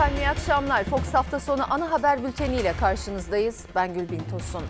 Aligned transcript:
Efendim 0.00 0.18
iyi 0.18 0.28
akşamlar. 0.28 0.84
Fox 0.84 1.14
hafta 1.14 1.40
sonu 1.40 1.62
ana 1.70 1.90
haber 1.90 2.24
bülteniyle 2.24 2.72
karşınızdayız. 2.80 3.66
Ben 3.74 3.94
Gülbin 3.94 4.22
Tosun. 4.30 4.62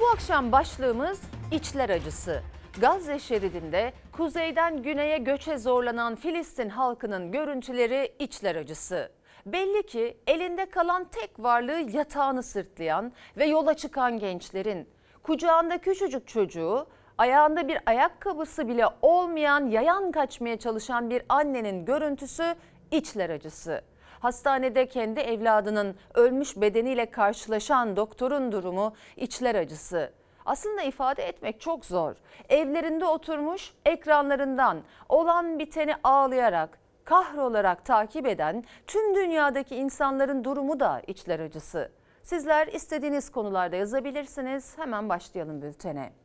Bu 0.00 0.08
akşam 0.08 0.52
başlığımız 0.52 1.20
içler 1.50 1.90
acısı. 1.90 2.42
Gazze 2.80 3.18
şeridinde 3.18 3.92
kuzeyden 4.12 4.82
güneye 4.82 5.18
göçe 5.18 5.58
zorlanan 5.58 6.14
Filistin 6.14 6.68
halkının 6.68 7.32
görüntüleri 7.32 8.14
içler 8.18 8.56
acısı. 8.56 9.12
Belli 9.46 9.86
ki 9.86 10.16
elinde 10.26 10.66
kalan 10.66 11.04
tek 11.04 11.42
varlığı 11.42 11.96
yatağını 11.96 12.42
sırtlayan 12.42 13.12
ve 13.36 13.44
yola 13.44 13.74
çıkan 13.74 14.18
gençlerin 14.18 14.88
kucağında 15.22 15.78
küçücük 15.78 16.28
çocuğu, 16.28 16.86
ayağında 17.18 17.68
bir 17.68 17.78
ayakkabısı 17.86 18.68
bile 18.68 18.86
olmayan 19.02 19.66
yayan 19.66 20.12
kaçmaya 20.12 20.58
çalışan 20.58 21.10
bir 21.10 21.22
annenin 21.28 21.84
görüntüsü 21.84 22.54
içler 22.90 23.30
acısı. 23.30 23.91
Hastanede 24.22 24.86
kendi 24.88 25.20
evladının 25.20 25.96
ölmüş 26.14 26.56
bedeniyle 26.56 27.10
karşılaşan 27.10 27.96
doktorun 27.96 28.52
durumu 28.52 28.94
içler 29.16 29.54
acısı. 29.54 30.12
Aslında 30.46 30.82
ifade 30.82 31.22
etmek 31.22 31.60
çok 31.60 31.84
zor. 31.84 32.14
Evlerinde 32.48 33.06
oturmuş 33.06 33.74
ekranlarından 33.86 34.82
olan 35.08 35.58
biteni 35.58 35.94
ağlayarak, 36.04 36.78
kahrolarak 37.04 37.84
takip 37.84 38.26
eden 38.26 38.64
tüm 38.86 39.14
dünyadaki 39.14 39.76
insanların 39.76 40.44
durumu 40.44 40.80
da 40.80 41.02
içler 41.06 41.40
acısı. 41.40 41.92
Sizler 42.22 42.66
istediğiniz 42.66 43.30
konularda 43.30 43.76
yazabilirsiniz. 43.76 44.78
Hemen 44.78 45.08
başlayalım 45.08 45.62
bültene. 45.62 46.21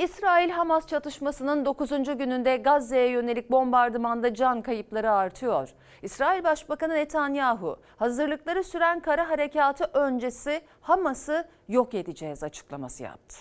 İsrail-Hamas 0.00 0.86
çatışmasının 0.86 1.64
9. 1.64 1.90
gününde 1.90 2.56
Gazze'ye 2.56 3.08
yönelik 3.10 3.50
bombardımanda 3.50 4.34
can 4.34 4.62
kayıpları 4.62 5.12
artıyor. 5.12 5.68
İsrail 6.02 6.44
Başbakanı 6.44 6.94
Netanyahu 6.94 7.80
hazırlıkları 7.96 8.64
süren 8.64 9.00
kara 9.00 9.28
harekatı 9.28 9.84
öncesi 9.84 10.60
Hamas'ı 10.80 11.48
yok 11.68 11.94
edeceğiz 11.94 12.42
açıklaması 12.42 13.02
yaptı. 13.02 13.36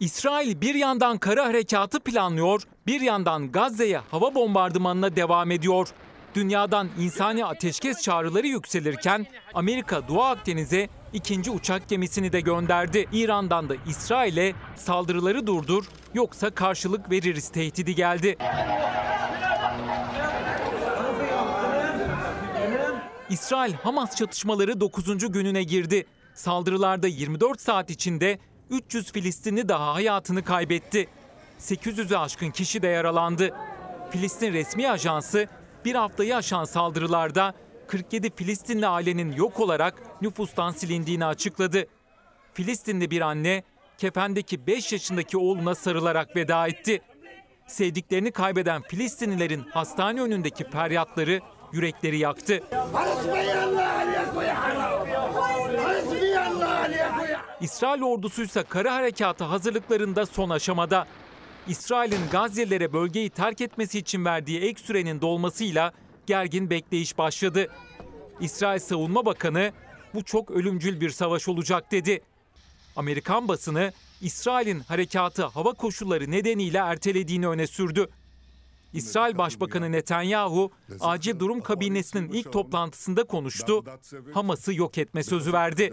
İsrail 0.00 0.60
bir 0.60 0.74
yandan 0.74 1.18
kara 1.18 1.46
harekatı 1.46 2.00
planlıyor, 2.00 2.62
bir 2.86 3.00
yandan 3.00 3.52
Gazze'ye 3.52 3.98
hava 3.98 4.34
bombardımanına 4.34 5.16
devam 5.16 5.50
ediyor. 5.50 5.88
Dünyadan 6.34 6.88
insani 6.98 7.44
ateşkes 7.44 8.02
çağrıları 8.02 8.46
yükselirken 8.46 9.26
Amerika 9.54 10.08
Doğu 10.08 10.22
Akdeniz'e 10.22 10.88
ikinci 11.12 11.50
uçak 11.50 11.88
gemisini 11.88 12.32
de 12.32 12.40
gönderdi. 12.40 13.06
İran'dan 13.12 13.68
da 13.68 13.74
İsrail'e 13.86 14.54
saldırıları 14.76 15.46
durdur 15.46 15.84
yoksa 16.14 16.50
karşılık 16.50 17.10
veririz 17.10 17.48
tehdidi 17.48 17.94
geldi. 17.94 18.36
İsrail-Hamas 23.30 24.16
çatışmaları 24.16 24.80
9. 24.80 25.32
gününe 25.32 25.62
girdi. 25.62 26.06
Saldırılarda 26.34 27.06
24 27.06 27.60
saat 27.60 27.90
içinde 27.90 28.38
300 28.70 29.12
Filistinli 29.12 29.68
daha 29.68 29.94
hayatını 29.94 30.44
kaybetti. 30.44 31.08
800'ü 31.60 32.16
aşkın 32.16 32.50
kişi 32.50 32.82
de 32.82 32.88
yaralandı. 32.88 33.54
Filistin 34.10 34.52
resmi 34.52 34.90
ajansı 34.90 35.46
bir 35.84 35.94
haftayı 35.94 36.36
aşan 36.36 36.64
saldırılarda 36.64 37.54
47 37.88 38.30
Filistinli 38.36 38.86
ailenin 38.86 39.32
yok 39.32 39.60
olarak 39.60 40.22
nüfustan 40.22 40.70
silindiğini 40.70 41.24
açıkladı. 41.24 41.86
Filistinli 42.54 43.10
bir 43.10 43.20
anne 43.20 43.62
kefendeki 43.98 44.66
5 44.66 44.92
yaşındaki 44.92 45.38
oğluna 45.38 45.74
sarılarak 45.74 46.36
veda 46.36 46.66
etti. 46.66 47.02
Sevdiklerini 47.66 48.30
kaybeden 48.32 48.82
Filistinlilerin 48.82 49.60
hastane 49.60 50.20
önündeki 50.20 50.64
feryatları 50.64 51.40
yürekleri 51.72 52.18
yaktı. 52.18 52.62
İsrail 57.60 58.02
ordusu 58.02 58.42
ise 58.42 58.62
kara 58.62 58.94
harekatı 58.94 59.44
hazırlıklarında 59.44 60.26
son 60.26 60.50
aşamada. 60.50 61.06
İsrail'in 61.68 62.30
Gazze'lere 62.32 62.92
bölgeyi 62.92 63.30
terk 63.30 63.60
etmesi 63.60 63.98
için 63.98 64.24
verdiği 64.24 64.60
ek 64.60 64.82
sürenin 64.82 65.20
dolmasıyla 65.20 65.92
gergin 66.26 66.70
bekleyiş 66.70 67.18
başladı. 67.18 67.68
İsrail 68.40 68.80
Savunma 68.80 69.26
Bakanı 69.26 69.72
bu 70.14 70.24
çok 70.24 70.50
ölümcül 70.50 71.00
bir 71.00 71.10
savaş 71.10 71.48
olacak 71.48 71.92
dedi. 71.92 72.22
Amerikan 72.96 73.48
basını 73.48 73.92
İsrail'in 74.20 74.80
harekatı 74.80 75.44
hava 75.44 75.72
koşulları 75.72 76.30
nedeniyle 76.30 76.78
ertelediğini 76.78 77.48
öne 77.48 77.66
sürdü. 77.66 78.08
İsrail 78.92 79.38
Başbakanı 79.38 79.92
Netanyahu 79.92 80.70
acil 81.00 81.38
durum 81.38 81.60
kabinesinin 81.60 82.32
ilk 82.32 82.52
toplantısında 82.52 83.24
konuştu. 83.24 83.84
Hamas'ı 84.34 84.74
yok 84.74 84.98
etme 84.98 85.22
sözü 85.22 85.52
verdi. 85.52 85.92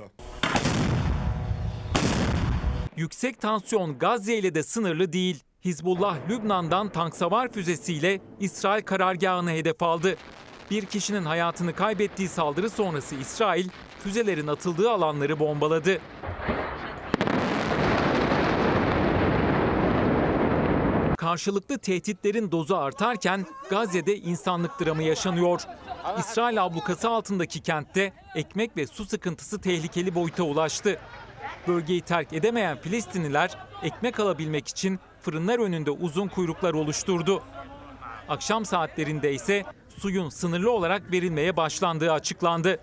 Yüksek 2.98 3.42
tansiyon 3.42 4.00
Gazze 4.00 4.38
ile 4.38 4.56
de 4.56 4.64
sınırlı 4.64 5.14
değil. 5.14 5.44
Hizbullah 5.66 6.18
Lübnan'dan 6.30 6.90
tank 6.90 7.16
savar 7.16 7.52
füzesiyle 7.52 8.20
İsrail 8.40 8.84
karargahını 8.84 9.52
hedef 9.52 9.84
aldı. 9.84 10.16
Bir 10.72 10.86
kişinin 10.86 11.26
hayatını 11.26 11.76
kaybettiği 11.76 12.30
saldırı 12.30 12.70
sonrası 12.70 13.16
İsrail 13.16 13.70
füzelerin 14.00 14.48
atıldığı 14.48 14.92
alanları 14.92 15.40
bombaladı. 15.40 16.02
Karşılıklı 21.18 21.78
tehditlerin 21.78 22.52
dozu 22.52 22.76
artarken 22.76 23.46
Gazze'de 23.70 24.18
insanlık 24.18 24.72
dramı 24.80 25.04
yaşanıyor. 25.04 25.62
İsrail 26.20 26.64
ablukası 26.64 27.10
altındaki 27.10 27.60
kentte 27.60 28.14
ekmek 28.36 28.78
ve 28.78 28.88
su 28.88 29.06
sıkıntısı 29.06 29.62
tehlikeli 29.62 30.16
boyuta 30.16 30.44
ulaştı. 30.44 31.00
Bölgeyi 31.68 32.02
terk 32.02 32.34
edemeyen 32.34 32.78
Filistinliler 32.78 33.58
ekmek 33.84 34.20
alabilmek 34.20 34.68
için 34.68 35.00
fırınlar 35.24 35.60
önünde 35.60 35.92
uzun 35.92 36.28
kuyruklar 36.28 36.74
oluşturdu. 36.74 37.44
Akşam 38.30 38.66
saatlerinde 38.66 39.34
ise 39.34 39.64
suyun 39.98 40.30
sınırlı 40.30 40.72
olarak 40.72 41.12
verilmeye 41.12 41.58
başlandığı 41.58 42.12
açıklandı. 42.12 42.80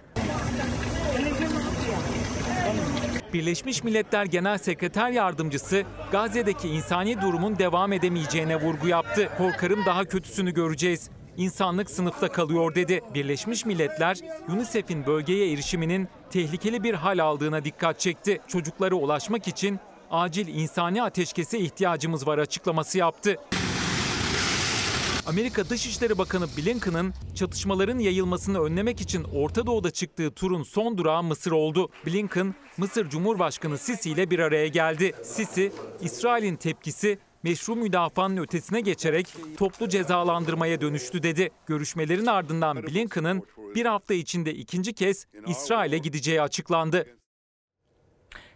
Birleşmiş 3.33 3.85
Milletler 3.85 4.25
Genel 4.25 4.59
Sekreter 4.59 5.11
Yardımcısı 5.11 5.85
Gazze'deki 6.13 6.69
insani 6.69 7.21
durumun 7.21 7.59
devam 7.59 7.93
edemeyeceğine 7.93 8.57
vurgu 8.57 8.89
yaptı. 8.89 9.29
Korkarım 9.39 9.85
daha 9.87 10.05
kötüsünü 10.05 10.55
göreceğiz. 10.55 11.11
İnsanlık 11.37 11.91
sınıfta 11.91 12.29
kalıyor 12.29 12.75
dedi. 12.75 13.01
Birleşmiş 13.15 13.67
Milletler 13.67 14.19
UNICEF'in 14.49 15.07
bölgeye 15.07 15.53
erişiminin 15.53 16.09
tehlikeli 16.31 16.83
bir 16.83 16.95
hal 16.95 17.19
aldığına 17.19 17.65
dikkat 17.65 18.01
çekti. 18.01 18.41
Çocuklara 18.49 18.95
ulaşmak 18.95 19.49
için 19.49 19.81
acil 20.11 20.49
insani 20.49 21.03
ateşkese 21.03 21.59
ihtiyacımız 21.59 22.27
var 22.27 22.39
açıklaması 22.39 22.99
yaptı. 22.99 23.37
Amerika 25.27 25.69
Dışişleri 25.69 26.19
Bakanı 26.19 26.47
Blinken'ın 26.59 27.15
çatışmaların 27.35 27.99
yayılmasını 27.99 28.63
önlemek 28.63 29.01
için 29.01 29.25
Orta 29.25 29.67
Doğu'da 29.67 29.91
çıktığı 29.91 30.31
turun 30.31 30.63
son 30.63 30.99
durağı 30.99 31.23
Mısır 31.23 31.51
oldu. 31.51 31.89
Blinken, 32.07 32.55
Mısır 32.77 33.11
Cumhurbaşkanı 33.11 33.79
Sisi 33.79 34.11
ile 34.11 34.31
bir 34.31 34.39
araya 34.39 34.67
geldi. 34.67 35.13
Sisi, 35.23 35.73
İsrail'in 36.01 36.57
tepkisi 36.57 37.19
meşru 37.43 37.77
müdafaanın 37.77 38.37
ötesine 38.37 38.81
geçerek 38.81 39.27
toplu 39.59 39.89
cezalandırmaya 39.89 40.81
dönüştü 40.81 41.23
dedi. 41.23 41.51
Görüşmelerin 41.67 42.27
ardından 42.27 42.83
Blinken'ın 42.83 43.43
bir 43.75 43.87
hafta 43.87 44.15
içinde 44.15 44.55
ikinci 44.55 44.93
kez 44.93 45.27
İsrail'e 45.47 45.99
gideceği 45.99 46.43
açıklandı. 46.43 47.20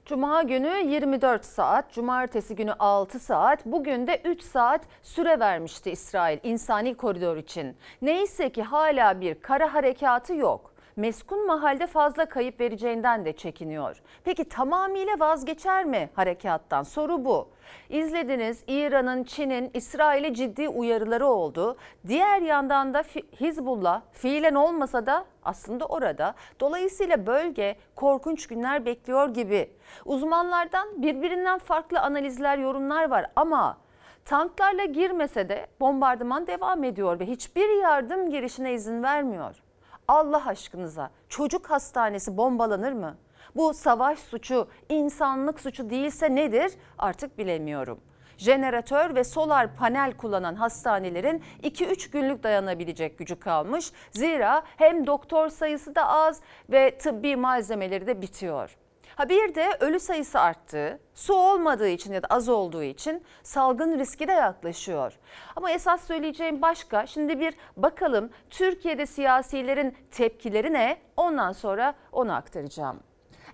Cuma 0.06 0.42
günü 0.42 0.82
24 0.86 1.44
saat, 1.44 1.92
cumartesi 1.92 2.56
günü 2.56 2.72
6 2.72 3.20
saat, 3.20 3.66
bugün 3.66 4.06
de 4.06 4.20
3 4.24 4.42
saat 4.42 4.80
süre 5.02 5.40
vermişti 5.40 5.90
İsrail 5.90 6.38
insani 6.42 6.94
koridor 6.94 7.36
için. 7.36 7.76
Neyse 8.02 8.50
ki 8.50 8.62
hala 8.62 9.20
bir 9.20 9.34
kara 9.34 9.74
harekatı 9.74 10.34
yok 10.34 10.73
meskun 10.96 11.46
mahalde 11.46 11.86
fazla 11.86 12.26
kayıp 12.26 12.60
vereceğinden 12.60 13.24
de 13.24 13.32
çekiniyor. 13.32 14.02
Peki 14.24 14.44
tamamıyla 14.44 15.20
vazgeçer 15.20 15.84
mi 15.84 16.10
harekattan? 16.14 16.82
Soru 16.82 17.24
bu. 17.24 17.48
İzlediniz 17.88 18.64
İran'ın, 18.66 19.24
Çin'in 19.24 19.70
İsrail'e 19.74 20.34
ciddi 20.34 20.68
uyarıları 20.68 21.26
oldu. 21.26 21.76
Diğer 22.06 22.42
yandan 22.42 22.94
da 22.94 23.02
Hizbullah 23.40 24.02
fiilen 24.12 24.54
olmasa 24.54 25.06
da 25.06 25.24
aslında 25.44 25.86
orada. 25.86 26.34
Dolayısıyla 26.60 27.26
bölge 27.26 27.76
korkunç 27.96 28.46
günler 28.46 28.86
bekliyor 28.86 29.28
gibi. 29.28 29.70
Uzmanlardan 30.04 31.02
birbirinden 31.02 31.58
farklı 31.58 32.00
analizler, 32.00 32.58
yorumlar 32.58 33.10
var 33.10 33.26
ama 33.36 33.78
tanklarla 34.24 34.84
girmese 34.84 35.48
de 35.48 35.66
bombardıman 35.80 36.46
devam 36.46 36.84
ediyor 36.84 37.20
ve 37.20 37.26
hiçbir 37.26 37.82
yardım 37.82 38.30
girişine 38.30 38.72
izin 38.72 39.02
vermiyor. 39.02 39.63
Allah 40.08 40.46
aşkınıza 40.46 41.10
çocuk 41.28 41.70
hastanesi 41.70 42.36
bombalanır 42.36 42.92
mı? 42.92 43.16
Bu 43.56 43.74
savaş 43.74 44.18
suçu, 44.18 44.68
insanlık 44.88 45.60
suçu 45.60 45.90
değilse 45.90 46.34
nedir? 46.34 46.72
Artık 46.98 47.38
bilemiyorum. 47.38 48.00
Jeneratör 48.38 49.14
ve 49.14 49.24
solar 49.24 49.74
panel 49.76 50.16
kullanan 50.16 50.54
hastanelerin 50.54 51.42
2-3 51.62 52.10
günlük 52.10 52.42
dayanabilecek 52.42 53.18
gücü 53.18 53.40
kalmış. 53.40 53.92
Zira 54.10 54.62
hem 54.76 55.06
doktor 55.06 55.48
sayısı 55.48 55.94
da 55.94 56.08
az 56.08 56.40
ve 56.70 56.98
tıbbi 56.98 57.36
malzemeleri 57.36 58.06
de 58.06 58.22
bitiyor. 58.22 58.76
Ha 59.16 59.28
bir 59.28 59.54
de 59.54 59.76
ölü 59.80 60.00
sayısı 60.00 60.40
arttı. 60.40 61.00
Su 61.14 61.34
olmadığı 61.34 61.88
için 61.88 62.12
ya 62.12 62.22
da 62.22 62.26
az 62.30 62.48
olduğu 62.48 62.82
için 62.82 63.22
salgın 63.42 63.98
riski 63.98 64.28
de 64.28 64.32
yaklaşıyor. 64.32 65.12
Ama 65.56 65.70
esas 65.70 66.06
söyleyeceğim 66.06 66.62
başka. 66.62 67.06
Şimdi 67.06 67.40
bir 67.40 67.54
bakalım 67.76 68.30
Türkiye'de 68.50 69.06
siyasilerin 69.06 69.96
tepkileri 70.10 70.72
ne? 70.72 70.98
Ondan 71.16 71.52
sonra 71.52 71.94
onu 72.12 72.34
aktaracağım. 72.34 73.00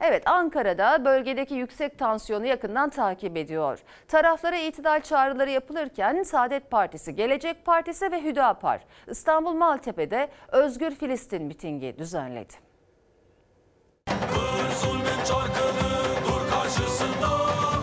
Evet 0.00 0.28
Ankara'da 0.28 1.04
bölgedeki 1.04 1.54
yüksek 1.54 1.98
tansiyonu 1.98 2.46
yakından 2.46 2.90
takip 2.90 3.36
ediyor. 3.36 3.82
Taraflara 4.08 4.56
itidal 4.56 5.00
çağrıları 5.00 5.50
yapılırken 5.50 6.22
Saadet 6.22 6.70
Partisi, 6.70 7.14
Gelecek 7.14 7.64
Partisi 7.64 8.12
ve 8.12 8.22
Hüdapar 8.22 8.84
İstanbul 9.06 9.52
Maltepe'de 9.52 10.28
Özgür 10.48 10.90
Filistin 10.90 11.42
mitingi 11.42 11.98
düzenledi. 11.98 12.54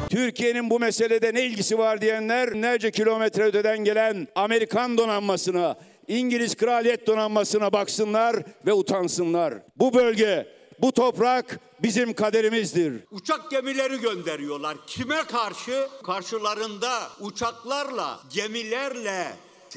Türkiye'nin 0.09 0.69
bu 0.69 0.79
meselede 0.79 1.33
ne 1.33 1.43
ilgisi 1.43 1.77
var 1.77 2.01
diyenler 2.01 2.53
binlerce 2.67 2.91
kilometre 2.91 3.43
öteden 3.43 3.77
gelen 3.77 4.27
Amerikan 4.35 4.97
donanmasına, 4.97 5.75
İngiliz 6.07 6.55
kraliyet 6.55 7.07
donanmasına 7.07 7.73
baksınlar 7.73 8.35
ve 8.65 8.73
utansınlar. 8.73 9.53
Bu 9.75 9.93
bölge, 9.93 10.47
bu 10.79 10.91
toprak 10.91 11.59
bizim 11.79 12.13
kaderimizdir. 12.13 12.93
Uçak 13.11 13.51
gemileri 13.51 13.99
gönderiyorlar. 13.99 14.77
Kime 14.87 15.23
karşı? 15.23 15.87
Karşılarında 16.03 16.99
uçaklarla, 17.19 18.19
gemilerle 18.33 19.27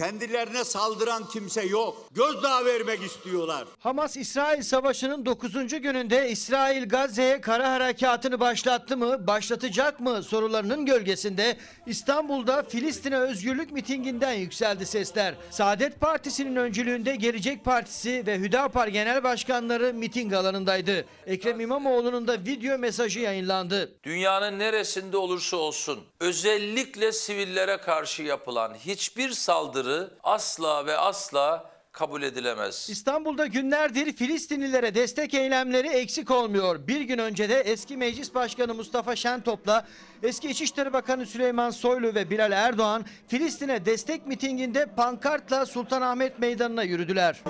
kendilerine 0.01 0.65
saldıran 0.65 1.29
kimse 1.29 1.63
yok. 1.63 2.09
Gözdağı 2.15 2.65
vermek 2.65 3.03
istiyorlar. 3.03 3.65
Hamas-İsrail 3.79 4.63
savaşının 4.63 5.27
9. 5.27 5.53
gününde 5.53 6.31
İsrail 6.31 6.89
Gazze'ye 6.89 7.41
kara 7.41 7.73
harekatını 7.73 8.41
başlattı 8.41 8.97
mı, 8.97 9.27
başlatacak 9.27 10.01
mı 10.01 10.23
sorularının 10.23 10.87
gölgesinde 10.87 11.57
İstanbul'da 11.87 12.63
Filistin'e 12.63 13.17
özgürlük 13.17 13.73
mitinginden 13.73 14.33
yükseldi 14.33 14.87
sesler. 14.87 15.35
Saadet 15.51 16.01
Partisi'nin 16.01 16.57
öncülüğünde 16.57 17.17
Gelecek 17.17 17.65
Partisi 17.65 18.27
ve 18.27 18.39
Hüdapar 18.39 18.89
Genel 18.89 19.25
Başkanları 19.25 19.95
miting 19.95 20.33
alanındaydı. 20.33 21.05
Ekrem 21.27 21.61
İmamoğlu'nun 21.61 22.29
da 22.29 22.33
video 22.33 22.79
mesajı 22.79 23.21
yayınlandı. 23.21 23.95
Dünyanın 24.03 24.59
neresinde 24.59 25.17
olursa 25.17 25.57
olsun 25.57 26.01
özellikle 26.21 27.13
sivillere 27.13 27.77
karşı 27.77 28.23
yapılan 28.23 28.75
hiçbir 28.75 29.31
saldırı 29.31 30.11
asla 30.23 30.87
ve 30.87 30.97
asla 30.97 31.71
kabul 31.93 32.23
edilemez. 32.23 32.87
İstanbul'da 32.91 33.47
günlerdir 33.47 34.13
Filistinlilere 34.13 34.95
destek 34.95 35.35
eylemleri 35.35 35.89
eksik 35.89 36.31
olmuyor. 36.31 36.87
Bir 36.87 37.01
gün 37.01 37.19
önce 37.19 37.49
de 37.49 37.61
eski 37.61 37.97
Meclis 37.97 38.35
Başkanı 38.35 38.75
Mustafa 38.75 39.17
Şentop'la 39.17 39.87
eski 40.23 40.49
İçişleri 40.49 40.93
Bakanı 40.93 41.27
Süleyman 41.27 41.71
Soylu 41.71 42.15
ve 42.15 42.31
Bilal 42.31 42.53
Erdoğan 42.53 43.05
Filistin'e 43.29 43.87
destek 43.87 44.27
mitinginde 44.27 44.87
pankartla 44.87 45.67
Sultanahmet 45.67 46.39
Meydanı'na 46.39 46.83
yürüdüler. 46.83 47.43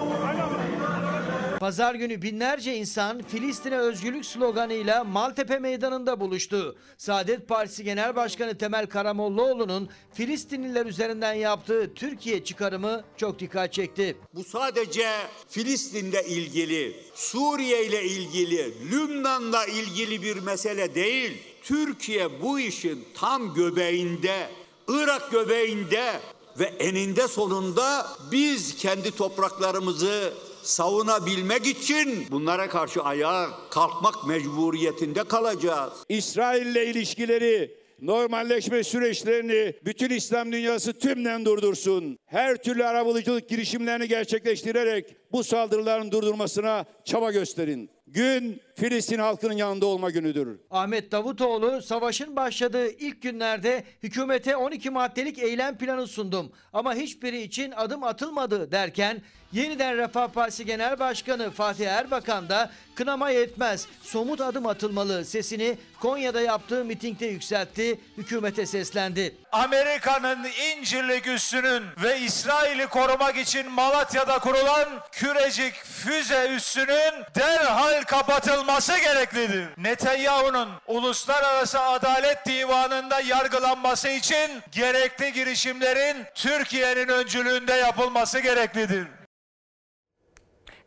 Pazar 1.60 1.94
günü 1.94 2.22
binlerce 2.22 2.76
insan 2.76 3.22
Filistin'e 3.22 3.78
özgürlük 3.78 4.26
sloganıyla 4.26 5.04
Maltepe 5.04 5.58
Meydanı'nda 5.58 6.20
buluştu. 6.20 6.76
Saadet 6.98 7.48
Partisi 7.48 7.84
Genel 7.84 8.16
Başkanı 8.16 8.58
Temel 8.58 8.86
Karamollaoğlu'nun 8.86 9.88
Filistinliler 10.12 10.86
üzerinden 10.86 11.34
yaptığı 11.34 11.94
Türkiye 11.94 12.44
çıkarımı 12.44 13.04
çok 13.16 13.38
dikkat 13.38 13.72
çekti. 13.72 14.16
Bu 14.34 14.44
sadece 14.44 15.08
Filistin'le 15.48 16.22
ilgili, 16.28 16.96
Suriye 17.14 17.86
ile 17.86 18.04
ilgili, 18.04 18.90
Lübnan'la 18.90 19.66
ilgili 19.66 20.22
bir 20.22 20.36
mesele 20.36 20.94
değil. 20.94 21.32
Türkiye 21.62 22.42
bu 22.42 22.60
işin 22.60 23.04
tam 23.14 23.54
göbeğinde, 23.54 24.48
Irak 24.88 25.30
göbeğinde 25.30 26.20
ve 26.58 26.64
eninde 26.64 27.28
sonunda 27.28 28.06
biz 28.32 28.76
kendi 28.76 29.10
topraklarımızı 29.10 30.32
savunabilmek 30.62 31.66
için 31.66 32.26
bunlara 32.30 32.68
karşı 32.68 33.02
ayağa 33.02 33.50
kalkmak 33.70 34.26
mecburiyetinde 34.26 35.24
kalacağız. 35.24 35.92
İsrail'le 36.08 36.90
ilişkileri, 36.90 37.80
normalleşme 38.00 38.84
süreçlerini 38.84 39.74
bütün 39.84 40.10
İslam 40.10 40.52
dünyası 40.52 40.92
tümden 40.92 41.44
durdursun. 41.44 42.18
Her 42.26 42.62
türlü 42.62 42.84
arabuluculuk 42.84 43.48
girişimlerini 43.48 44.08
gerçekleştirerek 44.08 45.16
bu 45.32 45.44
saldırıların 45.44 46.12
durdurmasına 46.12 46.84
çaba 47.04 47.30
gösterin. 47.30 47.90
Gün 48.06 48.60
Filistin 48.80 49.18
halkının 49.18 49.56
yanında 49.56 49.86
olma 49.86 50.10
günüdür. 50.10 50.60
Ahmet 50.70 51.12
Davutoğlu 51.12 51.82
savaşın 51.82 52.36
başladığı 52.36 52.88
ilk 52.88 53.22
günlerde 53.22 53.84
hükümete 54.02 54.56
12 54.56 54.90
maddelik 54.90 55.38
eylem 55.38 55.78
planı 55.78 56.06
sundum 56.06 56.52
ama 56.72 56.94
hiçbiri 56.94 57.42
için 57.42 57.72
adım 57.76 58.04
atılmadı 58.04 58.72
derken 58.72 59.22
yeniden 59.52 59.96
Refah 59.96 60.28
Partisi 60.28 60.66
Genel 60.66 60.98
Başkanı 60.98 61.50
Fatih 61.50 61.86
Erbakan 61.86 62.48
da 62.48 62.70
kınama 62.94 63.30
yetmez 63.30 63.86
somut 64.02 64.40
adım 64.40 64.66
atılmalı 64.66 65.24
sesini 65.24 65.78
Konya'da 66.00 66.40
yaptığı 66.40 66.84
mitingde 66.84 67.26
yükseltti 67.26 68.00
hükümete 68.18 68.66
seslendi. 68.66 69.36
Amerika'nın 69.52 70.46
İncirlik 70.76 71.26
üssünün 71.26 71.82
ve 72.02 72.20
İsrail'i 72.20 72.86
korumak 72.86 73.36
için 73.36 73.70
Malatya'da 73.70 74.38
kurulan 74.38 74.88
Kürecik 75.12 75.74
füze 75.74 76.48
üssünün 76.56 77.12
derhal 77.36 78.02
kapatılması 78.02 78.69
gereklidir. 78.78 79.68
Netanyahu'nun 79.76 80.68
Uluslararası 80.86 81.80
Adalet 81.80 82.46
Divanı'nda 82.46 83.20
yargılanması 83.20 84.08
için 84.08 84.50
gerekli 84.72 85.32
girişimlerin 85.32 86.24
Türkiye'nin 86.34 87.08
öncülüğünde 87.08 87.72
yapılması 87.72 88.40
gereklidir. 88.40 89.06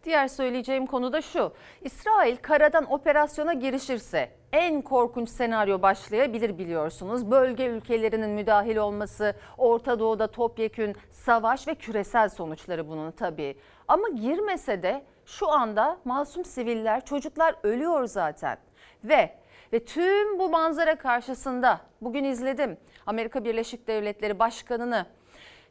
Diğer 0.04 0.28
söyleyeceğim 0.28 0.86
konu 0.86 1.14
da 1.14 1.22
şu. 1.22 1.54
İsrail 1.82 2.38
karadan 2.38 2.92
operasyona 2.92 3.54
girişirse 3.54 4.32
en 4.52 4.82
korkunç 4.82 5.30
senaryo 5.30 5.82
başlayabilir 5.82 6.58
biliyorsunuz. 6.58 7.32
Bölge 7.32 7.66
ülkelerinin 7.66 8.30
müdahil 8.30 8.78
olması, 8.78 9.36
Orta 9.58 10.00
Doğu'da 10.00 10.32
topyekün 10.32 10.96
savaş 11.12 11.68
ve 11.68 11.76
küresel 11.76 12.30
sonuçları 12.30 12.88
bunun 12.88 13.12
tabii. 13.12 13.58
Ama 13.88 14.10
girmese 14.10 14.84
de 14.84 15.04
şu 15.26 15.50
anda 15.52 15.98
masum 16.06 16.46
siviller, 16.46 17.06
çocuklar 17.06 17.56
ölüyor 17.64 18.06
zaten. 18.06 18.58
Ve 19.04 19.44
ve 19.74 19.86
tüm 19.86 20.40
bu 20.40 20.50
manzara 20.50 20.96
karşısında 20.96 21.82
bugün 22.02 22.24
izledim 22.24 22.78
Amerika 23.06 23.46
Birleşik 23.46 23.88
Devletleri 23.88 24.40
Başkanı'nı 24.40 25.06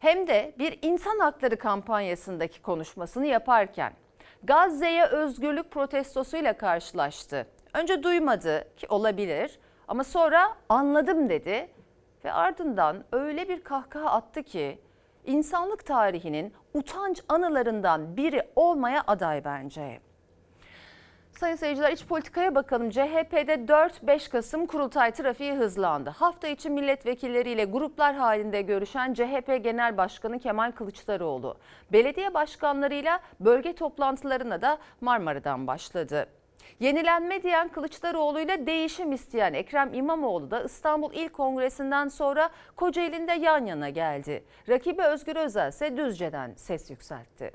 hem 0.00 0.26
de 0.26 0.54
bir 0.59 0.78
insan 0.82 1.18
hakları 1.18 1.56
kampanyasındaki 1.56 2.62
konuşmasını 2.62 3.26
yaparken 3.26 3.92
Gazze'ye 4.42 5.04
özgürlük 5.04 5.71
protestosuyla 5.71 6.52
karşılaştı. 6.52 7.47
Önce 7.75 8.02
duymadı 8.02 8.68
ki 8.76 8.87
olabilir 8.88 9.59
ama 9.88 10.04
sonra 10.04 10.56
anladım 10.68 11.28
dedi 11.28 11.68
ve 12.25 12.32
ardından 12.32 13.04
öyle 13.12 13.49
bir 13.49 13.64
kahkaha 13.64 14.11
attı 14.11 14.42
ki 14.42 14.78
insanlık 15.24 15.86
tarihinin 15.86 16.52
utanç 16.74 17.22
anılarından 17.28 18.16
biri 18.16 18.42
olmaya 18.56 19.04
aday 19.06 19.44
bence. 19.44 20.00
Sayın 21.32 21.56
seyirciler 21.56 21.92
iç 21.92 22.06
politikaya 22.06 22.54
bakalım. 22.54 22.90
CHP'de 22.90 23.54
4-5 23.54 24.30
Kasım 24.30 24.66
kurultay 24.66 25.10
trafiği 25.10 25.54
hızlandı. 25.54 26.10
Hafta 26.10 26.48
içi 26.48 26.70
milletvekilleriyle 26.70 27.64
gruplar 27.64 28.14
halinde 28.14 28.62
görüşen 28.62 29.14
CHP 29.14 29.60
Genel 29.62 29.96
Başkanı 29.96 30.38
Kemal 30.38 30.72
Kılıçdaroğlu, 30.72 31.56
belediye 31.92 32.34
başkanlarıyla 32.34 33.20
bölge 33.40 33.72
toplantılarına 33.72 34.62
da 34.62 34.78
Marmara'dan 35.00 35.66
başladı. 35.66 36.26
Yenilenme 36.80 37.42
diyen 37.42 37.68
Kılıçdaroğlu'yla 37.68 38.66
değişim 38.66 39.12
isteyen 39.12 39.52
Ekrem 39.52 39.94
İmamoğlu 39.94 40.50
da 40.50 40.62
İstanbul 40.62 41.12
İl 41.12 41.28
Kongresi'nden 41.28 42.08
sonra 42.08 42.50
Kocaeli'nde 42.76 43.32
yan 43.32 43.66
yana 43.66 43.88
geldi. 43.88 44.44
Rakibi 44.68 45.02
Özgür 45.02 45.36
Özel 45.36 45.68
ise 45.68 45.96
Düzce'den 45.96 46.54
ses 46.56 46.90
yükseltti. 46.90 47.52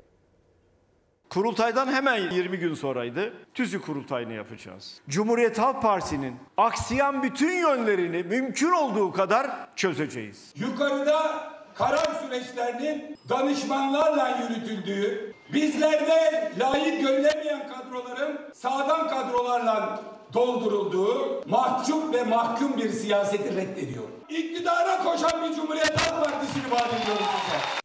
Kurultaydan 1.30 1.86
hemen 1.86 2.30
20 2.30 2.58
gün 2.58 2.74
sonraydı. 2.74 3.32
TÜZÜ 3.54 3.80
kurultayını 3.80 4.32
yapacağız. 4.32 5.00
Cumhuriyet 5.08 5.58
Halk 5.58 5.82
Partisi'nin 5.82 6.36
aksayan 6.56 7.22
bütün 7.22 7.52
yönlerini 7.52 8.22
mümkün 8.22 8.72
olduğu 8.72 9.12
kadar 9.12 9.50
çözeceğiz. 9.76 10.54
Yukarıda 10.56 11.57
karar 11.78 12.14
süreçlerinin 12.22 13.16
danışmanlarla 13.28 14.28
yürütüldüğü, 14.28 15.34
bizlerde 15.52 16.52
layık 16.60 17.00
görülemeyen 17.00 17.68
kadroların 17.68 18.38
sağdan 18.54 19.08
kadrolarla 19.08 20.00
doldurulduğu 20.34 21.42
mahcup 21.46 22.14
ve 22.14 22.24
mahkum 22.24 22.76
bir 22.76 22.90
siyaseti 22.90 23.56
reddediyor. 23.56 24.17
İktidara 24.28 25.02
koşan 25.02 25.42
bir 25.42 25.48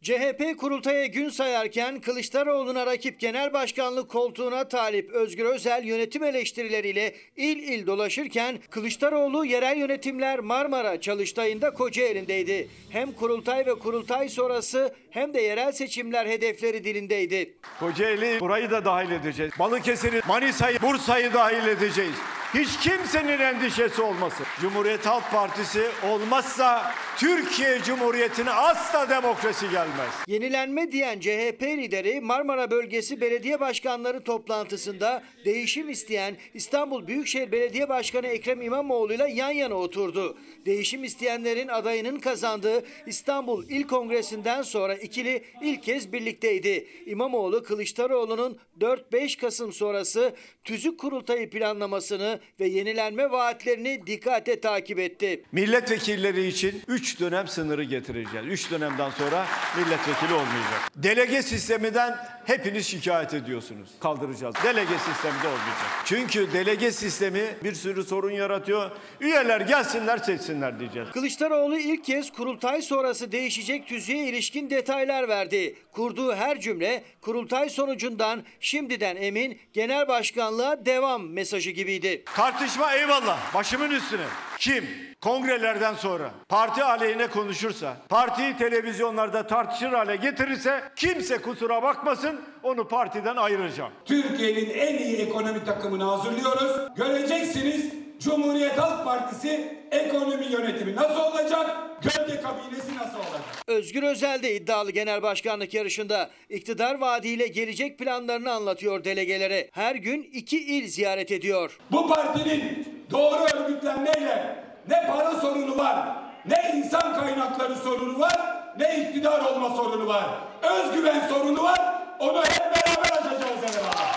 CHP 0.04 0.58
kurultaya 0.60 1.06
gün 1.06 1.30
sayarken 1.30 2.02
Kılıçdaroğlu'na 2.02 2.86
rakip 2.86 3.20
genel 3.20 3.54
başkanlık 3.54 4.10
koltuğuna 4.10 4.68
talip 4.68 5.12
Özgür 5.12 5.46
Özel 5.46 5.84
yönetim 5.84 6.24
eleştirileriyle 6.24 7.16
il 7.38 7.58
il 7.58 7.88
dolaşırken 7.88 8.60
Kılıçdaroğlu 8.70 9.46
yerel 9.46 9.78
yönetimler 9.78 10.40
Marmara 10.40 11.02
çalıştayında 11.02 11.74
Kocaeli'ndeydi. 11.74 12.68
Hem 12.90 13.12
kurultay 13.12 13.66
ve 13.66 13.80
kurultay 13.80 14.30
sonrası 14.30 14.96
hem 15.10 15.34
de 15.34 15.42
yerel 15.42 15.72
seçimler 15.72 16.26
hedefleri 16.26 16.84
dilindeydi. 16.84 17.54
Kocaeli 17.80 18.40
burayı 18.40 18.72
da 18.72 18.86
dahil 18.86 19.12
edeceğiz. 19.12 19.52
Balıkesir'i, 19.60 20.22
Manisa'yı, 20.28 20.82
Bursa'yı 20.82 21.34
dahil 21.34 21.68
edeceğiz. 21.68 22.16
Hiç 22.54 22.80
kimsenin 22.80 23.40
endişesi 23.40 24.02
olmasın. 24.02 24.46
Cumhuriyet 24.62 25.06
Halk 25.06 25.32
Partisi 25.32 25.88
olmazsa 26.10 26.92
Türkiye 27.18 27.80
Cumhuriyeti'ne 27.86 28.52
asla 28.52 29.10
demokrasi 29.10 29.70
gelmez. 29.70 30.10
Yenilenme 30.28 30.92
diyen 30.92 31.20
CHP 31.20 31.62
lideri 31.62 32.22
Marmara 32.22 32.72
Bölgesi 32.72 33.22
Belediye 33.22 33.60
Başkanları 33.60 34.24
toplantısında 34.24 35.24
değişim 35.46 35.90
isteyen 35.90 36.36
İstanbul 36.54 37.08
Büyükşehir 37.08 37.52
Belediye 37.52 37.90
Başkanı 37.90 38.28
Ekrem 38.28 38.62
İmamoğlu 38.62 39.14
ile 39.14 39.32
yan 39.32 39.52
yana 39.52 39.76
oturdu. 39.76 40.38
Değişim 40.66 41.04
isteyenlerin 41.04 41.68
adayının 41.68 42.20
kazandığı 42.20 42.84
İstanbul 43.08 43.70
İl 43.70 43.84
Kongresi'nden 43.84 44.62
sonra 44.62 44.96
ikili 44.96 45.44
ilk 45.62 45.84
kez 45.84 46.14
birlikteydi. 46.14 46.88
İmamoğlu 47.06 47.64
Kılıçdaroğlu'nun 47.64 48.58
4-5 48.80 49.40
Kasım 49.40 49.74
sonrası 49.74 50.36
tüzük 50.64 51.00
kurultayı 51.00 51.50
planlamasını 51.50 52.40
ve 52.60 52.68
yenilenme 52.68 53.32
vaatlerini 53.32 54.08
dikkate 54.08 54.60
takip 54.62 55.00
etti. 55.00 55.44
Milletvekilleri 55.52 56.48
için 56.48 56.82
3 56.88 57.20
dönem 57.20 57.48
sınırı 57.48 57.84
getireceğiz. 57.84 58.48
3 58.48 58.72
dönemden 58.72 59.10
sonra 59.10 59.46
milletvekili 59.78 60.34
olmayacak. 60.34 60.92
Delege 60.96 61.42
sisteminden 61.42 62.18
hepiniz 62.46 62.88
şikayet 62.88 63.34
ediyorsunuz. 63.34 63.90
Kaldıracağız. 64.00 64.56
Delege 64.64 64.98
sistemi 64.98 65.44
de 65.44 65.48
olmayacak. 65.48 65.88
Çünkü 66.06 66.54
delege 66.54 66.92
sistemi 66.92 67.42
bir 67.64 67.74
sürü 67.74 68.04
sorun 68.04 68.32
yaratıyor. 68.32 68.92
Üyeler 69.20 69.62
gelsinler 69.62 70.18
seçsinler 70.18 70.80
diyeceğiz. 70.80 71.10
Kılıçdaroğlu 71.12 71.78
ilk 71.78 72.04
kez 72.04 72.32
kurultay 72.32 72.82
sonrası 72.82 73.32
değişecek 73.32 73.88
tüzüğe 73.88 74.28
ilişkin 74.28 74.70
detaylar 74.70 75.28
verdi. 75.28 75.76
Kurduğu 75.92 76.36
her 76.36 76.60
cümle 76.60 77.04
kurultay 77.22 77.70
sonucundan 77.70 78.44
şimdiden 78.60 79.16
emin 79.16 79.60
genel 79.74 80.08
başkanlığa 80.08 80.86
devam 80.86 81.30
mesajı 81.30 81.72
gibiydi. 81.72 82.24
Tartışma 82.36 82.94
eyvallah. 82.94 83.54
Başımın 83.54 83.90
üstüne. 83.92 84.26
Kim 84.60 84.86
kongrelerden 85.22 85.94
sonra 85.94 86.32
parti 86.50 86.84
aleyhine 86.84 87.28
konuşursa, 87.28 87.98
partiyi 88.10 88.58
televizyonlarda 88.58 89.48
tartışır 89.48 89.90
hale 89.94 90.16
getirirse 90.16 90.84
kimse 90.96 91.38
kusura 91.38 91.84
bakmasın 91.84 92.42
onu 92.64 92.88
partiden 92.88 93.36
ayıracağım. 93.36 93.92
Türkiye'nin 94.06 94.70
en 94.70 94.98
iyi 94.98 95.18
ekonomi 95.18 95.64
takımını 95.66 96.04
hazırlıyoruz. 96.04 96.96
Göreceksiniz 96.96 98.03
Cumhuriyet 98.24 98.78
Halk 98.78 99.06
Partisi 99.06 99.78
ekonomi 99.92 100.46
yönetimi 100.46 100.96
nasıl 100.96 101.20
olacak? 101.20 101.70
Gölge 102.02 102.42
kabinesi 102.42 102.98
nasıl 102.98 103.18
olacak? 103.18 103.42
Özgür 103.68 104.04
Özel 104.04 104.44
de 104.44 104.56
iddialı 104.56 104.92
genel 104.92 105.22
başkanlık 105.22 105.74
yarışında 105.74 106.30
iktidar 106.50 107.00
vaadiyle 107.00 107.48
gelecek 107.48 108.00
planlarını 108.00 108.52
anlatıyor 108.52 109.04
delegelere. 109.04 109.70
Her 109.72 109.96
gün 109.96 110.24
iki 110.34 110.78
il 110.78 110.88
ziyaret 110.88 111.32
ediyor. 111.32 111.78
Bu 111.92 112.08
partinin 112.08 112.88
doğru 113.12 113.44
örgütlenmeyle 113.56 114.56
ne 114.90 115.08
para 115.08 115.32
sorunu 115.32 115.78
var, 115.78 116.16
ne 116.46 116.74
insan 116.78 117.16
kaynakları 117.16 117.76
sorunu 117.76 118.20
var, 118.20 118.66
ne 118.80 119.00
iktidar 119.02 119.40
olma 119.40 119.76
sorunu 119.76 120.08
var. 120.08 120.26
Özgüven 120.62 121.28
sorunu 121.28 121.64
var. 121.64 121.80
Onu 122.20 122.44
hep 122.44 122.76
beraber 122.76 123.12
aşacağız 123.12 123.64
efendim. 123.64 124.13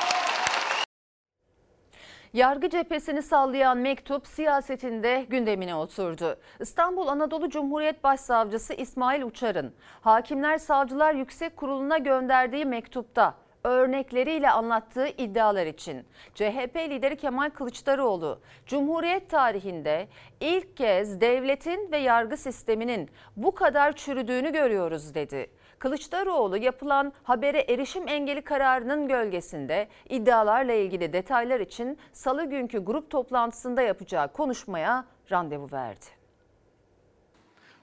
Yargı 2.37 2.71
cephesini 2.71 3.23
sallayan 3.23 3.78
mektup 3.78 4.26
siyasetinde 4.26 5.26
gündemine 5.31 5.75
oturdu. 5.75 6.37
İstanbul 6.61 7.07
Anadolu 7.07 7.50
Cumhuriyet 7.50 8.05
Başsavcısı 8.05 8.75
İsmail 8.75 9.23
Uçar'ın 9.23 9.75
Hakimler 10.00 10.59
Savcılar 10.59 11.14
Yüksek 11.14 11.57
Kurulu'na 11.57 11.99
gönderdiği 11.99 12.64
mektupta 12.64 13.35
örnekleriyle 13.64 14.50
anlattığı 14.50 15.09
iddialar 15.09 15.66
için 15.66 16.07
CHP 16.35 16.76
lideri 16.76 17.16
Kemal 17.16 17.50
Kılıçdaroğlu, 17.50 18.40
Cumhuriyet 18.66 19.31
tarihinde 19.31 20.09
ilk 20.40 20.76
kez 20.76 21.21
devletin 21.21 21.93
ve 21.93 21.99
yargı 21.99 22.37
sisteminin 22.37 23.11
bu 23.37 23.55
kadar 23.55 23.93
çürüdüğünü 23.93 24.52
görüyoruz 24.52 25.14
dedi. 25.14 25.50
Kılıçdaroğlu 25.78 26.56
yapılan 26.56 27.12
habere 27.23 27.61
erişim 27.61 28.09
engeli 28.09 28.42
kararının 28.42 29.09
gölgesinde 29.09 29.88
iddialarla 30.09 30.73
ilgili 30.73 31.12
detaylar 31.12 31.61
için 31.61 31.99
salı 32.12 32.45
günkü 32.45 32.78
grup 32.78 33.11
toplantısında 33.11 33.83
yapacağı 33.83 34.33
konuşmaya 34.33 35.04
randevu 35.30 35.68
verdi. 35.73 36.06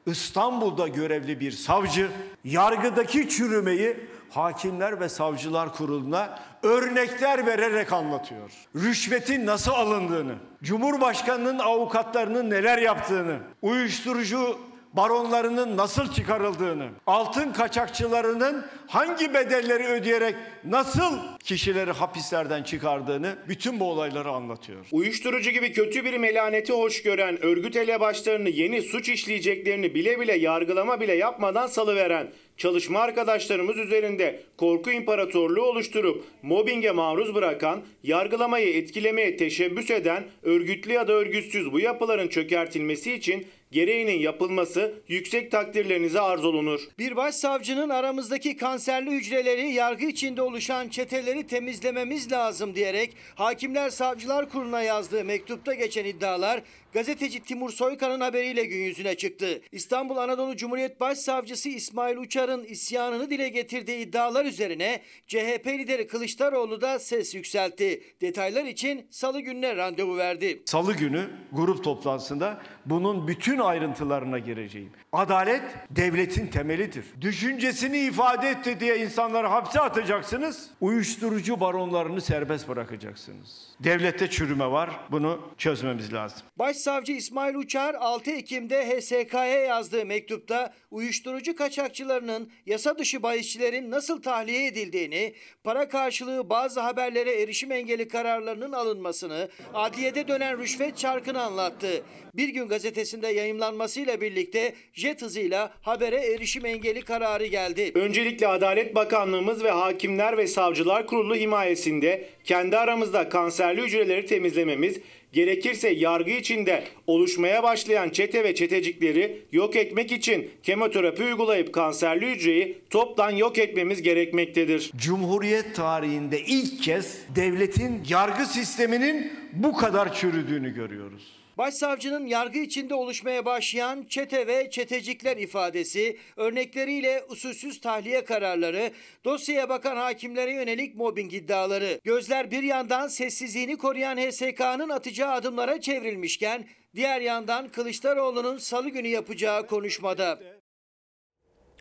İstanbul'da 0.05 0.87
görevli 0.87 1.39
bir 1.39 1.51
savcı 1.51 2.11
yargıdaki 2.43 3.29
çürümeyi 3.29 3.97
Hakimler 4.29 4.99
ve 4.99 5.09
Savcılar 5.09 5.73
Kurulu'na 5.73 6.39
örnekler 6.63 7.45
vererek 7.45 7.93
anlatıyor. 7.93 8.51
Rüşvetin 8.75 9.45
nasıl 9.45 9.71
alındığını, 9.71 10.35
Cumhurbaşkanının 10.63 11.59
avukatlarının 11.59 12.49
neler 12.49 12.77
yaptığını, 12.77 13.39
uyuşturucu 13.61 14.57
baronlarının 14.93 15.77
nasıl 15.77 16.13
çıkarıldığını, 16.13 16.89
altın 17.07 17.53
kaçakçılarının 17.53 18.65
hangi 18.87 19.33
bedelleri 19.33 19.87
ödeyerek 19.87 20.35
nasıl 20.63 21.17
kişileri 21.43 21.91
hapislerden 21.91 22.63
çıkardığını 22.63 23.35
bütün 23.47 23.79
bu 23.79 23.85
olayları 23.85 24.29
anlatıyor. 24.29 24.85
Uyuşturucu 24.91 25.49
gibi 25.49 25.73
kötü 25.73 26.05
bir 26.05 26.17
melaneti 26.17 26.73
hoş 26.73 27.03
gören, 27.03 27.45
örgüt 27.45 27.75
elebaşlarını 27.75 28.49
yeni 28.49 28.81
suç 28.81 29.09
işleyeceklerini 29.09 29.95
bile 29.95 30.19
bile 30.19 30.37
yargılama 30.37 31.01
bile 31.01 31.13
yapmadan 31.13 31.67
salıveren, 31.67 32.27
çalışma 32.57 32.99
arkadaşlarımız 32.99 33.77
üzerinde 33.77 34.43
korku 34.57 34.91
imparatorluğu 34.91 35.61
oluşturup 35.61 36.23
mobbinge 36.41 36.91
maruz 36.91 37.35
bırakan, 37.35 37.81
yargılamayı 38.03 38.77
etkilemeye 38.77 39.37
teşebbüs 39.37 39.91
eden, 39.91 40.23
örgütlü 40.43 40.93
ya 40.93 41.07
da 41.07 41.13
örgütsüz 41.13 41.71
bu 41.71 41.79
yapıların 41.79 42.27
çökertilmesi 42.27 43.13
için 43.13 43.47
gereğinin 43.73 44.19
yapılması 44.19 44.93
yüksek 45.07 45.51
takdirlerinize 45.51 46.19
arz 46.19 46.45
olunur. 46.45 46.81
Bir 46.99 47.15
başsavcının 47.15 47.89
aramızdaki 47.89 48.57
kanserli 48.57 49.11
hücreleri 49.11 49.71
yargı 49.71 50.05
içinde 50.05 50.41
oluşan 50.41 50.89
çeteleri 50.89 51.47
temizlememiz 51.47 52.31
lazım 52.31 52.75
diyerek 52.75 53.15
Hakimler 53.35 53.89
Savcılar 53.89 54.49
Kurulu'na 54.49 54.81
yazdığı 54.81 55.23
mektupta 55.23 55.73
geçen 55.73 56.05
iddialar 56.05 56.61
gazeteci 56.93 57.39
Timur 57.43 57.69
Soykan'ın 57.69 58.21
haberiyle 58.21 58.65
gün 58.65 58.77
yüzüne 58.77 59.15
çıktı. 59.15 59.61
İstanbul 59.71 60.17
Anadolu 60.17 60.57
Cumhuriyet 60.57 60.99
Başsavcısı 60.99 61.69
İsmail 61.69 62.17
Uçar'ın 62.17 62.63
isyanını 62.63 63.29
dile 63.29 63.49
getirdiği 63.49 63.97
iddialar 63.97 64.45
üzerine 64.45 65.01
CHP 65.27 65.67
lideri 65.67 66.07
Kılıçdaroğlu 66.07 66.81
da 66.81 66.99
ses 66.99 67.35
yükseltti. 67.35 68.03
Detaylar 68.21 68.65
için 68.65 69.07
salı 69.09 69.41
gününe 69.41 69.75
randevu 69.75 70.17
verdi. 70.17 70.63
Salı 70.65 70.93
günü 70.93 71.29
grup 71.51 71.83
toplantısında 71.83 72.61
bunun 72.85 73.27
bütün 73.27 73.59
ayrıntılarına 73.59 74.39
gireceğim. 74.39 74.91
Adalet 75.11 75.61
devletin 75.89 76.47
temelidir. 76.47 77.05
Düşüncesini 77.21 77.97
ifade 77.97 78.49
etti 78.49 78.79
diye 78.79 78.97
insanları 78.97 79.47
hapse 79.47 79.79
atacaksınız. 79.79 80.69
Uyuşturucu 80.81 81.59
baronlarını 81.59 82.21
serbest 82.21 82.67
bırakacaksınız. 82.67 83.67
Devlette 83.79 84.29
çürüme 84.29 84.71
var. 84.71 84.89
Bunu 85.11 85.39
çözmemiz 85.57 86.13
lazım. 86.13 86.39
Başsavcı 86.83 87.13
İsmail 87.13 87.55
Uçar 87.55 87.95
6 87.99 88.31
Ekim'de 88.31 88.85
HSK'ya 88.85 89.45
yazdığı 89.45 90.05
mektupta 90.05 90.73
uyuşturucu 90.91 91.55
kaçakçılarının 91.55 92.51
yasa 92.65 92.97
dışı 92.97 93.23
bahisçilerin 93.23 93.91
nasıl 93.91 94.21
tahliye 94.21 94.65
edildiğini, 94.65 95.33
para 95.63 95.89
karşılığı 95.89 96.49
bazı 96.49 96.79
haberlere 96.79 97.41
erişim 97.41 97.71
engeli 97.71 98.07
kararlarının 98.07 98.71
alınmasını, 98.71 99.49
adliyede 99.73 100.27
dönen 100.27 100.59
rüşvet 100.59 100.97
çarkını 100.97 101.41
anlattı. 101.41 102.03
Bir 102.35 102.49
gün 102.49 102.67
gazetesinde 102.67 103.27
yayımlanmasıyla 103.27 104.21
birlikte 104.21 104.73
jet 104.93 105.21
hızıyla 105.21 105.73
habere 105.81 106.33
erişim 106.33 106.65
engeli 106.65 107.01
kararı 107.01 107.45
geldi. 107.45 107.91
Öncelikle 107.95 108.47
Adalet 108.47 108.95
Bakanlığımız 108.95 109.63
ve 109.63 109.71
Hakimler 109.71 110.37
ve 110.37 110.47
Savcılar 110.47 111.07
Kurulu 111.07 111.35
himayesinde 111.35 112.29
kendi 112.43 112.77
aramızda 112.77 113.29
kanserli 113.29 113.81
hücreleri 113.81 114.25
temizlememiz, 114.25 114.99
gerekirse 115.33 115.89
yargı 115.89 116.31
içinde 116.31 116.83
oluşmaya 117.07 117.63
başlayan 117.63 118.09
çete 118.09 118.43
ve 118.43 118.55
çetecikleri 118.55 119.41
yok 119.51 119.75
etmek 119.75 120.11
için 120.11 120.49
kemoterapi 120.63 121.23
uygulayıp 121.23 121.73
kanserli 121.73 122.31
hücreyi 122.31 122.77
toptan 122.89 123.31
yok 123.31 123.57
etmemiz 123.57 124.01
gerekmektedir. 124.01 124.91
Cumhuriyet 124.95 125.75
tarihinde 125.75 126.39
ilk 126.39 126.83
kez 126.83 127.17
devletin 127.35 128.01
yargı 128.09 128.45
sisteminin 128.45 129.31
bu 129.53 129.77
kadar 129.77 130.13
çürüdüğünü 130.13 130.73
görüyoruz. 130.75 131.42
Başsavcının 131.57 132.25
yargı 132.25 132.59
içinde 132.59 132.95
oluşmaya 132.95 133.45
başlayan 133.45 134.05
çete 134.09 134.47
ve 134.47 134.69
çetecikler 134.69 135.37
ifadesi, 135.37 136.17
örnekleriyle 136.35 137.23
usulsüz 137.29 137.81
tahliye 137.81 138.25
kararları, 138.25 138.91
dosyaya 139.25 139.69
bakan 139.69 139.95
hakimlere 139.95 140.53
yönelik 140.53 140.95
mobbing 140.95 141.33
iddiaları. 141.33 141.99
Gözler 142.03 142.51
bir 142.51 142.63
yandan 142.63 143.07
sessizliğini 143.07 143.77
koruyan 143.77 144.17
HSK'nın 144.17 144.89
atacağı 144.89 145.31
adımlara 145.31 145.81
çevrilmişken, 145.81 146.65
diğer 146.95 147.21
yandan 147.21 147.67
Kılıçdaroğlu'nun 147.69 148.57
salı 148.57 148.89
günü 148.89 149.07
yapacağı 149.07 149.67
konuşmada. 149.67 150.39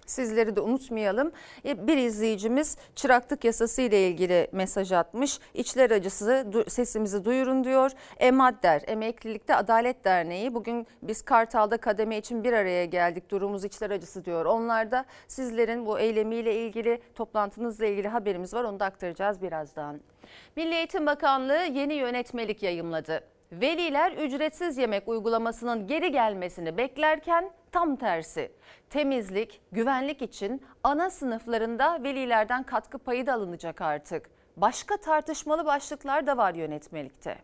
Sizleri 0.07 0.57
de 0.57 0.61
unutmayalım. 0.61 1.33
E, 1.65 1.87
Bir 1.87 1.97
izleyicimiz 1.97 2.77
çıraklık 2.95 3.45
yasası 3.45 3.83
ile 3.83 4.09
ilgili 4.09 4.49
mesaj 4.53 4.93
atmış. 4.93 5.39
İçler 5.55 5.91
acısı 5.91 6.47
sesimizi 6.69 7.25
duyurun 7.25 7.65
diyor. 7.65 7.91
EMADDER, 8.19 8.83
Emeklilikte 8.87 9.57
Adalet 9.57 10.05
Derneği. 10.05 10.55
Bugün 10.55 10.87
biz 11.03 11.23
Kartal'da 11.23 11.77
kademe 11.77 12.17
için 12.19 12.45
bir 12.45 12.53
araya 12.53 12.85
geldik. 12.85 13.31
Durumumuz 13.31 13.65
içler 13.65 13.91
acısı 13.91 14.25
diyor. 14.25 14.45
Onlar 14.45 14.91
da 14.91 15.05
sizlerin 15.29 15.87
bu 15.87 15.99
eylemiyle 15.99 16.55
ilgili, 16.57 17.01
toplantınızla 17.15 17.87
ilgili 17.87 18.09
haberimiz 18.09 18.55
var. 18.55 18.65
Onu 18.65 18.81
da 18.81 18.85
aktaracağız 18.85 19.43
birazdan. 19.43 20.01
Milli 20.57 20.75
Eğitim 20.75 21.07
Bakanlığı 21.07 21.63
yeni 21.73 21.95
yönetmelik 21.95 22.63
yayımladı. 22.63 23.21
Veliler 23.53 24.13
ücretsiz 24.13 24.79
yemek 24.79 25.09
uygulamasının 25.09 25.87
geri 25.87 26.13
gelmesini 26.13 26.77
beklerken 26.77 27.51
tam 27.73 27.97
tersi. 27.97 28.53
Temizlik, 28.91 29.61
güvenlik 29.73 30.23
için 30.23 30.63
ana 30.85 31.11
sınıflarında 31.11 32.03
velilerden 32.03 32.63
katkı 32.63 32.99
payı 32.99 33.27
da 33.27 33.35
alınacak 33.35 33.81
artık. 33.81 34.31
Başka 34.57 34.97
tartışmalı 34.97 35.67
başlıklar 35.67 36.27
da 36.27 36.37
var 36.37 36.55
yönetmelikte. 36.55 37.37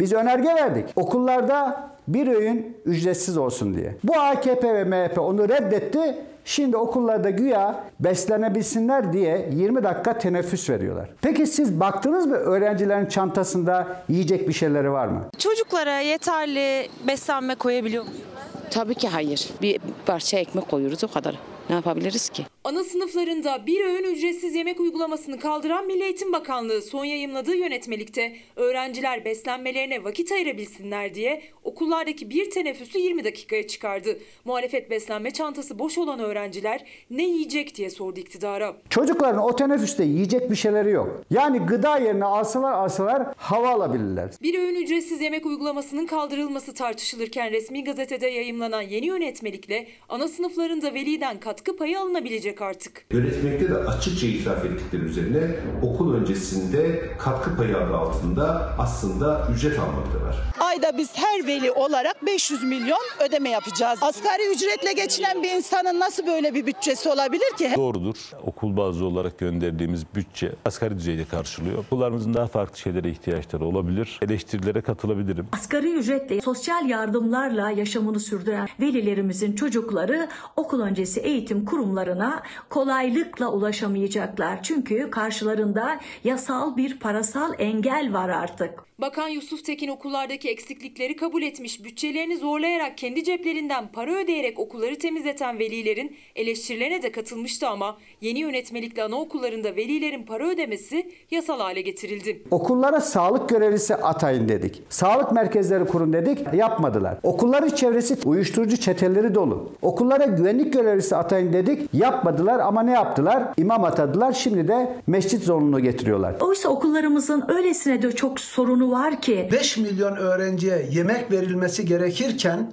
Biz 0.00 0.12
önerge 0.12 0.48
verdik. 0.48 0.88
Okullarda 0.96 1.90
bir 2.08 2.26
öğün 2.26 2.76
ücretsiz 2.84 3.36
olsun 3.36 3.74
diye. 3.74 3.96
Bu 4.04 4.20
AKP 4.20 4.74
ve 4.74 4.84
MHP 4.84 5.18
onu 5.18 5.48
reddetti. 5.48 6.24
Şimdi 6.44 6.76
okullarda 6.76 7.30
güya 7.30 7.84
beslenebilsinler 8.00 9.12
diye 9.12 9.48
20 9.52 9.82
dakika 9.84 10.18
teneffüs 10.18 10.70
veriyorlar. 10.70 11.08
Peki 11.22 11.46
siz 11.46 11.80
baktınız 11.80 12.26
mı 12.26 12.34
öğrencilerin 12.36 13.06
çantasında 13.06 13.86
yiyecek 14.08 14.48
bir 14.48 14.52
şeyleri 14.52 14.92
var 14.92 15.06
mı? 15.06 15.20
Çocuklara 15.38 16.00
yeterli 16.00 16.88
beslenme 17.08 17.54
koyabiliyor 17.54 18.02
musunuz? 18.04 18.22
Tabii 18.70 18.94
ki 18.94 19.08
hayır. 19.08 19.48
Bir 19.62 19.80
parça 20.06 20.38
ekmek 20.38 20.68
koyuyoruz 20.70 21.04
o 21.04 21.08
kadar. 21.08 21.38
Ne 21.68 21.74
yapabiliriz 21.76 22.28
ki? 22.28 22.46
Ana 22.64 22.84
sınıflarında 22.84 23.66
bir 23.66 23.84
öğün 23.84 24.04
ücretsiz 24.14 24.54
yemek 24.54 24.80
uygulamasını 24.80 25.38
kaldıran 25.40 25.86
Milli 25.86 26.02
Eğitim 26.04 26.32
Bakanlığı 26.32 26.82
son 26.82 27.04
yayımladığı 27.04 27.56
yönetmelikte 27.56 28.36
öğrenciler 28.56 29.24
beslenmelerine 29.24 30.04
vakit 30.04 30.32
ayırabilsinler 30.32 31.14
diye 31.14 31.42
okullardaki 31.64 32.30
bir 32.30 32.50
teneffüsü 32.50 32.98
20 32.98 33.24
dakikaya 33.24 33.66
çıkardı. 33.66 34.18
Muhalefet 34.44 34.90
beslenme 34.90 35.30
çantası 35.30 35.78
boş 35.78 35.98
olan 35.98 36.20
öğrenciler 36.20 36.84
ne 37.10 37.22
yiyecek 37.22 37.74
diye 37.76 37.90
sordu 37.90 38.20
iktidara. 38.20 38.76
Çocukların 38.90 39.42
o 39.42 39.56
teneffüste 39.56 40.04
yiyecek 40.04 40.50
bir 40.50 40.56
şeyleri 40.56 40.90
yok. 40.90 41.22
Yani 41.30 41.58
gıda 41.58 41.98
yerine 41.98 42.24
alsalar 42.24 42.72
alsalar 42.72 43.22
hava 43.36 43.68
alabilirler. 43.68 44.30
Bir 44.42 44.58
öğün 44.58 44.74
ücretsiz 44.74 45.20
yemek 45.20 45.46
uygulamasının 45.46 46.06
kaldırılması 46.06 46.74
tartışılırken 46.74 47.50
resmi 47.50 47.84
gazetede 47.84 48.26
yayımlanan 48.26 48.82
yeni 48.82 49.06
yönetmelikle 49.06 49.86
ana 50.08 50.28
sınıflarında 50.28 50.94
veliden 50.94 51.40
katkı 51.60 51.76
payı 51.76 52.00
alınabilecek 52.00 52.62
artık. 52.62 53.04
Yönetmekte 53.10 53.68
de 53.68 53.74
açıkça 53.74 54.26
itiraf 54.26 54.64
ettikleri 54.64 55.02
üzerine 55.02 55.56
okul 55.82 56.14
öncesinde 56.14 57.10
katkı 57.18 57.56
payı 57.56 57.76
adı 57.76 57.96
altında 57.96 58.74
aslında 58.78 59.48
ücret 59.54 59.78
almaktalar. 59.78 60.36
Ayda 60.60 60.98
biz 60.98 61.10
her 61.14 61.46
veli 61.46 61.72
olarak 61.72 62.26
500 62.26 62.64
milyon 62.64 63.00
ödeme 63.28 63.50
yapacağız. 63.50 63.98
Asgari 64.02 64.42
ücretle 64.54 64.92
geçinen 64.92 65.42
bir 65.42 65.50
insanın 65.50 66.00
nasıl 66.00 66.26
böyle 66.26 66.54
bir 66.54 66.66
bütçesi 66.66 67.08
olabilir 67.08 67.56
ki? 67.58 67.72
Doğrudur. 67.76 68.16
Okul 68.46 68.76
bazlı 68.76 69.04
olarak 69.04 69.38
gönderdiğimiz 69.38 70.02
bütçe 70.14 70.52
asgari 70.64 70.96
düzeyde 70.96 71.24
karşılıyor. 71.24 71.78
Okullarımızın 71.78 72.34
daha 72.34 72.46
farklı 72.46 72.78
şeylere 72.78 73.10
ihtiyaçları 73.10 73.64
olabilir. 73.64 74.18
Eleştirilere 74.22 74.80
katılabilirim. 74.80 75.46
Asgari 75.52 75.92
ücretle 75.92 76.40
sosyal 76.40 76.88
yardımlarla 76.88 77.70
yaşamını 77.70 78.20
sürdüren 78.20 78.68
velilerimizin 78.80 79.52
çocukları 79.52 80.28
okul 80.56 80.80
öncesi 80.80 81.20
eğitim 81.20 81.39
kurumlarına 81.48 82.42
kolaylıkla 82.68 83.52
ulaşamayacaklar. 83.52 84.62
Çünkü 84.62 85.10
karşılarında 85.10 86.00
yasal 86.24 86.76
bir 86.76 86.98
parasal 86.98 87.52
engel 87.58 88.12
var 88.12 88.28
artık. 88.28 88.90
Bakan 89.00 89.28
Yusuf 89.28 89.64
Tekin 89.64 89.88
okullardaki 89.88 90.50
eksiklikleri 90.50 91.16
kabul 91.16 91.42
etmiş. 91.42 91.84
Bütçelerini 91.84 92.36
zorlayarak 92.36 92.98
kendi 92.98 93.24
ceplerinden 93.24 93.88
para 93.92 94.14
ödeyerek 94.14 94.58
okulları 94.58 94.98
temizleten 94.98 95.58
velilerin 95.58 96.16
eleştirilerine 96.36 97.02
de 97.02 97.12
katılmıştı 97.12 97.68
ama 97.68 97.98
yeni 98.20 98.38
yönetmelikle 98.38 99.02
anaokullarında 99.02 99.76
velilerin 99.76 100.22
para 100.22 100.48
ödemesi 100.48 101.10
yasal 101.30 101.60
hale 101.60 101.80
getirildi. 101.80 102.42
Okullara 102.50 103.00
sağlık 103.00 103.48
görevlisi 103.48 103.94
atayın 103.94 104.48
dedik. 104.48 104.82
Sağlık 104.88 105.32
merkezleri 105.32 105.84
kurun 105.84 106.12
dedik. 106.12 106.38
Yapmadılar. 106.54 107.18
Okulların 107.22 107.68
çevresi 107.68 108.16
uyuşturucu 108.24 108.76
çeteleri 108.76 109.34
dolu. 109.34 109.72
Okullara 109.82 110.24
güvenlik 110.24 110.72
görevlisi 110.72 111.16
atayın 111.16 111.29
dedik. 111.30 111.88
Yapmadılar 111.94 112.58
ama 112.58 112.82
ne 112.82 112.92
yaptılar? 112.92 113.42
İmam 113.56 113.84
atadılar. 113.84 114.32
Şimdi 114.32 114.68
de 114.68 114.96
mescit 115.06 115.42
zorunluluğu 115.42 115.80
getiriyorlar. 115.80 116.34
Oysa 116.40 116.68
okullarımızın 116.68 117.44
öylesine 117.48 118.02
de 118.02 118.12
çok 118.12 118.40
sorunu 118.40 118.90
var 118.90 119.20
ki 119.20 119.48
5 119.52 119.76
milyon 119.76 120.16
öğrenciye 120.16 120.88
yemek 120.90 121.30
verilmesi 121.30 121.84
gerekirken 121.84 122.72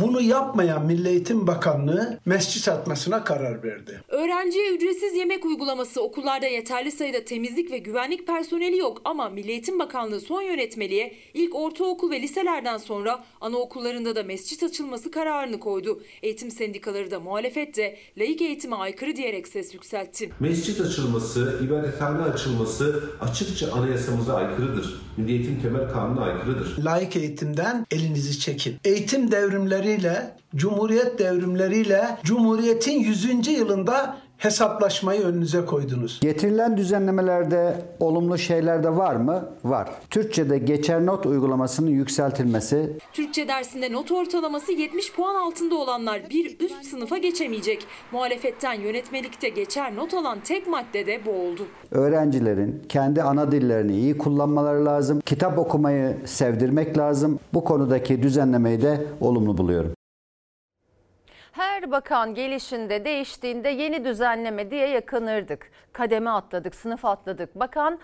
bunu 0.00 0.20
yapmayan 0.20 0.86
Milli 0.86 1.08
Eğitim 1.08 1.46
Bakanlığı 1.46 2.18
mescit 2.26 2.68
atmasına 2.68 3.24
karar 3.24 3.62
verdi. 3.62 4.00
Öğrenciye 4.08 4.74
ücretsiz 4.74 5.16
yemek 5.16 5.44
uygulaması 5.44 6.02
okullarda 6.02 6.46
yeterli 6.46 6.92
sayıda 6.92 7.24
temizlik 7.24 7.70
ve 7.70 7.78
güvenlik 7.78 8.26
personeli 8.26 8.76
yok 8.76 9.00
ama 9.04 9.28
Milli 9.28 9.50
Eğitim 9.50 9.78
Bakanlığı 9.78 10.20
son 10.20 10.42
yönetmeliğe 10.42 11.14
ilk 11.34 11.54
ortaokul 11.54 12.10
ve 12.10 12.22
liselerden 12.22 12.78
sonra 12.78 13.24
anaokullarında 13.40 14.16
da 14.16 14.22
mescit 14.22 14.62
açılması 14.62 15.10
kararını 15.10 15.60
koydu. 15.60 16.02
Eğitim 16.22 16.50
sendikaları 16.50 17.10
da 17.10 17.20
muhalefet 17.20 17.76
de 17.76 17.96
laik 18.18 18.42
eğitime 18.42 18.76
aykırı 18.76 19.16
diyerek 19.16 19.48
ses 19.48 19.74
yükseltti. 19.74 20.30
Mescit 20.40 20.80
açılması, 20.80 21.60
ibadethane 21.64 22.22
açılması 22.22 23.10
açıkça 23.20 23.72
anayasamıza 23.72 24.34
aykırıdır. 24.34 25.00
Milli 25.16 25.32
Eğitim 25.32 25.62
Temel 25.62 25.88
Kanunu'na 25.88 26.24
aykırıdır. 26.24 26.84
Laik 26.84 27.16
eğitimden 27.16 27.86
elinizi 27.90 28.38
çekin. 28.38 28.76
Eğitim 28.84 29.30
devrimleriyle, 29.84 30.36
Cumhuriyet 30.56 31.18
devrimleriyle 31.18 32.18
Cumhuriyet'in 32.24 33.00
100. 33.00 33.48
yılında 33.48 34.16
hesaplaşmayı 34.38 35.20
önünüze 35.22 35.64
koydunuz. 35.66 36.20
Getirilen 36.20 36.76
düzenlemelerde 36.76 37.82
olumlu 38.00 38.38
şeyler 38.38 38.84
de 38.84 38.96
var 38.96 39.16
mı? 39.16 39.48
Var. 39.64 39.88
Türkçe'de 40.10 40.58
geçer 40.58 41.06
not 41.06 41.26
uygulamasının 41.26 41.90
yükseltilmesi, 41.90 42.98
Türkçe 43.12 43.48
dersinde 43.48 43.92
not 43.92 44.12
ortalaması 44.12 44.72
70 44.72 45.12
puan 45.12 45.34
altında 45.34 45.74
olanlar 45.74 46.30
bir 46.30 46.60
üst 46.60 46.84
sınıfa 46.84 47.18
geçemeyecek. 47.18 47.86
Muhalefetten 48.12 48.72
yönetmelikte 48.72 49.48
geçer 49.48 49.96
not 49.96 50.14
alan 50.14 50.38
tek 50.44 50.66
madde 50.66 51.06
de 51.06 51.20
bu 51.26 51.30
oldu. 51.30 51.66
öğrencilerin 51.90 52.82
kendi 52.88 53.22
ana 53.22 53.52
dillerini 53.52 53.96
iyi 53.96 54.18
kullanmaları 54.18 54.84
lazım. 54.84 55.20
Kitap 55.20 55.58
okumayı 55.58 56.16
sevdirmek 56.24 56.98
lazım. 56.98 57.38
Bu 57.54 57.64
konudaki 57.64 58.22
düzenlemeyi 58.22 58.82
de 58.82 59.06
olumlu 59.20 59.58
buluyorum. 59.58 59.93
Her 61.54 61.90
bakan 61.90 62.34
gelişinde 62.34 63.04
değiştiğinde 63.04 63.68
yeni 63.68 64.04
düzenleme 64.04 64.70
diye 64.70 64.88
yakınırdık. 64.88 65.70
Kademe 65.92 66.30
atladık, 66.30 66.74
sınıf 66.74 67.04
atladık. 67.04 67.54
Bakan 67.54 67.98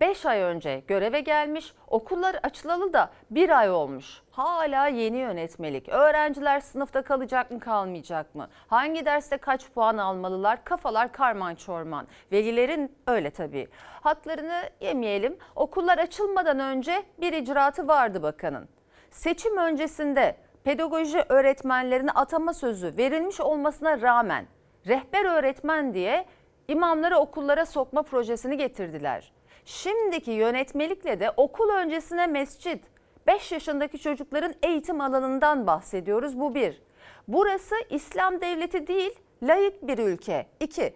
5 0.00 0.26
ay 0.26 0.40
önce 0.40 0.82
göreve 0.86 1.20
gelmiş, 1.20 1.74
okullar 1.88 2.36
açılalı 2.42 2.92
da 2.92 3.10
bir 3.30 3.58
ay 3.58 3.70
olmuş. 3.70 4.22
Hala 4.30 4.86
yeni 4.86 5.16
yönetmelik. 5.16 5.88
Öğrenciler 5.88 6.60
sınıfta 6.60 7.02
kalacak 7.02 7.50
mı 7.50 7.60
kalmayacak 7.60 8.34
mı? 8.34 8.48
Hangi 8.66 9.06
derste 9.06 9.36
kaç 9.36 9.70
puan 9.70 9.98
almalılar? 9.98 10.64
Kafalar 10.64 11.12
karman 11.12 11.54
çorman. 11.54 12.08
Velilerin 12.32 12.96
öyle 13.06 13.30
tabii. 13.30 13.68
Haklarını 14.00 14.62
yemeyelim. 14.80 15.36
Okullar 15.56 15.98
açılmadan 15.98 16.58
önce 16.58 17.02
bir 17.20 17.32
icraatı 17.32 17.88
vardı 17.88 18.22
bakanın. 18.22 18.68
Seçim 19.10 19.56
öncesinde 19.56 20.36
pedagoji 20.68 21.24
öğretmenlerine 21.28 22.10
atama 22.10 22.54
sözü 22.54 22.96
verilmiş 22.96 23.40
olmasına 23.40 24.00
rağmen 24.00 24.46
rehber 24.86 25.24
öğretmen 25.24 25.94
diye 25.94 26.26
imamları 26.68 27.16
okullara 27.16 27.66
sokma 27.66 28.02
projesini 28.02 28.56
getirdiler. 28.56 29.32
Şimdiki 29.64 30.30
yönetmelikle 30.30 31.20
de 31.20 31.30
okul 31.36 31.68
öncesine 31.68 32.26
mescit, 32.26 32.84
5 33.26 33.52
yaşındaki 33.52 33.98
çocukların 33.98 34.54
eğitim 34.62 35.00
alanından 35.00 35.66
bahsediyoruz 35.66 36.40
bu 36.40 36.54
bir. 36.54 36.82
Burası 37.28 37.74
İslam 37.90 38.40
devleti 38.40 38.86
değil, 38.86 39.14
layık 39.42 39.86
bir 39.86 39.98
ülke. 39.98 40.46
İki, 40.60 40.94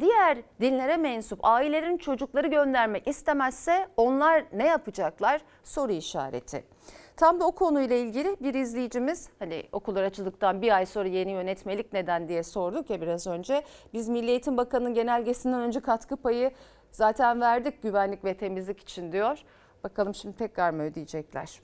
diğer 0.00 0.38
dinlere 0.60 0.96
mensup 0.96 1.40
ailelerin 1.42 1.96
çocukları 1.96 2.46
göndermek 2.46 3.08
istemezse 3.08 3.88
onlar 3.96 4.44
ne 4.52 4.66
yapacaklar? 4.66 5.40
Soru 5.64 5.92
işareti. 5.92 6.71
Tam 7.16 7.40
da 7.40 7.46
o 7.46 7.52
konuyla 7.52 7.96
ilgili 7.96 8.36
bir 8.40 8.54
izleyicimiz 8.54 9.28
hani 9.38 9.62
okullar 9.72 10.02
açıldıktan 10.02 10.62
bir 10.62 10.76
ay 10.76 10.86
sonra 10.86 11.08
yeni 11.08 11.30
yönetmelik 11.30 11.92
neden 11.92 12.28
diye 12.28 12.42
sorduk 12.42 12.90
ya 12.90 13.00
biraz 13.00 13.26
önce. 13.26 13.62
Biz 13.92 14.08
Milli 14.08 14.30
Eğitim 14.30 14.56
Bakanı'nın 14.56 14.94
genelgesinden 14.94 15.60
önce 15.60 15.80
katkı 15.80 16.16
payı 16.16 16.50
zaten 16.92 17.40
verdik 17.40 17.82
güvenlik 17.82 18.24
ve 18.24 18.34
temizlik 18.34 18.80
için 18.80 19.12
diyor. 19.12 19.38
Bakalım 19.84 20.14
şimdi 20.14 20.36
tekrar 20.36 20.70
mı 20.70 20.82
ödeyecekler? 20.82 21.60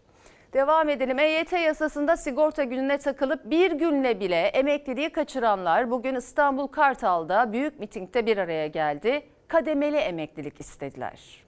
Devam 0.53 0.89
edelim. 0.89 1.19
EYT 1.19 1.53
yasasında 1.53 2.17
sigorta 2.17 2.65
gününe 2.65 2.99
takılıp 2.99 3.51
bir 3.51 3.73
günle 3.73 4.21
bile 4.21 4.41
emekliliği 4.41 5.13
kaçıranlar 5.13 5.91
bugün 5.91 6.15
İstanbul 6.15 6.67
Kartal'da 6.67 7.53
büyük 7.53 7.81
mitingde 7.81 8.27
bir 8.27 8.37
araya 8.37 8.67
geldi. 8.67 9.23
Kademeli 9.49 9.97
emeklilik 9.97 10.61
istediler. 10.61 11.45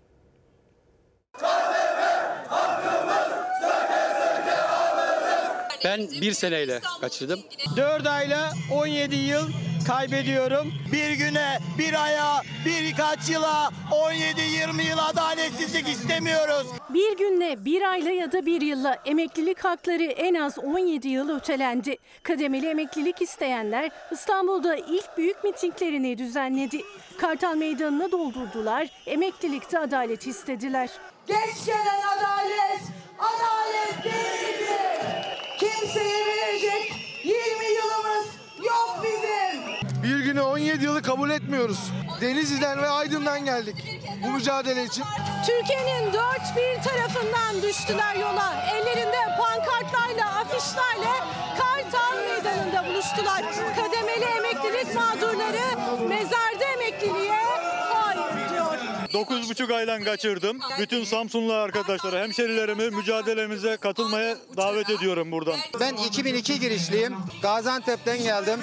Ben 5.84 6.00
bir 6.20 6.32
seneyle 6.32 6.80
kaçırdım. 7.00 7.40
4 7.76 8.06
ayla 8.06 8.52
17 8.72 9.16
yıl 9.16 9.48
kaybediyorum. 9.86 10.72
Bir 10.92 11.10
güne, 11.10 11.58
bir 11.78 12.02
aya, 12.04 12.42
birkaç 12.66 13.28
yıla, 13.28 13.70
17-20 13.90 14.82
yıl 14.82 14.98
adaletsizlik 14.98 15.88
istemiyoruz. 15.88 16.66
Bir 16.88 17.16
günle, 17.16 17.64
bir 17.64 17.82
ayla 17.82 18.10
ya 18.10 18.32
da 18.32 18.46
bir 18.46 18.60
yılla 18.60 18.98
emeklilik 19.06 19.64
hakları 19.64 20.04
en 20.04 20.34
az 20.34 20.58
17 20.58 21.08
yıl 21.08 21.36
ötelendi. 21.36 21.96
Kademeli 22.22 22.68
emeklilik 22.68 23.22
isteyenler 23.22 23.90
İstanbul'da 24.10 24.76
ilk 24.76 25.16
büyük 25.18 25.44
mitinglerini 25.44 26.18
düzenledi. 26.18 26.80
Kartal 27.18 27.56
Meydanı'nı 27.56 28.12
doldurdular, 28.12 28.88
emeklilikte 29.06 29.78
adalet 29.78 30.26
istediler. 30.26 30.90
Geç 31.26 31.66
gelen 31.66 32.00
adalet, 32.18 32.80
adalet 33.18 34.04
değildir. 34.04 34.89
Kimseye 35.60 36.26
verecek 36.26 36.92
20 37.24 37.64
yılımız 37.64 38.26
yok 38.58 39.00
bizim. 39.04 39.62
Bir 40.02 40.24
güne 40.24 40.42
17 40.42 40.84
yılı 40.84 41.02
kabul 41.02 41.30
etmiyoruz. 41.30 41.78
Denizli'den 42.20 42.82
ve 42.82 42.88
Aydın'dan 42.88 43.44
geldik 43.44 44.00
bu 44.24 44.30
mücadele 44.30 44.84
için. 44.84 45.04
Türkiye'nin 45.46 46.12
dört 46.12 46.56
bir 46.56 46.82
tarafından 46.82 47.62
düştüler 47.62 48.14
yola. 48.14 48.64
Ellerinde 48.74 49.36
pankartlarla, 49.38 50.40
afişlerle 50.40 51.14
Kartal 51.58 52.16
Meydanı'nda 52.16 52.86
buluştular. 52.90 53.42
Kademeli 53.76 54.24
emeklilik 54.24 54.94
mağdurları 54.94 55.98
mezarda 56.08 56.64
emekliliğe. 56.64 57.59
9,5 59.12 59.74
aydan 59.74 60.04
kaçırdım. 60.04 60.58
Bütün 60.78 61.04
Samsunlu 61.04 61.52
arkadaşları, 61.52 62.18
hemşerilerimi 62.18 62.90
mücadelemize 62.90 63.76
katılmaya 63.76 64.36
davet 64.56 64.90
ediyorum 64.90 65.32
buradan. 65.32 65.56
Ben 65.80 65.94
2002 65.94 66.60
girişliyim. 66.60 67.14
Gaziantep'ten 67.42 68.22
geldim. 68.22 68.60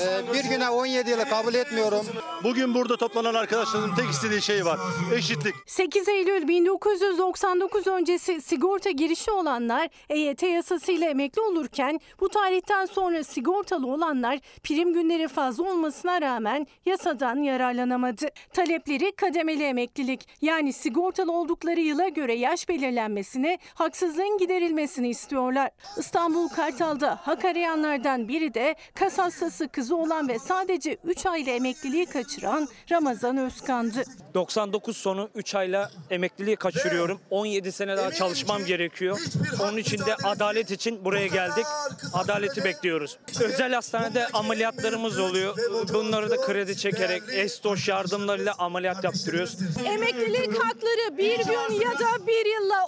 Ee, 0.00 0.34
bir 0.34 0.44
güne 0.44 0.70
17 0.70 1.10
yılı 1.10 1.24
kabul 1.24 1.54
etmiyorum. 1.54 2.06
Bugün 2.42 2.74
burada 2.74 2.96
toplanan 2.96 3.34
arkadaşların 3.34 3.94
tek 3.94 4.10
istediği 4.10 4.42
şey 4.42 4.64
var. 4.64 4.78
Eşitlik. 5.14 5.54
8 5.66 6.08
Eylül 6.08 6.48
1999 6.48 7.86
öncesi 7.86 8.40
sigorta 8.42 8.90
girişi 8.90 9.30
olanlar 9.30 9.88
EYT 10.08 10.42
yasasıyla 10.42 11.08
emekli 11.08 11.40
olurken 11.42 12.00
bu 12.20 12.28
tarihten 12.28 12.86
sonra 12.86 13.24
sigortalı 13.24 13.86
olanlar 13.86 14.38
prim 14.62 14.92
günleri 14.92 15.28
fazla 15.28 15.64
olmasına 15.64 16.20
rağmen 16.20 16.66
yasadan 16.86 17.36
yararlanamadı. 17.36 18.26
Talepleri 18.52 19.12
kademeli 19.16 19.62
emeklilik 19.90 20.28
yani 20.42 20.72
sigortalı 20.72 21.32
oldukları 21.32 21.80
yıla 21.80 22.08
göre 22.08 22.34
yaş 22.34 22.68
belirlenmesini, 22.68 23.58
haksızlığın 23.74 24.38
giderilmesini 24.38 25.08
istiyorlar. 25.08 25.70
İstanbul 25.96 26.48
Kartal'da 26.48 27.18
hak 27.22 27.44
arayanlardan 27.44 28.28
biri 28.28 28.54
de 28.54 28.74
kas 28.94 29.18
hastası 29.18 29.68
kızı 29.68 29.96
olan 29.96 30.28
ve 30.28 30.38
sadece 30.38 30.96
3 31.04 31.26
ayla 31.26 31.52
emekliliği 31.52 32.06
kaçıran 32.06 32.68
Ramazan 32.90 33.36
Özkan'dı. 33.36 34.04
99 34.34 34.96
sonu 34.96 35.28
3 35.34 35.54
ayla 35.54 35.90
emekliliği 36.10 36.56
kaçırıyorum. 36.56 37.20
17 37.30 37.72
sene 37.72 37.96
daha 37.96 38.12
çalışmam 38.12 38.64
gerekiyor. 38.64 39.18
Onun 39.62 39.76
için 39.76 39.98
de 39.98 40.14
adalet 40.24 40.70
için 40.70 41.04
buraya 41.04 41.26
geldik. 41.26 41.64
Adaleti 42.12 42.64
bekliyoruz. 42.64 43.18
Özel 43.40 43.72
hastanede 43.72 44.26
ameliyatlarımız 44.26 45.18
oluyor. 45.18 45.56
Bunları 45.94 46.30
da 46.30 46.36
kredi 46.36 46.76
çekerek 46.76 47.22
estoş 47.32 47.88
yardımlarıyla 47.88 48.54
ameliyat 48.58 49.04
yaptırıyoruz. 49.04 49.56
Emeklilik 49.84 50.64
hakları 50.64 51.18
bir 51.18 51.38
gün 51.38 51.80
ya 51.80 51.98
da 51.98 52.26
bir 52.26 52.46
yılla 52.54 52.84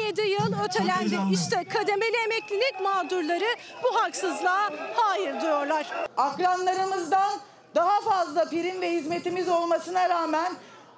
17 0.00 0.20
yıl 0.20 0.64
ötelendi. 0.64 1.18
İşte 1.32 1.64
kademeli 1.64 2.16
emeklilik 2.24 2.80
mağdurları 2.82 3.56
bu 3.82 3.96
haksızlığa 4.02 4.70
hayır 4.94 5.40
diyorlar. 5.40 5.86
Akranlarımızdan 6.16 7.30
daha 7.74 8.00
fazla 8.00 8.44
prim 8.44 8.80
ve 8.80 8.90
hizmetimiz 8.90 9.48
olmasına 9.48 10.08
rağmen 10.08 10.52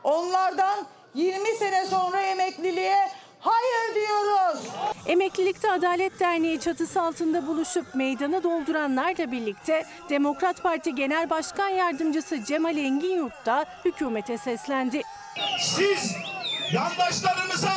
onlardan 0.04 0.86
20 1.14 1.48
sene 1.48 1.86
sonra 1.86 2.20
emekliliğe 2.20 2.96
hayır 3.40 3.94
diyoruz. 3.94 4.60
Emeklilikte 5.06 5.70
Adalet 5.72 6.20
Derneği 6.20 6.60
çatısı 6.60 7.02
altında 7.02 7.46
buluşup 7.46 7.94
meydanı 7.94 8.42
dolduranlarla 8.42 9.32
birlikte 9.32 9.84
Demokrat 10.10 10.62
Parti 10.62 10.94
Genel 10.94 11.30
Başkan 11.30 11.68
Yardımcısı 11.68 12.44
Cemal 12.44 12.76
Engin 12.76 13.16
Yurt 13.16 13.46
da 13.46 13.64
hükümete 13.84 14.38
seslendi. 14.38 15.02
Siz 15.60 16.14
yandaşlarımıza 16.72 17.76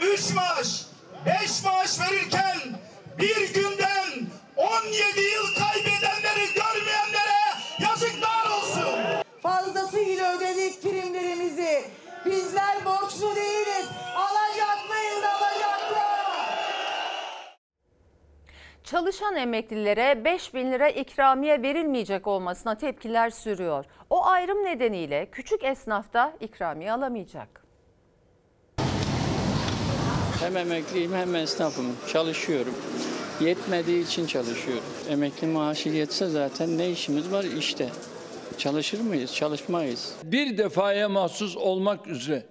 3 0.00 0.30
maaş, 0.34 0.82
5 1.26 1.64
maaş 1.64 2.00
verirken 2.00 2.58
bir 3.18 3.54
günden 3.54 4.08
17 4.56 5.20
yıl 5.20 5.54
kaybedenleri 5.54 6.54
görmeyenlere 6.54 7.42
yazıklar 7.78 8.50
olsun. 8.50 8.98
Fazlasıyla 9.42 10.36
ödedik 10.36 10.82
primlerimizi. 10.82 11.84
Bizler 12.26 12.84
borçlu 12.84 13.36
değiliz. 13.36 13.55
Çalışan 18.86 19.36
emeklilere 19.36 20.24
5 20.24 20.54
bin 20.54 20.72
lira 20.72 20.88
ikramiye 20.88 21.62
verilmeyecek 21.62 22.26
olmasına 22.26 22.74
tepkiler 22.74 23.30
sürüyor. 23.30 23.84
O 24.10 24.24
ayrım 24.24 24.64
nedeniyle 24.64 25.28
küçük 25.32 25.64
esnaf 25.64 26.12
da 26.12 26.32
ikramiye 26.40 26.92
alamayacak. 26.92 27.64
Hem 30.40 30.56
emekliyim 30.56 31.12
hem 31.14 31.34
esnafım. 31.36 31.96
Çalışıyorum. 32.12 32.74
Yetmediği 33.40 34.04
için 34.04 34.26
çalışıyorum. 34.26 34.84
Emekli 35.10 35.46
maaşı 35.46 35.88
yetse 35.88 36.26
zaten 36.26 36.78
ne 36.78 36.90
işimiz 36.90 37.32
var 37.32 37.44
işte. 37.58 37.88
Çalışır 38.58 39.00
mıyız? 39.00 39.34
Çalışmayız. 39.34 40.14
bir 40.24 40.58
defaya 40.58 41.08
mahsus 41.08 41.56
olmak 41.56 42.06
üzere 42.06 42.42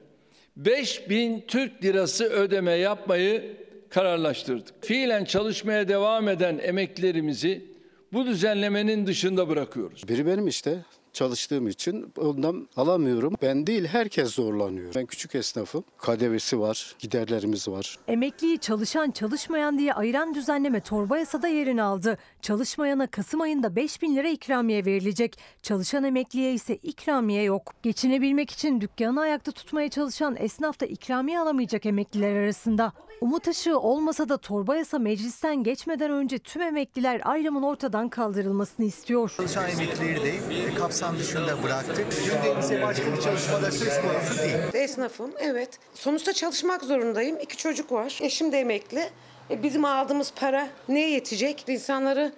5000 0.56 1.46
Türk 1.48 1.84
lirası 1.84 2.26
ödeme 2.26 2.72
yapmayı 2.72 3.65
kararlaştırdık. 3.96 4.86
Fiilen 4.86 5.26
çalışmaya 5.26 5.88
devam 5.88 6.30
eden 6.30 6.60
emeklilerimizi 6.64 7.66
bu 8.14 8.26
düzenlemenin 8.26 9.08
dışında 9.08 9.50
bırakıyoruz. 9.50 10.08
Biri 10.08 10.26
benim 10.26 10.48
işte 10.48 10.78
çalıştığım 11.14 11.68
için 11.68 12.14
ondan 12.18 12.68
alamıyorum. 12.78 13.34
Ben 13.42 13.68
değil 13.68 13.86
herkes 13.86 14.34
zorlanıyor. 14.34 14.96
Ben 14.96 15.06
küçük 15.06 15.36
esnafım. 15.36 15.84
KDV'si 15.98 16.60
var, 16.60 16.96
giderlerimiz 17.00 17.68
var. 17.68 18.00
Emekliyi 18.08 18.60
çalışan 18.60 19.12
çalışmayan 19.12 19.80
diye 19.80 19.94
ayıran 19.94 20.36
düzenleme 20.36 20.80
torba 20.80 21.18
yasada 21.18 21.48
yerini 21.48 21.84
aldı. 21.84 22.18
Çalışmayana 22.42 23.08
Kasım 23.08 23.42
ayında 23.42 23.76
5 23.76 24.02
bin 24.02 24.16
lira 24.16 24.30
ikramiye 24.30 24.86
verilecek. 24.86 25.38
Çalışan 25.62 26.04
emekliye 26.04 26.54
ise 26.54 26.76
ikramiye 26.76 27.44
yok. 27.44 27.74
Geçinebilmek 27.84 28.52
için 28.52 28.82
dükkanı 28.82 29.22
ayakta 29.22 29.52
tutmaya 29.52 29.90
çalışan 29.90 30.36
esnaf 30.40 30.80
da 30.80 30.86
ikramiye 30.86 31.40
alamayacak 31.40 31.86
emekliler 31.86 32.36
arasında. 32.36 32.94
Umut 33.22 33.48
ışığı 33.48 33.80
olmasa 33.80 34.30
da 34.30 34.38
torba 34.38 34.76
yasa 34.76 35.00
meclisten 35.00 35.64
geçmeden 35.64 36.12
önce 36.12 36.40
tüm 36.40 36.62
emekliler 36.62 37.22
ayrımın 37.26 37.62
ortadan 37.64 38.10
kaldırılmasını 38.10 38.86
istiyor. 38.86 39.34
Çalışan 39.38 39.70
emeklileri 39.70 40.24
de 40.24 40.30
e, 40.56 40.76
kapsam 40.76 41.20
dışında 41.20 41.64
bıraktık. 41.64 41.98
Günde 41.98 42.60
ise 42.60 42.82
başka 42.82 43.14
bir 43.14 43.22
çalışmada 43.22 43.72
söz 43.72 44.02
konusu 44.02 44.44
değil. 44.44 44.56
Esnafım 44.74 45.32
evet. 45.40 45.80
Sonuçta 45.94 46.34
çalışmak 46.34 46.84
zorundayım. 46.84 47.38
İki 47.40 47.58
çocuk 47.58 47.92
var. 47.92 48.20
Eşim 48.22 48.52
de 48.52 48.60
emekli. 48.60 49.10
E, 49.50 49.64
bizim 49.64 49.86
aldığımız 49.86 50.34
para 50.36 50.68
neye 50.90 51.10
yetecek? 51.10 51.64
İnsanları 51.68 52.34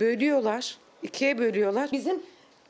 bölüyorlar. 0.00 0.78
ikiye 1.02 1.38
bölüyorlar. 1.38 1.88
Bizim 1.92 2.22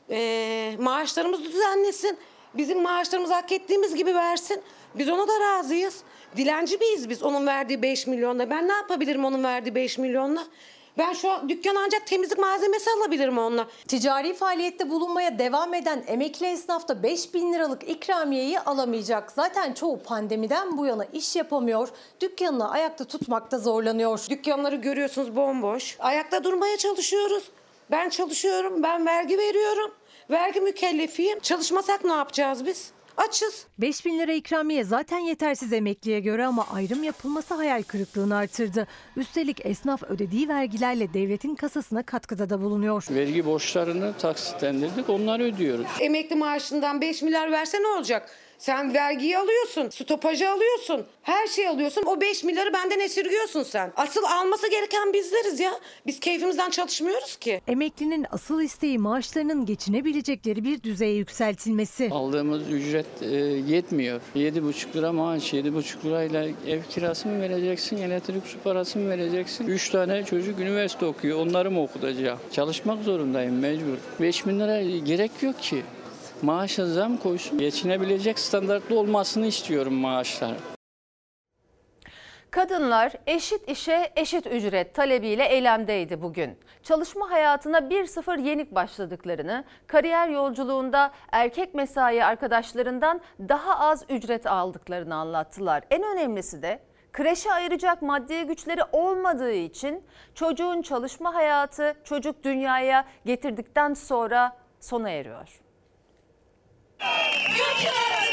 e, 0.09 0.75
maaşlarımızı 0.79 1.43
düzenlesin. 1.43 2.17
Bizim 2.53 2.81
maaşlarımızı 2.81 3.33
hak 3.33 3.51
ettiğimiz 3.51 3.95
gibi 3.95 4.15
versin. 4.15 4.61
Biz 4.97 5.09
ona 5.09 5.27
da 5.27 5.39
razıyız. 5.39 6.03
Dilenci 6.37 6.77
miyiz 6.77 7.09
biz 7.09 7.23
onun 7.23 7.47
verdiği 7.47 7.81
5 7.81 8.07
milyonla? 8.07 8.49
Ben 8.49 8.67
ne 8.67 8.73
yapabilirim 8.73 9.25
onun 9.25 9.43
verdiği 9.43 9.75
5 9.75 9.97
milyonla? 9.97 10.43
Ben 10.97 11.13
şu 11.13 11.31
an 11.31 11.49
dükkan 11.49 11.75
ancak 11.75 12.07
temizlik 12.07 12.37
malzemesi 12.37 12.89
alabilirim 12.91 13.37
onunla. 13.37 13.67
Ticari 13.87 14.33
faaliyette 14.33 14.89
bulunmaya 14.89 15.39
devam 15.39 15.73
eden 15.73 16.03
emekli 16.07 16.45
esnaf 16.45 16.87
da 16.87 17.03
5 17.03 17.33
bin 17.33 17.53
liralık 17.53 17.89
ikramiyeyi 17.89 18.59
alamayacak. 18.59 19.31
Zaten 19.31 19.73
çoğu 19.73 20.03
pandemiden 20.03 20.77
bu 20.77 20.85
yana 20.85 21.05
iş 21.05 21.35
yapamıyor, 21.35 21.89
dükkanını 22.21 22.71
ayakta 22.71 23.05
tutmakta 23.05 23.59
zorlanıyor. 23.59 24.25
Dükkanları 24.29 24.75
görüyorsunuz 24.75 25.35
bomboş. 25.35 25.95
Ayakta 25.99 26.43
durmaya 26.43 26.77
çalışıyoruz. 26.77 27.43
Ben 27.91 28.09
çalışıyorum, 28.09 28.83
ben 28.83 29.05
vergi 29.05 29.37
veriyorum. 29.37 29.91
Vergi 30.29 30.61
mükellefiyim. 30.61 31.39
Çalışmasak 31.39 32.03
ne 32.03 32.13
yapacağız 32.13 32.65
biz? 32.65 32.94
Açız. 33.17 33.65
5 33.77 34.05
bin 34.05 34.19
lira 34.19 34.33
ikramiye 34.33 34.83
zaten 34.83 35.17
yetersiz 35.19 35.73
emekliye 35.73 36.19
göre 36.19 36.45
ama 36.45 36.67
ayrım 36.73 37.03
yapılması 37.03 37.53
hayal 37.53 37.83
kırıklığını 37.83 38.35
artırdı. 38.35 38.87
Üstelik 39.17 39.65
esnaf 39.65 40.03
ödediği 40.03 40.47
vergilerle 40.49 41.13
devletin 41.13 41.55
kasasına 41.55 42.03
katkıda 42.03 42.49
da 42.49 42.61
bulunuyor. 42.61 43.05
Vergi 43.11 43.45
borçlarını 43.45 44.13
taksitlendirdik 44.17 45.09
onları 45.09 45.43
ödüyoruz. 45.43 45.87
Emekli 45.99 46.35
maaşından 46.35 47.01
5 47.01 47.21
milyar 47.21 47.51
verse 47.51 47.81
ne 47.81 47.87
olacak? 47.87 48.31
Sen 48.57 48.93
vergiyi 48.93 49.37
alıyorsun, 49.37 49.89
stopajı 49.89 50.49
alıyorsun, 50.49 51.05
her 51.21 51.47
şeyi 51.47 51.69
alıyorsun. 51.69 52.03
O 52.05 52.21
5 52.21 52.43
milyarı 52.43 52.73
benden 52.73 52.99
esirgiyorsun 52.99 53.63
sen. 53.63 53.93
Asıl 53.95 54.23
alması 54.23 54.69
gereken 54.71 55.13
bizleriz 55.13 55.59
ya. 55.59 55.71
Biz 56.07 56.19
keyfimizden 56.19 56.69
çalışmıyoruz 56.69 57.35
ki. 57.35 57.61
Emeklinin 57.67 58.25
asıl 58.31 58.61
isteği 58.61 58.99
maaşlarının 58.99 59.65
geçinebilecekleri 59.65 60.63
bir 60.63 60.83
düzeye 60.83 61.13
yükseltilmesi. 61.13 62.09
Aldığımız 62.11 62.69
ücret 62.71 63.05
e, 63.21 63.25
yetmiyor. 63.75 64.21
7,5 64.35 64.95
lira 64.95 65.11
maaş, 65.13 65.53
7,5 65.53 66.05
lirayla 66.05 66.45
ev 66.67 66.83
kirası 66.89 67.27
mı 67.27 67.41
vereceksin, 67.41 67.97
elektrik 67.97 68.47
su 68.47 68.59
parası 68.59 68.99
mı 68.99 69.09
vereceksin? 69.09 69.67
3 69.67 69.89
tane 69.89 70.25
çocuk 70.25 70.59
üniversite 70.59 71.05
okuyor, 71.05 71.39
onları 71.39 71.71
mı 71.71 71.83
okutacağım? 71.83 72.39
Çalışmak 72.51 73.03
zorundayım 73.03 73.59
mecbur. 73.59 73.97
5 74.21 74.45
bin 74.47 74.59
lira 74.59 74.81
gerek 74.99 75.31
yok 75.41 75.61
ki. 75.61 75.83
Maaşa 76.41 76.85
zam 76.85 77.17
koysun. 77.17 77.57
Geçinebilecek 77.57 78.39
standartlı 78.39 78.99
olmasını 78.99 79.45
istiyorum 79.45 79.93
maaşlar. 79.93 80.55
Kadınlar 82.51 83.13
eşit 83.27 83.69
işe 83.69 84.11
eşit 84.15 84.47
ücret 84.47 84.93
talebiyle 84.95 85.45
eylemdeydi 85.45 86.21
bugün. 86.21 86.57
Çalışma 86.83 87.31
hayatına 87.31 87.77
1-0 87.77 88.41
yenik 88.41 88.75
başladıklarını, 88.75 89.63
kariyer 89.87 90.29
yolculuğunda 90.29 91.11
erkek 91.31 91.73
mesai 91.73 92.23
arkadaşlarından 92.23 93.21
daha 93.39 93.79
az 93.79 94.05
ücret 94.09 94.47
aldıklarını 94.47 95.15
anlattılar. 95.15 95.83
En 95.89 96.03
önemlisi 96.03 96.61
de 96.61 96.79
kreşe 97.13 97.51
ayıracak 97.51 98.01
maddi 98.01 98.43
güçleri 98.43 98.81
olmadığı 98.91 99.53
için 99.53 100.03
çocuğun 100.33 100.81
çalışma 100.81 101.33
hayatı 101.33 101.93
çocuk 102.03 102.43
dünyaya 102.43 103.05
getirdikten 103.25 103.93
sonra 103.93 104.57
sona 104.79 105.09
eriyor. 105.09 105.64
You 107.01 108.24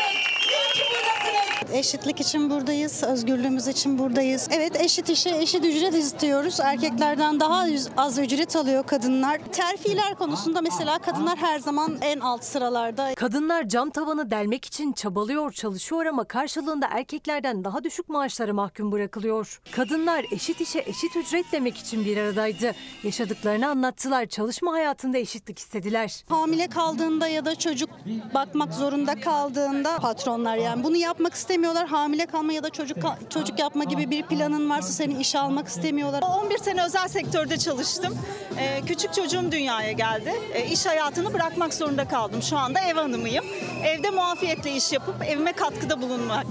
Eşitlik 1.72 2.20
için 2.20 2.50
buradayız, 2.50 3.02
özgürlüğümüz 3.02 3.68
için 3.68 3.98
buradayız. 3.98 4.48
Evet 4.50 4.80
eşit 4.80 5.08
işe 5.08 5.30
eşit 5.30 5.64
ücret 5.64 5.94
istiyoruz. 5.94 6.61
Erkeklerden 6.61 7.40
daha 7.40 7.66
az 7.96 8.18
ücret 8.18 8.56
alıyor 8.56 8.87
kadınlar. 8.87 9.38
Terfiler 9.52 10.14
konusunda 10.14 10.61
mesela 10.61 10.98
kadınlar 10.98 11.38
her 11.38 11.58
zaman 11.58 11.98
en 12.00 12.20
alt 12.20 12.44
sıralarda. 12.44 13.14
Kadınlar 13.14 13.68
cam 13.68 13.90
tavanı 13.90 14.30
delmek 14.30 14.64
için 14.64 14.92
çabalıyor, 14.92 15.52
çalışıyor 15.52 16.06
ama 16.06 16.24
karşılığında 16.24 16.87
erkeklerden 16.90 17.64
daha 17.64 17.85
düşük 17.85 18.08
maaşlara 18.08 18.52
mahkum 18.52 18.92
bırakılıyor. 18.92 19.61
Kadınlar 19.72 20.26
eşit 20.32 20.61
işe 20.61 20.78
eşit 20.78 21.16
ücret 21.16 21.46
demek 21.52 21.76
için 21.76 22.04
bir 22.04 22.16
aradaydı. 22.16 22.72
Yaşadıklarını 23.02 23.68
anlattılar, 23.68 24.26
çalışma 24.26 24.72
hayatında 24.72 25.18
eşitlik 25.18 25.58
istediler. 25.58 26.24
Hamile 26.28 26.68
kaldığında 26.68 27.28
ya 27.28 27.44
da 27.44 27.54
çocuk 27.54 27.90
bakmak 28.35 28.74
zorunda 28.74 29.20
kaldığında 29.20 29.96
patronlar 29.96 30.56
yani 30.56 30.85
bunu 30.85 30.96
yapmak 30.96 31.35
istemiyorlar. 31.62 31.88
Hamile 31.88 32.27
kalma 32.27 32.53
ya 32.53 32.62
da 32.62 32.70
çocuk 32.70 32.96
çocuk 33.31 33.59
yapma 33.59 33.85
gibi 33.85 34.11
bir 34.11 34.22
planın 34.22 34.70
varsa 34.70 34.92
seni 34.92 35.20
işe 35.20 35.38
almak 35.38 35.68
istemiyorlar. 35.68 36.22
11 36.22 36.59
sene 36.59 36.85
özel 36.85 37.09
sektörde 37.09 37.57
çalıştım. 37.57 38.18
Ee, 38.59 38.81
küçük 38.87 39.14
çocuğum 39.14 39.53
dünyaya 39.53 39.92
geldi. 39.92 40.33
Ee, 40.55 40.66
iş 40.66 40.87
hayatını 40.87 41.35
bırakmak 41.35 41.75
zorunda 41.75 42.09
kaldım. 42.09 42.42
Şu 42.42 42.59
anda 42.59 42.81
ev 42.81 42.94
hanımıyım. 42.94 43.44
Evde 43.85 44.11
muafiyetle 44.11 44.72
iş 44.72 44.92
yapıp 44.92 45.14
evime 45.25 45.53
katkıda 45.53 46.03
bulunmak 46.03 46.46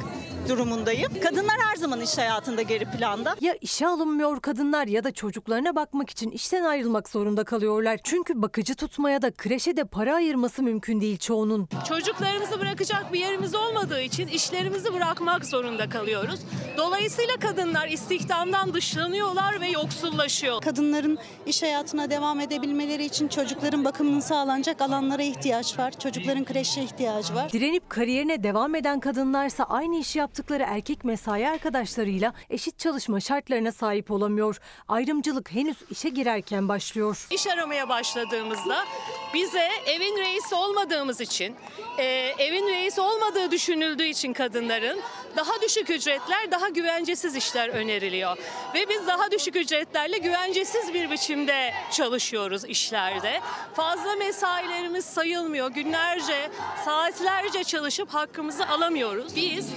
durumundayım. 0.50 1.12
Kadınlar 1.24 1.56
her 1.70 1.76
zaman 1.76 2.02
iş 2.02 2.18
hayatında 2.18 2.62
geri 2.62 2.86
planda. 2.86 3.36
Ya 3.42 3.56
işe 3.62 3.88
alınmıyor 3.88 4.42
kadınlar 4.42 4.88
ya 4.88 5.04
da 5.04 5.12
çocuklarına 5.12 5.76
bakmak 5.76 6.10
için 6.10 6.32
işten 6.32 6.64
ayrılmak 6.64 7.10
zorunda 7.10 7.44
kalıyorlar. 7.44 8.00
Çünkü 8.04 8.42
bakıcı 8.42 8.76
tutmaya 8.76 9.22
da 9.22 9.32
kreşe 9.32 9.78
de 9.78 9.84
para 9.84 10.16
ayırması 10.16 10.64
mümkün 10.64 11.02
değil 11.02 11.18
çoğunun. 11.18 11.70
Çocuklarımızı 11.90 12.60
bırakacak 12.60 13.14
bir 13.14 13.20
yerimiz 13.20 13.56
olmadığı 13.56 14.02
için 14.02 14.28
işlerimizi 14.28 14.94
bırakmak 14.94 15.46
zorunda 15.46 15.90
kalıyoruz. 15.90 16.40
Dolayısıyla 16.78 17.36
kadınlar 17.40 17.88
istihdamdan 17.88 18.74
dışlanıyorlar 18.74 19.62
ve 19.62 19.68
yoksullaşıyor. 19.68 20.62
Kadınların 20.62 21.18
iş 21.46 21.64
hayatına 21.64 22.10
devam 22.10 22.40
edebilmeleri 22.40 23.06
için 23.06 23.28
çocukların 23.28 23.86
bakımının 23.86 24.20
sağlanacak 24.20 24.82
alanlara 24.82 25.22
ihtiyaç 25.24 25.80
var. 25.80 25.94
Çocukların 26.00 26.46
kreşe 26.46 26.82
ihtiyacı 26.84 27.36
var. 27.36 27.52
Direnip 27.52 27.90
kariyerine 27.90 28.44
devam 28.44 28.76
eden 28.76 29.00
kadınlarsa 29.00 29.64
aynı 29.64 29.96
işi 29.96 30.20
yaptıkları 30.32 30.64
erkek 30.68 31.04
mesai 31.04 31.50
arkadaşlarıyla 31.50 32.34
eşit 32.50 32.80
çalışma 32.80 33.20
şartlarına 33.20 33.72
sahip 33.72 34.12
olamıyor. 34.12 34.60
Ayrımcılık 34.88 35.52
henüz 35.52 35.78
işe 35.90 36.10
girerken 36.10 36.68
başlıyor. 36.70 37.28
İş 37.32 37.48
aramaya 37.48 37.90
başladığımızda 37.90 38.86
bize 39.34 39.70
evin 39.86 40.18
reisi 40.18 40.56
olmadığımız 40.56 41.22
için, 41.22 41.56
e, 41.98 42.04
evin 42.38 42.68
reisi 42.68 43.02
olmadığı 43.02 43.52
düşünüldüğü 43.52 44.06
için 44.06 44.34
kadınların 44.34 45.00
daha 45.36 45.62
düşük 45.62 45.90
ücretler, 45.90 46.52
daha 46.52 46.70
güvencesiz 46.70 47.36
işler 47.36 47.70
öneriliyor. 47.70 48.38
Ve 48.74 48.90
biz 48.90 49.08
daha 49.08 49.32
düşük 49.32 49.56
ücretlerle 49.56 50.18
güvencesiz 50.18 50.94
bir 50.94 51.12
biçimde 51.12 51.74
çalışıyoruz 51.92 52.66
işlerde. 52.66 53.42
Fazla 53.74 54.16
mesailerimiz 54.16 55.06
sayılmıyor. 55.06 55.72
Günlerce, 55.72 56.52
saatlerce 56.86 57.64
çalışıp 57.64 58.14
hakkımızı 58.14 58.68
alamıyoruz. 58.68 59.36
Biz 59.36 59.70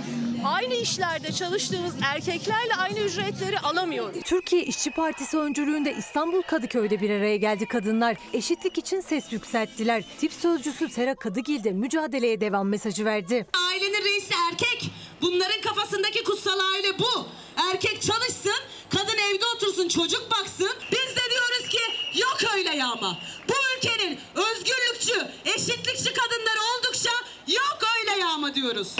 aynı 0.44 0.74
işlerde 0.74 1.32
çalıştığımız 1.32 1.94
erkeklerle 2.04 2.74
aynı 2.78 2.98
ücretleri 2.98 3.58
alamıyoruz. 3.58 4.22
Türkiye 4.24 4.62
İşçi 4.64 4.90
Partisi 4.90 5.38
öncülüğünde 5.38 5.94
İstanbul 5.98 6.42
Kadıköy'de 6.42 7.00
bir 7.00 7.10
araya 7.10 7.36
geldi 7.36 7.66
kadınlar. 7.66 8.16
Eşitlik 8.32 8.78
için 8.78 9.00
ses 9.00 9.32
yükselttiler. 9.32 10.04
Tip 10.20 10.32
sözcüsü 10.32 10.88
Sera 10.88 11.14
Kadıgil 11.14 11.64
de 11.64 11.70
mücadeleye 11.72 12.40
devam 12.40 12.68
mesajı 12.68 13.04
verdi. 13.04 13.46
Ailenin 13.70 14.04
reisi 14.04 14.34
erkek. 14.52 14.90
Bunların 15.22 15.60
kafasındaki 15.60 16.24
kutsal 16.24 16.58
aile 16.74 16.98
bu. 16.98 17.26
Erkek 17.72 18.02
çalışsın, 18.02 18.62
kadın 18.90 19.18
evde 19.18 19.44
otursun, 19.56 19.88
çocuk 19.88 20.30
baksın. 20.30 20.70
Biz 20.92 21.16
de 21.16 21.30
diyoruz 21.30 21.68
ki 21.68 21.78
yok 22.20 22.38
öyle 22.56 22.76
yağma. 22.76 23.18
Bu 23.48 23.54
ülkenin 23.76 24.18
özgürlükçü, 24.34 25.28
eşitlikçi 25.44 26.12
kadınları 26.14 26.58
oldukça 26.78 27.10
yok 27.48 27.78
öyle 28.00 28.20
yağma 28.20 28.54
diyoruz. 28.54 28.96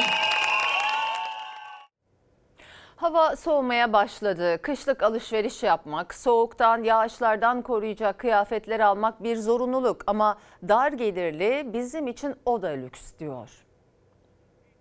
Hava 2.96 3.37
soğumaya 3.37 3.92
başladı. 3.92 4.59
Kışlık 4.62 5.02
alışveriş 5.02 5.62
yapmak, 5.62 6.14
soğuktan, 6.14 6.83
yağışlardan 6.85 7.62
koruyacak 7.62 8.18
kıyafetler 8.18 8.80
almak 8.80 9.22
bir 9.22 9.37
zorunluluk 9.37 10.02
ama 10.07 10.38
dar 10.68 10.92
gelirli 10.92 11.66
bizim 11.72 12.09
için 12.09 12.35
o 12.46 12.62
da 12.62 12.68
lüks 12.68 13.00
diyor. 13.18 13.48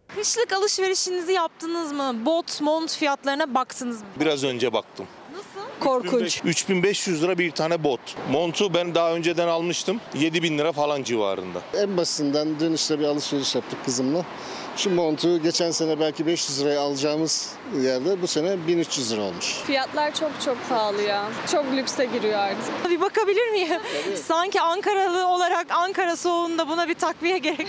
Kışlık 0.08 0.54
alışverişinizi 0.54 1.32
yaptınız 1.34 1.91
mı? 1.91 2.26
Bot, 2.26 2.62
mont 2.62 2.91
fiyatlarına 2.97 3.54
baktınız 3.56 4.02
mı? 4.02 4.08
Biraz 4.19 4.43
önce 4.43 4.73
baktım. 4.73 5.08
Korkunç. 5.80 6.41
3500 6.45 7.23
lira 7.23 7.38
bir 7.38 7.52
tane 7.52 7.84
bot. 7.84 7.99
Montu 8.32 8.73
ben 8.73 8.95
daha 8.95 9.13
önceden 9.13 9.47
almıştım. 9.47 10.02
7000 10.13 10.58
lira 10.58 10.71
falan 10.71 11.04
civarında. 11.04 11.62
En 11.78 11.97
basitinden 11.97 12.60
dün 12.60 12.73
işte 12.73 12.99
bir 12.99 13.04
alışveriş 13.06 13.56
yaptık 13.56 13.86
kızımla. 13.86 14.26
Şu 14.77 14.89
montu 14.95 15.41
geçen 15.43 15.71
sene 15.71 15.99
belki 15.99 16.25
500 16.27 16.62
liraya 16.62 16.81
alacağımız 16.81 17.53
yerde 17.83 18.21
bu 18.21 18.27
sene 18.27 18.67
1300 18.67 19.12
lira 19.12 19.21
olmuş. 19.21 19.45
Fiyatlar 19.65 20.13
çok 20.15 20.31
çok 20.45 20.57
pahalı 20.69 21.01
ya. 21.01 21.25
Çok 21.51 21.65
lükse 21.75 22.05
giriyor 22.05 22.39
artık. 22.39 22.89
Bir 22.89 23.01
bakabilir 23.01 23.49
miyim? 23.51 23.69
Sanki 24.25 24.62
Ankaralı 24.62 25.27
olarak 25.27 25.67
Ankara 25.71 26.15
soğuğunda 26.15 26.67
buna 26.67 26.88
bir 26.89 26.93
takviye 26.93 27.38
gerek. 27.38 27.67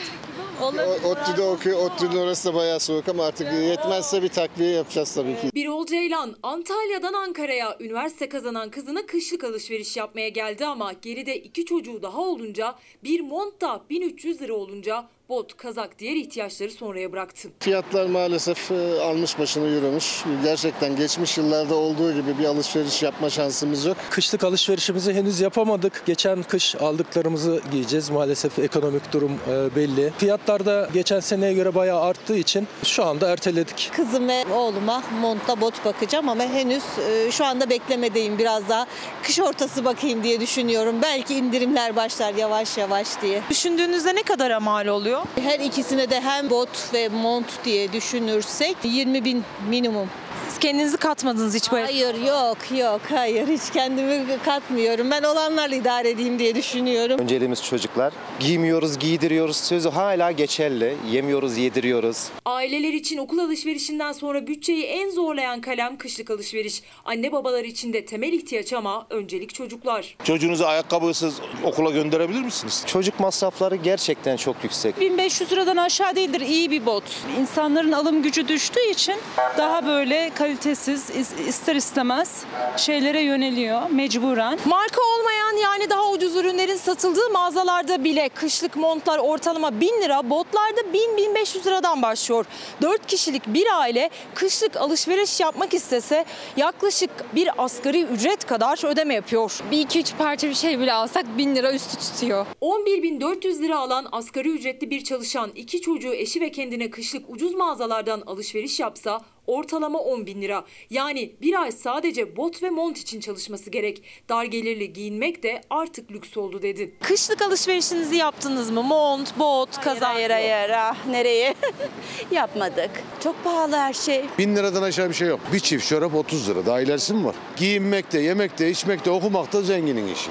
O- 0.63 1.09
ODTÜ'de 1.09 1.43
okuyor. 1.43 1.79
ODTÜ'nün 1.87 2.17
orası 2.17 2.49
da 2.49 2.55
bayağı 2.55 2.81
soğuk 2.81 3.09
ama 3.09 3.25
artık 3.25 3.53
yetmezse 3.53 4.23
bir 4.23 4.29
takviye 4.29 4.71
yapacağız 4.71 5.15
tabii 5.15 5.35
ki. 5.41 5.51
Birol 5.55 5.87
Ceylan 5.87 6.37
Antalya'dan 6.43 7.13
Ankara'ya 7.13 7.77
üniversite 7.81 8.29
kazanan 8.29 8.71
kızına 8.71 9.07
kışlık 9.07 9.45
alışveriş 9.45 9.97
yapmaya 9.97 10.29
geldi 10.29 10.67
ama 10.67 10.93
geride 10.93 11.37
iki 11.37 11.65
çocuğu 11.65 12.03
daha 12.03 12.21
olunca 12.21 12.75
bir 13.05 13.21
mont 13.21 13.61
da 13.61 13.81
1300 13.91 14.43
lira 14.43 14.55
olunca 14.55 15.05
Bot, 15.29 15.57
kazak, 15.57 15.99
diğer 15.99 16.17
ihtiyaçları 16.17 16.71
sonraya 16.71 17.13
bıraktı. 17.13 17.49
Fiyatlar 17.61 18.07
maalesef 18.07 18.71
e, 18.71 19.01
almış 19.01 19.39
başını 19.39 19.67
yürümüş. 19.69 20.25
Gerçekten 20.45 20.97
geçmiş 20.97 21.39
yıllarda 21.39 21.75
olduğu 21.75 22.13
gibi 22.13 22.39
bir 22.39 22.45
alışveriş 22.45 23.03
yapma 23.03 23.31
şansımız 23.31 23.85
yok. 23.85 23.97
Kışlık 24.11 24.45
alışverişimizi 24.45 25.15
henüz 25.15 25.41
yapamadık. 25.41 26.03
Geçen 26.07 26.43
kış 26.43 26.75
aldıklarımızı 26.75 27.61
giyeceğiz. 27.71 28.11
Maalesef 28.11 28.59
ekonomik 28.59 29.13
durum 29.13 29.33
e, 29.51 29.77
belli. 29.77 30.13
Fiyatlar 30.19 30.67
da 30.67 30.89
geçen 30.95 31.21
seneye 31.21 31.53
göre 31.55 31.75
bayağı 31.75 32.01
arttığı 32.01 32.37
için 32.37 32.69
şu 32.85 33.05
anda 33.05 33.29
erteledik. 33.31 33.91
Kızım 33.97 34.29
ve 34.29 34.45
oğluma 34.55 35.03
montla 35.21 35.61
bot 35.61 35.85
bakacağım 35.85 36.29
ama 36.29 36.45
henüz 36.45 36.85
e, 37.09 37.31
şu 37.31 37.45
anda 37.45 37.71
beklemedeyim 37.71 38.39
biraz 38.39 38.69
daha. 38.69 38.87
Kış 39.23 39.41
ortası 39.41 39.85
bakayım 39.85 40.23
diye 40.23 40.41
düşünüyorum. 40.41 40.97
Belki 41.03 41.35
indirimler 41.35 41.97
başlar 41.97 42.35
yavaş 42.35 42.79
yavaş 42.79 43.23
diye. 43.23 43.43
Düşündüğünüzde 43.51 44.15
ne 44.15 44.23
kadar 44.23 44.59
mal 44.59 44.87
oluyor? 44.87 45.14
Her 45.43 45.61
ikisine 45.61 46.11
de 46.11 46.21
hem 46.21 46.51
bot 46.51 46.95
ve 46.95 47.09
mont 47.09 47.47
diye 47.65 47.93
düşünürsek 47.93 48.77
20 48.85 49.25
bin 49.25 49.45
minimum. 49.69 50.09
Siz 50.49 50.59
kendinizi 50.59 50.97
katmadınız 50.97 51.55
hiç 51.55 51.73
böyle. 51.73 51.85
Hayır 51.85 52.15
yok 52.15 52.59
yok 52.79 53.01
hayır 53.11 53.49
hiç 53.49 53.71
kendimi 53.73 54.25
katmıyorum. 54.45 55.11
Ben 55.11 55.23
olanlarla 55.23 55.75
idare 55.77 56.11
edeyim 56.11 56.39
diye 56.39 56.55
düşünüyorum. 56.55 57.19
Önceliğimiz 57.21 57.65
çocuklar. 57.65 58.13
Giymiyoruz, 58.41 58.99
giydiriyoruz 58.99 59.57
sözü 59.57 59.89
hala 59.89 60.31
geçerli. 60.33 60.97
Yemiyoruz, 61.11 61.57
yediriyoruz. 61.59 62.29
Aileler 62.45 62.93
için 62.93 63.19
okul 63.19 63.39
alışverişinden 63.39 64.13
sonra 64.13 64.47
bütçeyi 64.47 64.85
en 64.85 65.11
zorlayan 65.11 65.61
kalem 65.61 65.97
kışlık 65.99 66.31
alışveriş. 66.31 66.83
Anne 67.05 67.33
babalar 67.33 67.65
için 67.65 67.93
de 67.93 68.05
temel 68.05 68.33
ihtiyaç 68.33 68.73
ama 68.73 69.07
öncelik 69.11 69.55
çocuklar. 69.55 70.17
Çocuğunuzu 70.25 70.65
ayakkabısız 70.65 71.35
okula 71.65 71.91
gönderebilir 71.91 72.41
misiniz? 72.43 72.83
Çocuk 72.87 73.21
masrafları 73.21 73.77
gerçekten 73.77 74.37
çok 74.37 74.57
yüksek. 74.63 75.01
1500 75.01 75.53
liradan 75.53 75.77
aşağı 75.77 76.17
değildir 76.17 76.41
iyi 76.41 76.71
bir 76.71 76.87
bot. 76.87 77.05
İnsanların 77.41 77.93
alım 77.93 78.23
gücü 78.23 78.49
düştüğü 78.49 78.91
için 78.91 79.15
daha 79.59 79.87
böyle 79.87 80.31
kalitesiz 80.35 81.11
is- 81.11 81.49
ister 81.49 81.77
istemez 81.77 82.45
şeylere 82.77 83.21
yöneliyor 83.21 83.91
mecburen. 83.91 84.59
Marka 84.65 85.01
olmayan 85.03 85.57
yani 85.63 85.91
daha 85.91 86.11
ucuz 86.11 86.37
ürünlerin 86.37 86.77
satıldığı 86.77 87.31
mağazalarda 87.33 88.05
bile 88.05 88.29
kışlık 88.29 88.77
montlar 88.77 89.19
ortalama 89.19 89.81
1000 89.81 90.03
lira, 90.03 90.31
botlarda 90.31 90.81
1000-1500 90.81 91.67
liradan 91.67 92.03
başlıyor. 92.03 92.45
4 92.83 93.07
kişilik 93.07 93.47
bir 93.47 93.67
aile 93.81 94.11
kışlık 94.35 94.77
alışveriş 94.77 95.41
yapmak 95.41 95.75
istese 95.75 96.25
yaklaşık 96.57 97.11
bir 97.35 97.65
asgari 97.65 98.03
ücret 98.03 98.45
kadar 98.47 98.85
ödeme 98.87 99.15
yapıyor. 99.15 99.59
Bir 99.71 99.79
iki 99.79 100.01
üç 100.01 100.17
parça 100.19 100.49
bir 100.49 100.55
şey 100.55 100.79
bile 100.79 100.93
alsak 100.93 101.39
1000 101.39 101.57
lira 101.57 101.73
üstü 101.73 101.97
tutuyor. 101.99 102.47
11.400 102.61 103.63
lira 103.63 103.79
alan 103.79 104.07
asgari 104.13 104.49
ücretli 104.51 104.91
bir 104.91 105.05
çalışan 105.05 105.51
iki 105.57 105.81
çocuğu 105.81 106.15
eşi 106.15 106.41
ve 106.41 106.51
kendine 106.53 106.91
kışlık 106.91 107.31
ucuz 107.31 107.55
mağazalardan 107.55 108.23
alışveriş 108.27 108.81
yapsa 108.81 109.21
ortalama 109.47 109.99
10 109.99 110.27
bin 110.27 110.43
lira. 110.43 110.65
Yani 110.91 111.33
bir 111.43 111.63
ay 111.63 111.73
sadece 111.73 112.37
bot 112.37 112.63
ve 112.63 112.71
mont 112.71 112.99
için 112.99 113.21
çalışması 113.21 113.71
gerek. 113.71 114.03
Dar 114.29 114.45
gelirli 114.45 114.93
giyinmek 114.93 115.43
de 115.43 115.61
artık 115.71 116.11
lüks 116.11 116.37
oldu 116.37 116.63
dedi. 116.63 116.95
Kışlık 117.03 117.43
alışverişinizi 117.43 118.17
yaptınız 118.17 118.71
mı? 118.71 118.83
Mont, 118.83 119.39
bot, 119.39 119.81
kazak. 119.81 120.15
Hayır 120.15 120.31
hayır 120.31 120.71
ah 120.71 121.07
nereye? 121.07 121.55
Yapmadık. 122.31 122.91
Çok 123.23 123.45
pahalı 123.45 123.77
her 123.77 123.93
şey. 123.93 124.25
Bin 124.39 124.57
liradan 124.57 124.83
aşağı 124.83 125.09
bir 125.09 125.15
şey 125.15 125.29
yok. 125.29 125.41
Bir 125.53 125.61
çift 125.61 125.89
çorap 125.89 126.15
30 126.15 126.49
lira. 126.49 126.67
Daha 126.67 126.81
ilerisi 126.81 127.15
mi 127.15 127.25
var? 127.25 127.35
Giyinmek 127.57 128.13
de, 128.13 128.19
yemek 128.19 128.59
de, 128.59 128.71
içmek 128.71 129.05
de, 129.05 129.11
okumak 129.11 129.53
da 129.53 129.63
zenginin 129.63 130.15
işi. 130.15 130.31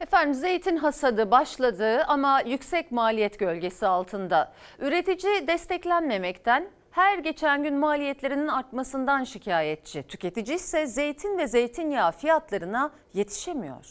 Efendim 0.00 0.34
zeytin 0.34 0.76
hasadı 0.76 1.30
başladı 1.30 2.04
ama 2.08 2.40
yüksek 2.46 2.92
maliyet 2.92 3.38
gölgesi 3.38 3.86
altında. 3.86 4.52
Üretici 4.78 5.46
desteklenmemekten 5.46 6.68
her 6.94 7.18
geçen 7.18 7.62
gün 7.62 7.74
maliyetlerinin 7.74 8.48
artmasından 8.48 9.24
şikayetçi. 9.24 10.02
Tüketici 10.02 10.56
ise 10.56 10.86
zeytin 10.86 11.38
ve 11.38 11.46
zeytinyağı 11.46 12.12
fiyatlarına 12.12 12.90
yetişemiyor. 13.14 13.84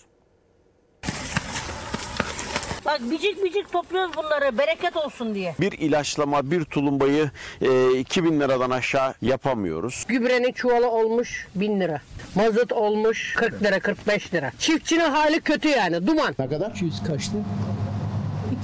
Bak 2.85 2.99
bicik 3.11 3.43
bicik 3.43 3.71
topluyoruz 3.71 4.17
bunları 4.17 4.57
bereket 4.57 4.97
olsun 4.97 5.35
diye. 5.35 5.55
Bir 5.59 5.71
ilaçlama, 5.71 6.51
bir 6.51 6.65
tulumbayı 6.65 7.31
e, 7.61 7.97
2000 7.99 8.39
liradan 8.39 8.69
aşağı 8.69 9.13
yapamıyoruz. 9.21 10.05
Gübrenin 10.07 10.51
çuvalı 10.51 10.89
olmuş 10.89 11.47
1000 11.55 11.79
lira. 11.79 12.01
Mazot 12.35 12.71
olmuş 12.71 13.33
40 13.33 13.63
lira 13.63 13.79
45 13.79 14.33
lira. 14.33 14.51
Çiftçinin 14.59 15.09
hali 15.09 15.41
kötü 15.41 15.67
yani 15.67 16.07
duman. 16.07 16.35
Ne 16.39 16.49
kadar? 16.49 16.71
200 16.71 17.03
kaçtı? 17.03 17.37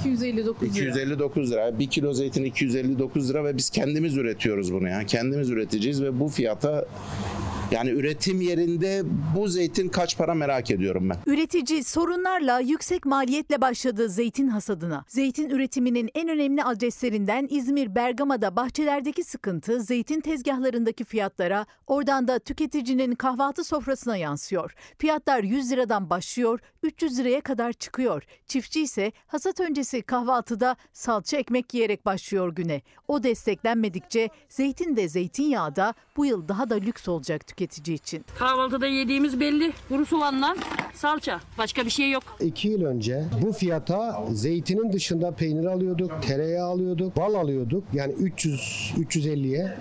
259 0.00 0.62
lira. 0.62 0.90
259 0.90 1.50
lira. 1.52 1.78
Bir 1.78 1.86
kilo 1.86 2.12
zeytin 2.12 2.44
259 2.44 3.30
lira 3.30 3.44
ve 3.44 3.56
biz 3.56 3.70
kendimiz 3.70 4.16
üretiyoruz 4.16 4.72
bunu 4.72 4.88
ya. 4.88 5.06
Kendimiz 5.06 5.50
üreteceğiz 5.50 6.02
ve 6.02 6.20
bu 6.20 6.28
fiyata 6.28 6.86
yani 7.70 7.90
üretim 7.90 8.40
yerinde 8.40 9.02
bu 9.36 9.48
zeytin 9.48 9.88
kaç 9.88 10.18
para 10.18 10.34
merak 10.34 10.70
ediyorum 10.70 11.10
ben. 11.10 11.16
Üretici 11.26 11.84
sorunlarla 11.84 12.60
yüksek 12.60 13.06
maliyetle 13.06 13.60
başladı 13.60 14.08
zeytin 14.08 14.48
hasadına. 14.48 15.04
Zeytin 15.08 15.50
üretiminin 15.50 16.10
en 16.14 16.28
önemli 16.28 16.64
adreslerinden 16.64 17.46
İzmir 17.50 17.94
Bergama'da 17.94 18.56
bahçelerdeki 18.56 19.24
sıkıntı 19.24 19.80
zeytin 19.80 20.20
tezgahlarındaki 20.20 21.04
fiyatlara, 21.04 21.66
oradan 21.86 22.28
da 22.28 22.38
tüketicinin 22.38 23.14
kahvaltı 23.14 23.64
sofrasına 23.64 24.16
yansıyor. 24.16 24.74
Fiyatlar 24.98 25.42
100 25.42 25.72
liradan 25.72 26.10
başlıyor, 26.10 26.60
300 26.82 27.18
liraya 27.18 27.40
kadar 27.40 27.72
çıkıyor. 27.72 28.22
Çiftçi 28.46 28.82
ise 28.82 29.12
hasat 29.26 29.60
öncesi 29.60 30.02
kahvaltıda 30.02 30.76
salça 30.92 31.36
ekmek 31.36 31.74
yiyerek 31.74 32.06
başlıyor 32.06 32.54
güne. 32.54 32.82
O 33.08 33.22
desteklenmedikçe 33.22 34.28
zeytin 34.48 34.96
de 34.96 35.08
zeytinyağı 35.08 35.76
da 35.76 35.94
bu 36.16 36.26
yıl 36.26 36.48
daha 36.48 36.70
da 36.70 36.74
lüks 36.74 37.08
olacak 37.08 37.46
tüketici 37.46 37.59
için. 37.60 38.24
Kahvaltıda 38.38 38.86
yediğimiz 38.86 39.40
belli. 39.40 39.72
Kuru 39.88 40.06
soğanla 40.06 40.56
salça. 40.94 41.40
Başka 41.58 41.84
bir 41.84 41.90
şey 41.90 42.10
yok. 42.10 42.22
İki 42.40 42.68
yıl 42.68 42.84
önce 42.84 43.24
bu 43.42 43.52
fiyata 43.52 44.24
zeytinin 44.32 44.92
dışında 44.92 45.30
peynir 45.30 45.64
alıyorduk, 45.66 46.22
tereyağı 46.22 46.68
alıyorduk, 46.68 47.16
bal 47.16 47.34
alıyorduk. 47.34 47.84
Yani 47.92 48.12
300-350'ye. 48.12 49.76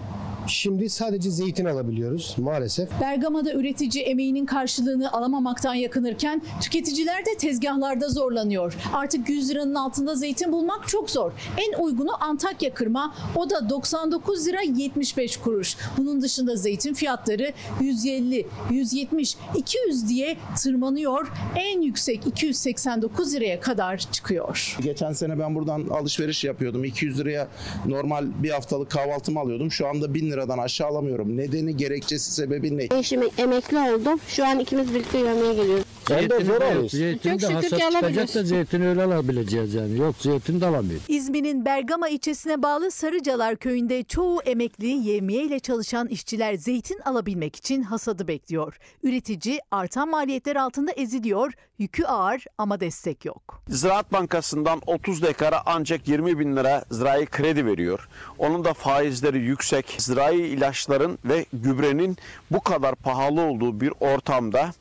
Şimdi 0.47 0.89
sadece 0.89 1.31
zeytin 1.31 1.65
alabiliyoruz 1.65 2.35
maalesef. 2.37 2.89
Bergama'da 3.01 3.53
üretici 3.53 4.03
emeğinin 4.03 4.45
karşılığını 4.45 5.11
alamamaktan 5.11 5.73
yakınırken 5.73 6.41
tüketiciler 6.61 7.25
de 7.25 7.37
tezgahlarda 7.37 8.09
zorlanıyor. 8.09 8.75
Artık 8.93 9.29
100 9.29 9.49
liranın 9.49 9.75
altında 9.75 10.15
zeytin 10.15 10.51
bulmak 10.51 10.87
çok 10.87 11.09
zor. 11.09 11.31
En 11.57 11.83
uygunu 11.83 12.23
Antakya 12.23 12.73
kırma. 12.73 13.13
O 13.35 13.49
da 13.49 13.69
99 13.69 14.47
lira 14.47 14.61
75 14.61 15.37
kuruş. 15.37 15.77
Bunun 15.97 16.21
dışında 16.21 16.55
zeytin 16.55 16.93
fiyatları 16.93 17.53
150, 17.82 18.47
170, 18.71 19.38
200 19.55 20.10
diye 20.10 20.38
tırmanıyor. 20.63 21.27
En 21.55 21.82
yüksek 21.82 22.27
289 22.27 23.34
liraya 23.34 23.60
kadar 23.60 23.97
çıkıyor. 23.97 24.77
Geçen 24.82 25.13
sene 25.13 25.39
ben 25.39 25.55
buradan 25.55 25.88
alışveriş 25.89 26.43
yapıyordum. 26.43 26.84
200 26.84 27.19
liraya 27.19 27.47
normal 27.86 28.25
bir 28.43 28.49
haftalık 28.49 28.91
kahvaltımı 28.91 29.39
alıyordum. 29.39 29.71
Şu 29.71 29.88
anda 29.88 30.13
1000 30.13 30.32
liradan 30.32 30.58
aşağı 30.58 30.88
alamıyorum. 30.88 31.38
Nedeni, 31.38 31.77
gerekçesi, 31.77 32.34
sebebi 32.34 32.77
ne? 32.77 32.99
Eşim 32.99 33.21
emekli 33.38 33.77
oldum. 33.77 34.19
Şu 34.27 34.45
an 34.45 34.60
ikimiz 34.60 34.93
birlikte 34.93 35.17
yemeğe 35.17 35.53
geliyoruz. 35.53 35.86
Ben 36.10 36.29
de 36.29 36.45
zor 36.45 36.62
alıyoruz. 36.62 36.91
Zeytin 36.91 37.39
de 37.39 37.47
hasat 37.47 37.79
çıkacak 37.91 38.36
da 38.36 38.43
zeytin 38.43 38.82
öyle 38.82 39.03
alabileceğiz 39.03 39.73
yani. 39.73 39.97
Yok 39.97 40.15
zeytin 40.19 40.62
de 40.62 40.65
alamıyoruz. 40.65 41.05
İzmir'in 41.08 41.65
Bergama 41.65 42.10
ilçesine 42.10 42.63
bağlı 42.63 42.91
Sarıcalar 42.91 43.55
köyünde 43.55 44.03
çoğu 44.03 44.41
emekli 44.41 44.88
yevmiye 44.88 45.43
ile 45.43 45.60
çalışan 45.60 46.08
işçiler 46.08 46.53
zeytin 46.53 46.99
alabilmek 47.05 47.55
için 47.55 47.59
hasadı 47.84 48.28
bekliyor. 48.28 48.78
Üretici 49.04 49.60
artan 49.72 50.10
maliyetler 50.10 50.56
altında 50.56 50.91
eziliyor, 50.91 51.54
yükü 51.80 52.04
ağır 52.04 52.45
ama 52.58 52.80
destek 52.80 53.26
yok. 53.26 53.63
Ziraat 53.67 54.13
Bankası'ndan 54.13 54.82
30 54.86 55.24
dekara 55.24 55.62
ancak 55.65 56.08
20 56.08 56.39
bin 56.39 56.56
lira 56.56 56.86
zirai 56.91 57.26
kredi 57.26 57.65
veriyor. 57.65 58.08
Onun 58.38 58.65
da 58.65 58.74
faizleri 58.74 59.39
yüksek. 59.39 59.95
Zirai 59.98 60.38
ilaçların 60.41 61.19
ve 61.26 61.45
gübrenin 61.54 62.17
bu 62.52 62.62
kadar 62.62 62.95
pahalı 62.95 63.41
olduğu 63.41 63.82
bir 63.82 63.93
ortamda 64.00 64.72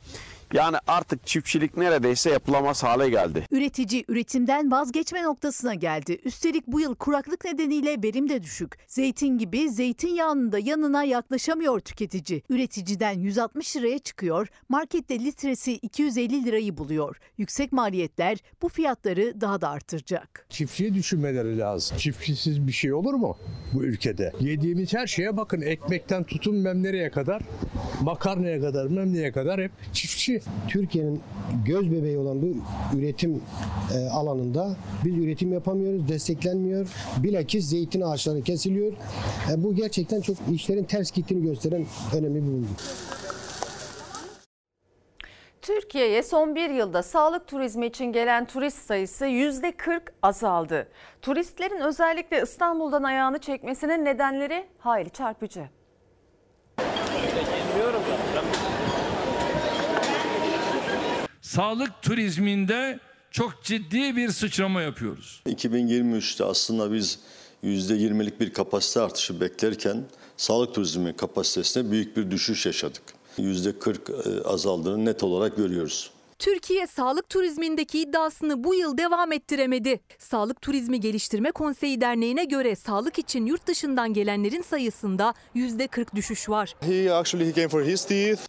yani 0.53 0.77
artık 0.87 1.27
çiftçilik 1.27 1.77
neredeyse 1.77 2.31
yapılamaz 2.31 2.83
hale 2.85 3.09
geldi. 3.11 3.47
Üretici 3.51 4.05
üretimden 4.09 4.71
vazgeçme 4.71 5.23
noktasına 5.23 5.75
geldi. 5.75 6.19
Üstelik 6.25 6.67
bu 6.67 6.81
yıl 6.81 6.95
kuraklık 6.95 7.45
nedeniyle 7.45 8.03
verim 8.03 8.29
de 8.29 8.43
düşük. 8.43 8.79
Zeytin 8.87 9.39
gibi 9.39 9.71
zeytinyağının 9.71 10.53
da 10.53 10.59
yanına 10.59 11.05
yaklaşamıyor 11.05 11.81
tüketici. 11.81 12.43
Üreticiden 12.49 13.19
160 13.19 13.77
liraya 13.77 13.99
çıkıyor, 13.99 14.49
markette 14.69 15.19
litresi 15.19 15.73
250 15.73 16.45
lirayı 16.45 16.77
buluyor. 16.77 17.17
Yüksek 17.39 17.73
maliyetler 17.73 18.39
bu 18.63 18.69
fiyatları 18.69 19.41
daha 19.41 19.61
da 19.61 19.69
artıracak. 19.69 20.47
Çiftçiyi 20.49 20.95
düşünmeleri 20.95 21.59
lazım. 21.59 21.99
Çiftçisiz 21.99 22.67
bir 22.67 22.73
şey 22.73 22.93
olur 22.93 23.15
mu 23.15 23.39
bu 23.75 23.85
ülkede? 23.85 24.33
Yediğimiz 24.41 24.95
her 24.95 25.07
şeye 25.07 25.37
bakın 25.37 25.61
ekmekten 25.61 26.25
tutun 26.25 26.57
mem 26.57 26.83
nereye 26.83 27.11
kadar, 27.11 27.43
makarnaya 28.03 28.61
kadar 28.61 28.87
mem 28.87 29.13
nereye 29.15 29.33
kadar 29.33 29.61
hep 29.61 29.73
çiftçi. 29.93 30.38
Ki 30.39 30.51
Türkiye'nin 30.69 31.21
göz 31.67 31.93
bebeği 31.93 32.19
olan 32.19 32.43
bu 32.43 32.47
üretim 32.99 33.43
e, 33.95 34.09
alanında 34.09 34.77
biz 35.05 35.19
üretim 35.19 35.53
yapamıyoruz, 35.53 36.09
desteklenmiyor. 36.09 36.89
Bilakis 37.23 37.69
zeytin 37.69 38.01
ağaçları 38.01 38.43
kesiliyor. 38.43 38.93
E, 39.53 39.63
bu 39.63 39.75
gerçekten 39.75 40.21
çok 40.21 40.37
işlerin 40.53 40.85
ters 40.85 41.11
gittiğini 41.11 41.43
gösteren 41.43 41.87
önemli 42.15 42.43
bir 42.43 42.53
bulgu. 42.53 42.67
Türkiye'ye 45.63 46.23
son 46.23 46.55
bir 46.55 46.71
yılda 46.71 47.03
sağlık 47.03 47.47
turizmi 47.47 47.87
için 47.87 48.05
gelen 48.05 48.45
turist 48.45 48.79
sayısı 48.87 49.27
%40 49.27 50.01
azaldı. 50.23 50.89
Turistlerin 51.23 51.81
özellikle 51.81 52.43
İstanbul'dan 52.43 53.03
ayağını 53.03 53.39
çekmesinin 53.39 54.05
nedenleri 54.05 54.67
hayli 54.79 55.11
çarpıcı. 55.11 55.78
Sağlık 61.49 62.03
turizminde 62.03 63.01
çok 63.31 63.65
ciddi 63.65 64.17
bir 64.17 64.29
sıçrama 64.29 64.83
yapıyoruz. 64.83 65.43
2023'te 65.47 66.45
aslında 66.45 66.93
biz 66.93 67.19
%20'lik 67.65 68.41
bir 68.41 68.53
kapasite 68.53 69.01
artışı 69.01 69.41
beklerken 69.41 70.05
sağlık 70.37 70.75
turizmi 70.75 71.17
kapasitesine 71.17 71.91
büyük 71.91 72.17
bir 72.17 72.31
düşüş 72.31 72.67
yaşadık. 72.67 73.03
%40 73.39 74.43
azaldığını 74.45 75.05
net 75.05 75.23
olarak 75.23 75.57
görüyoruz. 75.57 76.11
Türkiye 76.39 76.87
sağlık 76.87 77.29
turizmindeki 77.29 78.01
iddiasını 78.01 78.65
bu 78.65 78.75
yıl 78.75 78.99
devam 78.99 79.33
ettiremedi. 79.33 80.01
Sağlık 80.19 80.63
Turizmi 80.63 81.01
Geliştirme 81.01 81.51
Konseyi 81.53 82.01
Derneği'ne 82.01 82.45
göre 82.45 82.77
sağlık 82.77 83.19
için 83.19 83.47
yurt 83.47 83.67
dışından 83.67 84.13
gelenlerin 84.13 84.63
sayısında 84.63 85.35
%40 85.57 86.15
düşüş 86.15 86.49
var. 86.49 86.75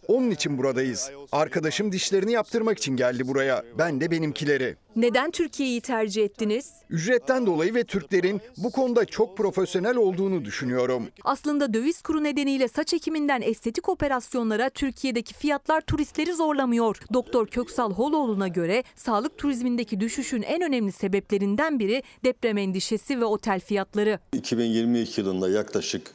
Onun 0.08 0.32
için 0.32 0.58
buradayız. 0.58 1.12
Arkadaşım 1.32 1.92
dişlerini 1.92 2.32
yaptırmak 2.32 2.78
için 2.78 2.96
geldi 2.96 3.28
buraya. 3.28 3.64
Ben 3.78 4.02
de 4.02 4.12
benimkileri. 4.12 4.76
Neden 4.96 5.32
Türkiye'yi 5.32 5.82
tercih 5.82 6.24
ettiniz? 6.24 6.74
Ücretten 6.90 7.46
dolayı 7.46 7.76
ve 7.76 7.84
Türklerin 7.84 8.42
bu 8.58 8.72
konuda 8.72 9.06
çok 9.06 9.38
profesyonel 9.38 9.96
olduğunu 9.96 10.46
düşünüyorum. 10.46 11.08
Aslında 11.24 11.74
döviz 11.74 12.02
kuru 12.02 12.24
nedeniyle 12.24 12.68
saç 12.68 12.94
ekiminden 12.94 13.42
estetik 13.42 13.90
operasyonlara 13.90 14.70
Türkiye'deki 14.70 15.34
fiyatlar 15.34 15.82
turistleri 15.82 16.34
zorlamıyor. 16.34 16.98
Doktor 17.14 17.48
Köksal 17.48 17.94
Holoğlu'na 17.94 18.48
göre 18.48 18.84
sağlık 18.96 19.38
turizmindeki 19.38 20.00
düşüşün 20.00 20.42
en 20.42 20.62
önemli 20.62 20.92
sebeplerinden 20.92 21.80
biri 21.80 22.04
deprem 22.24 22.58
endişesi 22.58 23.20
ve 23.20 23.26
otel 23.26 23.60
fiyatları. 23.60 24.20
2022 24.34 25.22
yılında 25.22 25.50
yaklaşık 25.50 26.12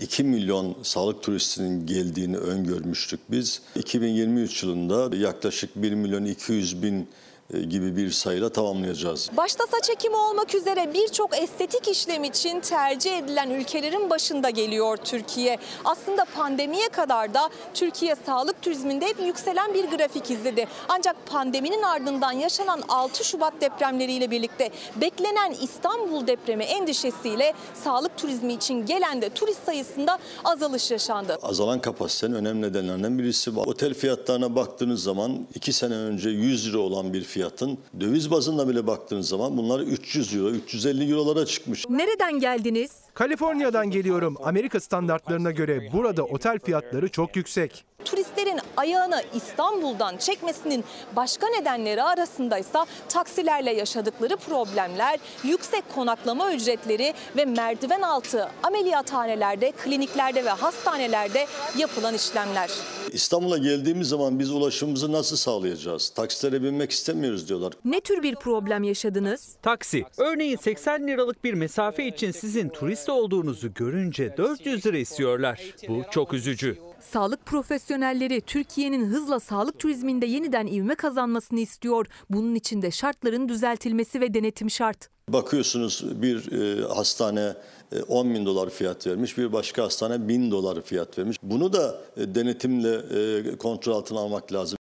2 0.00 0.24
milyon 0.24 0.76
sağlık 0.82 1.22
turistinin 1.22 1.86
geldiğini 1.86 2.36
öngörmüştük 2.36 3.20
biz. 3.30 3.62
2023 3.74 4.62
yılında 4.62 5.16
yaklaşık 5.16 5.76
1 5.76 5.92
milyon 5.92 6.24
200 6.24 6.82
bin 6.82 7.08
gibi 7.50 7.96
bir 7.96 8.10
sayıyla 8.10 8.48
tamamlayacağız. 8.48 9.30
Başta 9.36 9.64
saç 9.66 9.90
ekimi 9.90 10.16
olmak 10.16 10.54
üzere 10.54 10.94
birçok 10.94 11.38
estetik 11.42 11.88
işlem 11.88 12.24
için 12.24 12.60
tercih 12.60 13.18
edilen 13.18 13.50
ülkelerin 13.50 14.10
başında 14.10 14.50
geliyor 14.50 14.96
Türkiye. 14.96 15.58
Aslında 15.84 16.24
pandemiye 16.24 16.88
kadar 16.88 17.34
da 17.34 17.50
Türkiye 17.74 18.14
sağlık 18.26 18.62
turizminde 18.62 19.06
hep 19.06 19.20
yükselen 19.20 19.74
bir 19.74 19.84
grafik 19.84 20.30
izledi. 20.30 20.66
Ancak 20.88 21.26
pandeminin 21.26 21.82
ardından 21.82 22.32
yaşanan 22.32 22.82
6 22.88 23.24
Şubat 23.24 23.60
depremleriyle 23.60 24.30
birlikte 24.30 24.70
beklenen 25.00 25.54
İstanbul 25.62 26.26
depremi 26.26 26.64
endişesiyle 26.64 27.52
sağlık 27.84 28.18
turizmi 28.18 28.52
için 28.52 28.86
gelen 28.86 29.22
de 29.22 29.30
turist 29.30 29.64
sayısında 29.64 30.18
azalış 30.44 30.90
yaşandı. 30.90 31.38
Azalan 31.42 31.80
kapasitenin 31.80 32.34
önemli 32.34 32.62
nedenlerinden 32.62 33.18
birisi 33.18 33.56
var. 33.56 33.66
Otel 33.66 33.94
fiyatlarına 33.94 34.56
baktığınız 34.56 35.02
zaman 35.02 35.46
2 35.54 35.72
sene 35.72 35.94
önce 35.94 36.30
100 36.30 36.68
lira 36.68 36.78
olan 36.78 37.12
bir 37.12 37.24
fiyatın 37.36 37.78
döviz 38.00 38.30
bazında 38.30 38.68
bile 38.68 38.86
baktığınız 38.86 39.28
zaman 39.28 39.56
bunlar 39.56 39.80
300 39.80 40.34
euro, 40.34 40.50
350 40.50 41.10
eurolara 41.12 41.46
çıkmış. 41.46 41.84
Nereden 41.88 42.40
geldiniz? 42.40 43.05
Kaliforniya'dan 43.16 43.90
geliyorum. 43.90 44.36
Amerika 44.44 44.80
standartlarına 44.80 45.50
göre 45.50 45.92
burada 45.92 46.24
otel 46.24 46.58
fiyatları 46.58 47.08
çok 47.08 47.36
yüksek. 47.36 47.84
Turistlerin 48.04 48.60
ayağını 48.76 49.22
İstanbul'dan 49.34 50.16
çekmesinin 50.16 50.84
başka 51.16 51.48
nedenleri 51.48 52.02
arasındaysa 52.02 52.86
taksilerle 53.08 53.72
yaşadıkları 53.72 54.36
problemler, 54.36 55.18
yüksek 55.44 55.84
konaklama 55.94 56.52
ücretleri 56.52 57.14
ve 57.36 57.44
merdiven 57.44 58.02
altı 58.02 58.48
ameliyathanelerde, 58.62 59.72
kliniklerde 59.72 60.44
ve 60.44 60.50
hastanelerde 60.50 61.46
yapılan 61.78 62.14
işlemler. 62.14 62.70
İstanbul'a 63.12 63.58
geldiğimiz 63.58 64.08
zaman 64.08 64.38
biz 64.38 64.50
ulaşımımızı 64.50 65.12
nasıl 65.12 65.36
sağlayacağız? 65.36 66.08
Taksilere 66.08 66.62
binmek 66.62 66.90
istemiyoruz 66.90 67.48
diyorlar. 67.48 67.72
Ne 67.84 68.00
tür 68.00 68.22
bir 68.22 68.34
problem 68.34 68.82
yaşadınız? 68.82 69.56
Taksi. 69.62 70.04
Örneğin 70.16 70.56
80 70.56 71.06
liralık 71.08 71.44
bir 71.44 71.54
mesafe 71.54 72.06
için 72.06 72.30
sizin 72.30 72.68
turist 72.68 73.05
olduğunuzu 73.12 73.74
görünce 73.74 74.36
400 74.36 74.86
lira 74.86 74.98
istiyorlar. 74.98 75.60
Bu 75.88 76.02
çok 76.10 76.34
üzücü. 76.34 76.78
Sağlık 77.00 77.46
profesyonelleri 77.46 78.40
Türkiye'nin 78.40 79.06
hızla 79.06 79.40
sağlık 79.40 79.78
turizminde 79.78 80.26
yeniden 80.26 80.66
ivme 80.66 80.94
kazanmasını 80.94 81.60
istiyor. 81.60 82.06
Bunun 82.30 82.54
için 82.54 82.82
de 82.82 82.90
şartların 82.90 83.48
düzeltilmesi 83.48 84.20
ve 84.20 84.34
denetim 84.34 84.70
şart. 84.70 85.08
Bakıyorsunuz 85.28 86.22
bir 86.22 86.52
e, 86.52 86.84
hastane 86.94 87.54
e, 87.92 88.02
10 88.02 88.34
bin 88.34 88.46
dolar 88.46 88.70
fiyat 88.70 89.06
vermiş, 89.06 89.38
bir 89.38 89.52
başka 89.52 89.84
hastane 89.84 90.28
1000 90.28 90.50
dolar 90.50 90.82
fiyat 90.82 91.18
vermiş. 91.18 91.36
Bunu 91.42 91.72
da 91.72 92.00
e, 92.16 92.34
denetimle 92.34 92.94
e, 92.94 93.56
kontrol 93.56 93.92
altına 93.92 94.18
almak 94.18 94.52
lazım. 94.52 94.75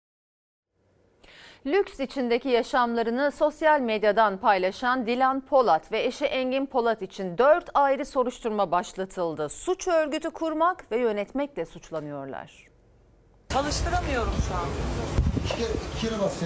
Lüks 1.67 2.01
içindeki 2.01 2.49
yaşamlarını 2.49 3.33
sosyal 3.33 3.81
medyadan 3.81 4.37
paylaşan 4.37 5.07
Dilan 5.07 5.41
Polat 5.41 5.93
ve 5.93 6.05
eşi 6.05 6.25
Engin 6.25 6.67
Polat 6.67 7.03
için 7.03 7.39
4 7.39 7.71
ayrı 7.75 8.07
soruşturma 8.07 8.71
başlatıldı. 8.71 9.49
Suç 9.49 9.89
örgütü 9.89 10.31
kurmak 10.31 10.93
ve 10.93 10.99
yönetmekle 10.99 11.65
suçlanıyorlar. 11.67 12.69
Çalıştıramıyorum 13.49 14.33
şu 14.49 14.55
an. 14.55 14.69
İki 15.45 15.57
kere, 15.57 15.73
iki 15.95 16.09
kere 16.09 16.21
bas 16.21 16.43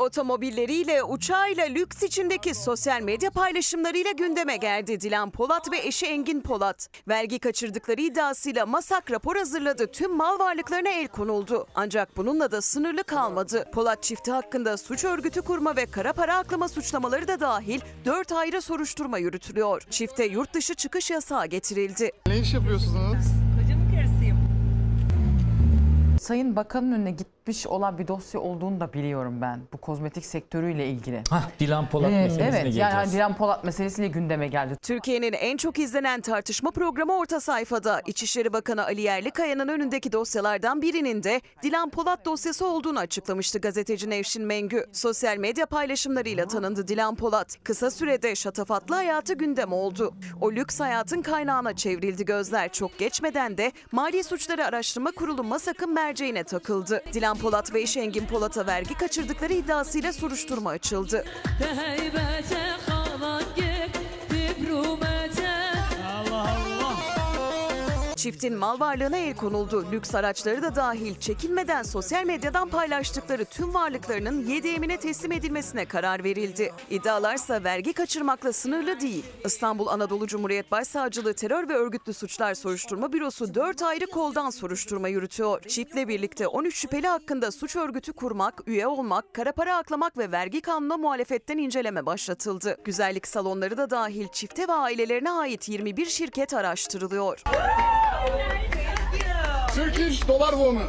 Otomobilleriyle, 0.00 1.02
uçağıyla, 1.02 1.64
lüks 1.64 2.02
içindeki 2.02 2.54
sosyal 2.54 3.00
medya 3.00 3.30
paylaşımlarıyla 3.30 4.12
gündeme 4.12 4.56
geldi 4.56 5.00
Dilan 5.00 5.30
Polat 5.30 5.72
ve 5.72 5.78
eşi 5.78 6.06
Engin 6.06 6.40
Polat. 6.40 6.88
Vergi 7.08 7.38
kaçırdıkları 7.38 8.00
iddiasıyla 8.00 8.66
MASAK 8.66 9.10
rapor 9.10 9.36
hazırladı. 9.36 9.86
Tüm 9.86 10.16
mal 10.16 10.38
varlıklarına 10.38 10.88
el 10.88 11.08
konuldu. 11.08 11.66
Ancak 11.74 12.16
bununla 12.16 12.50
da 12.50 12.62
sınırlı 12.62 13.04
kalmadı. 13.04 13.64
Polat 13.72 14.02
çifti 14.02 14.30
hakkında 14.30 14.76
suç 14.76 15.04
örgütü 15.04 15.42
kurma 15.42 15.76
ve 15.76 15.86
kara 15.86 16.12
para 16.12 16.36
aklama 16.36 16.68
suçlamaları 16.68 17.28
da 17.28 17.40
dahil 17.40 17.80
4 18.04 18.32
ayrı 18.32 18.62
soruşturma 18.62 19.18
yürütülüyor. 19.18 19.82
Çifte 19.90 20.24
yurt 20.24 20.54
dışı 20.54 20.74
çıkış 20.74 21.10
yasağı 21.10 21.46
getirildi. 21.46 22.10
Ne 22.26 22.38
iş 22.38 22.54
yapıyorsunuz? 22.54 23.49
Sayın 26.30 26.56
Bakan'ın 26.56 26.92
önüne 26.92 27.10
gitmiş 27.10 27.66
olan 27.66 27.98
bir 27.98 28.08
dosya 28.08 28.40
olduğunu 28.40 28.80
da 28.80 28.92
biliyorum 28.92 29.40
ben. 29.40 29.60
Bu 29.72 29.76
kozmetik 29.78 30.24
sektörüyle 30.26 30.86
ilgili. 30.86 31.22
Hah, 31.30 31.48
Dilan 31.60 31.88
Polat 31.88 32.10
Ee, 32.10 32.14
meselesine 32.14 32.44
Evet 32.44 32.62
geleceğiz. 32.62 32.92
yani 32.94 33.12
Dilan 33.12 33.36
Polat 33.36 33.64
meselesiyle 33.64 34.08
gündeme 34.08 34.48
geldi. 34.48 34.76
Türkiye'nin 34.82 35.32
en 35.32 35.56
çok 35.56 35.78
izlenen 35.78 36.20
tartışma 36.20 36.70
programı 36.70 37.16
orta 37.18 37.40
sayfada. 37.40 38.00
İçişleri 38.06 38.52
Bakanı 38.52 38.84
Ali 38.84 39.00
Yerlikaya'nın 39.00 39.68
önündeki 39.68 40.12
dosyalardan 40.12 40.82
birinin 40.82 41.22
de 41.22 41.40
Dilan 41.62 41.90
Polat 41.90 42.24
dosyası 42.24 42.66
olduğunu 42.66 42.98
açıklamıştı 42.98 43.58
gazeteci 43.58 44.10
Nevşin 44.10 44.44
Mengü. 44.44 44.86
Sosyal 44.92 45.36
medya 45.36 45.66
paylaşımlarıyla 45.66 46.46
tanındı 46.46 46.88
Dilan 46.88 47.14
Polat. 47.14 47.56
Kısa 47.64 47.90
sürede 47.90 48.34
şatafatlı 48.34 48.94
hayatı 48.94 49.34
gündem 49.34 49.72
oldu. 49.72 50.14
O 50.40 50.52
lüks 50.52 50.80
hayatın 50.80 51.22
kaynağına 51.22 51.76
çevrildi 51.76 52.24
gözler. 52.24 52.72
Çok 52.72 52.98
geçmeden 52.98 53.58
de 53.58 53.72
Mali 53.92 54.24
Suçları 54.24 54.64
Araştırma 54.66 55.10
Kurulu 55.10 55.44
MASAK'ın 55.44 55.96
merceğine 56.20 56.44
takıldı. 56.44 57.02
Dilan 57.12 57.38
Polat 57.38 57.74
ve 57.74 57.80
eşi 57.80 58.00
Engin 58.00 58.26
Polat'a 58.26 58.66
vergi 58.66 58.94
kaçırdıkları 58.94 59.52
iddiasıyla 59.52 60.12
soruşturma 60.12 60.70
açıldı. 60.70 61.24
Çiftin 68.20 68.54
mal 68.54 68.80
varlığına 68.80 69.16
el 69.16 69.36
konuldu. 69.36 69.84
Lüks 69.92 70.14
araçları 70.14 70.62
da 70.62 70.74
dahil 70.74 71.14
çekinmeden 71.20 71.82
sosyal 71.82 72.24
medyadan 72.24 72.68
paylaştıkları 72.68 73.44
tüm 73.44 73.74
varlıklarının 73.74 74.46
YDM'ine 74.46 74.96
teslim 74.96 75.32
edilmesine 75.32 75.84
karar 75.84 76.24
verildi. 76.24 76.72
İddialarsa 76.90 77.64
vergi 77.64 77.92
kaçırmakla 77.92 78.52
sınırlı 78.52 79.00
değil. 79.00 79.24
İstanbul 79.44 79.86
Anadolu 79.86 80.26
Cumhuriyet 80.26 80.70
Başsavcılığı 80.70 81.34
Terör 81.34 81.68
ve 81.68 81.74
Örgütlü 81.74 82.14
Suçlar 82.14 82.54
Soruşturma 82.54 83.12
Bürosu 83.12 83.54
4 83.54 83.82
ayrı 83.82 84.06
koldan 84.06 84.50
soruşturma 84.50 85.08
yürütüyor. 85.08 85.62
Çiftle 85.62 86.08
birlikte 86.08 86.46
13 86.46 86.76
şüpheli 86.76 87.06
hakkında 87.06 87.52
suç 87.52 87.76
örgütü 87.76 88.12
kurmak, 88.12 88.62
üye 88.66 88.86
olmak, 88.86 89.34
kara 89.34 89.52
para 89.52 89.76
aklamak 89.76 90.18
ve 90.18 90.32
vergi 90.32 90.60
kanuna 90.60 90.96
muhalefetten 90.96 91.58
inceleme 91.58 92.06
başlatıldı. 92.06 92.76
Güzellik 92.84 93.26
salonları 93.26 93.76
da 93.76 93.90
dahil 93.90 94.28
çifte 94.32 94.68
ve 94.68 94.72
ailelerine 94.72 95.30
ait 95.30 95.68
21 95.68 96.06
şirket 96.06 96.54
araştırılıyor. 96.54 97.42
Turkish 99.74 100.28
dollar 100.28 100.50
woman. 100.50 100.86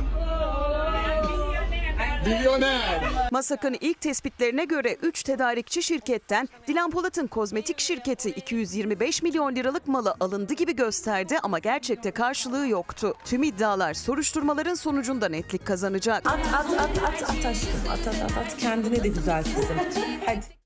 Milyoner. 2.26 3.02
Masak'ın 3.32 3.78
ilk 3.82 4.02
tespitlerine 4.02 4.66
göre 4.66 4.98
3 5.02 5.24
tedarikçi 5.24 5.84
şirketten 5.84 6.50
Dilan 6.68 6.92
Polat'ın 6.92 7.28
kozmetik 7.28 7.80
şirketi 7.80 8.30
225 8.30 9.24
milyon 9.24 9.56
liralık 9.56 9.88
malı 9.88 10.16
alındı 10.20 10.54
gibi 10.54 10.76
gösterdi 10.76 11.38
ama 11.44 11.60
gerçekte 11.60 12.12
karşılığı 12.12 12.68
yoktu. 12.68 13.14
Tüm 13.26 13.44
iddialar 13.44 13.94
soruşturmaların 13.94 14.74
sonucunda 14.74 15.30
netlik 15.30 15.66
kazanacak. 15.66 16.28
At 16.28 16.40
at 16.54 16.74
at 16.80 17.04
at 17.04 17.30
at 17.30 17.46
aşkım 17.46 17.90
at 17.92 18.08
at 18.08 18.22
at 18.32 18.38
at 18.38 18.58
kendine 18.58 19.04
de 19.04 19.08
güzel 19.08 19.44
kızım. 19.44 19.78
Hadi. 20.26 20.61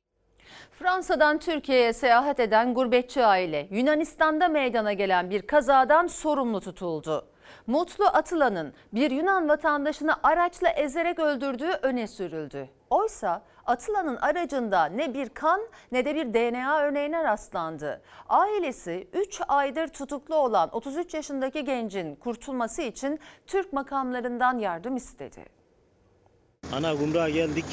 Fransa'dan 0.80 1.38
Türkiye'ye 1.40 1.94
seyahat 1.94 2.40
eden 2.40 2.74
gurbetçi 2.74 3.26
aile 3.26 3.68
Yunanistan'da 3.72 4.48
meydana 4.48 4.94
gelen 4.94 5.30
bir 5.30 5.42
kazadan 5.42 6.08
sorumlu 6.08 6.62
tutuldu. 6.62 7.28
Mutlu 7.68 8.06
Atılan'ın 8.06 8.74
bir 8.94 9.12
Yunan 9.12 9.50
vatandaşını 9.50 10.16
araçla 10.24 10.70
ezerek 10.70 11.20
öldürdüğü 11.20 11.70
öne 11.82 12.08
sürüldü. 12.08 12.70
Oysa 12.90 13.42
Atılan'ın 13.66 14.16
aracında 14.16 14.86
ne 14.86 15.14
bir 15.14 15.30
kan 15.30 15.62
ne 15.92 16.06
de 16.06 16.16
bir 16.16 16.34
DNA 16.34 16.80
örneğine 16.80 17.24
rastlandı. 17.24 18.02
Ailesi 18.30 19.08
3 19.14 19.42
aydır 19.48 19.88
tutuklu 19.88 20.36
olan 20.36 20.70
33 20.76 21.14
yaşındaki 21.14 21.64
gencin 21.64 22.16
kurtulması 22.16 22.82
için 22.82 23.20
Türk 23.48 23.74
makamlarından 23.74 24.58
yardım 24.58 24.96
istedi. 24.96 25.46
Ana 26.74 26.94
Gumruk'a 26.94 27.30
geldik. 27.30 27.66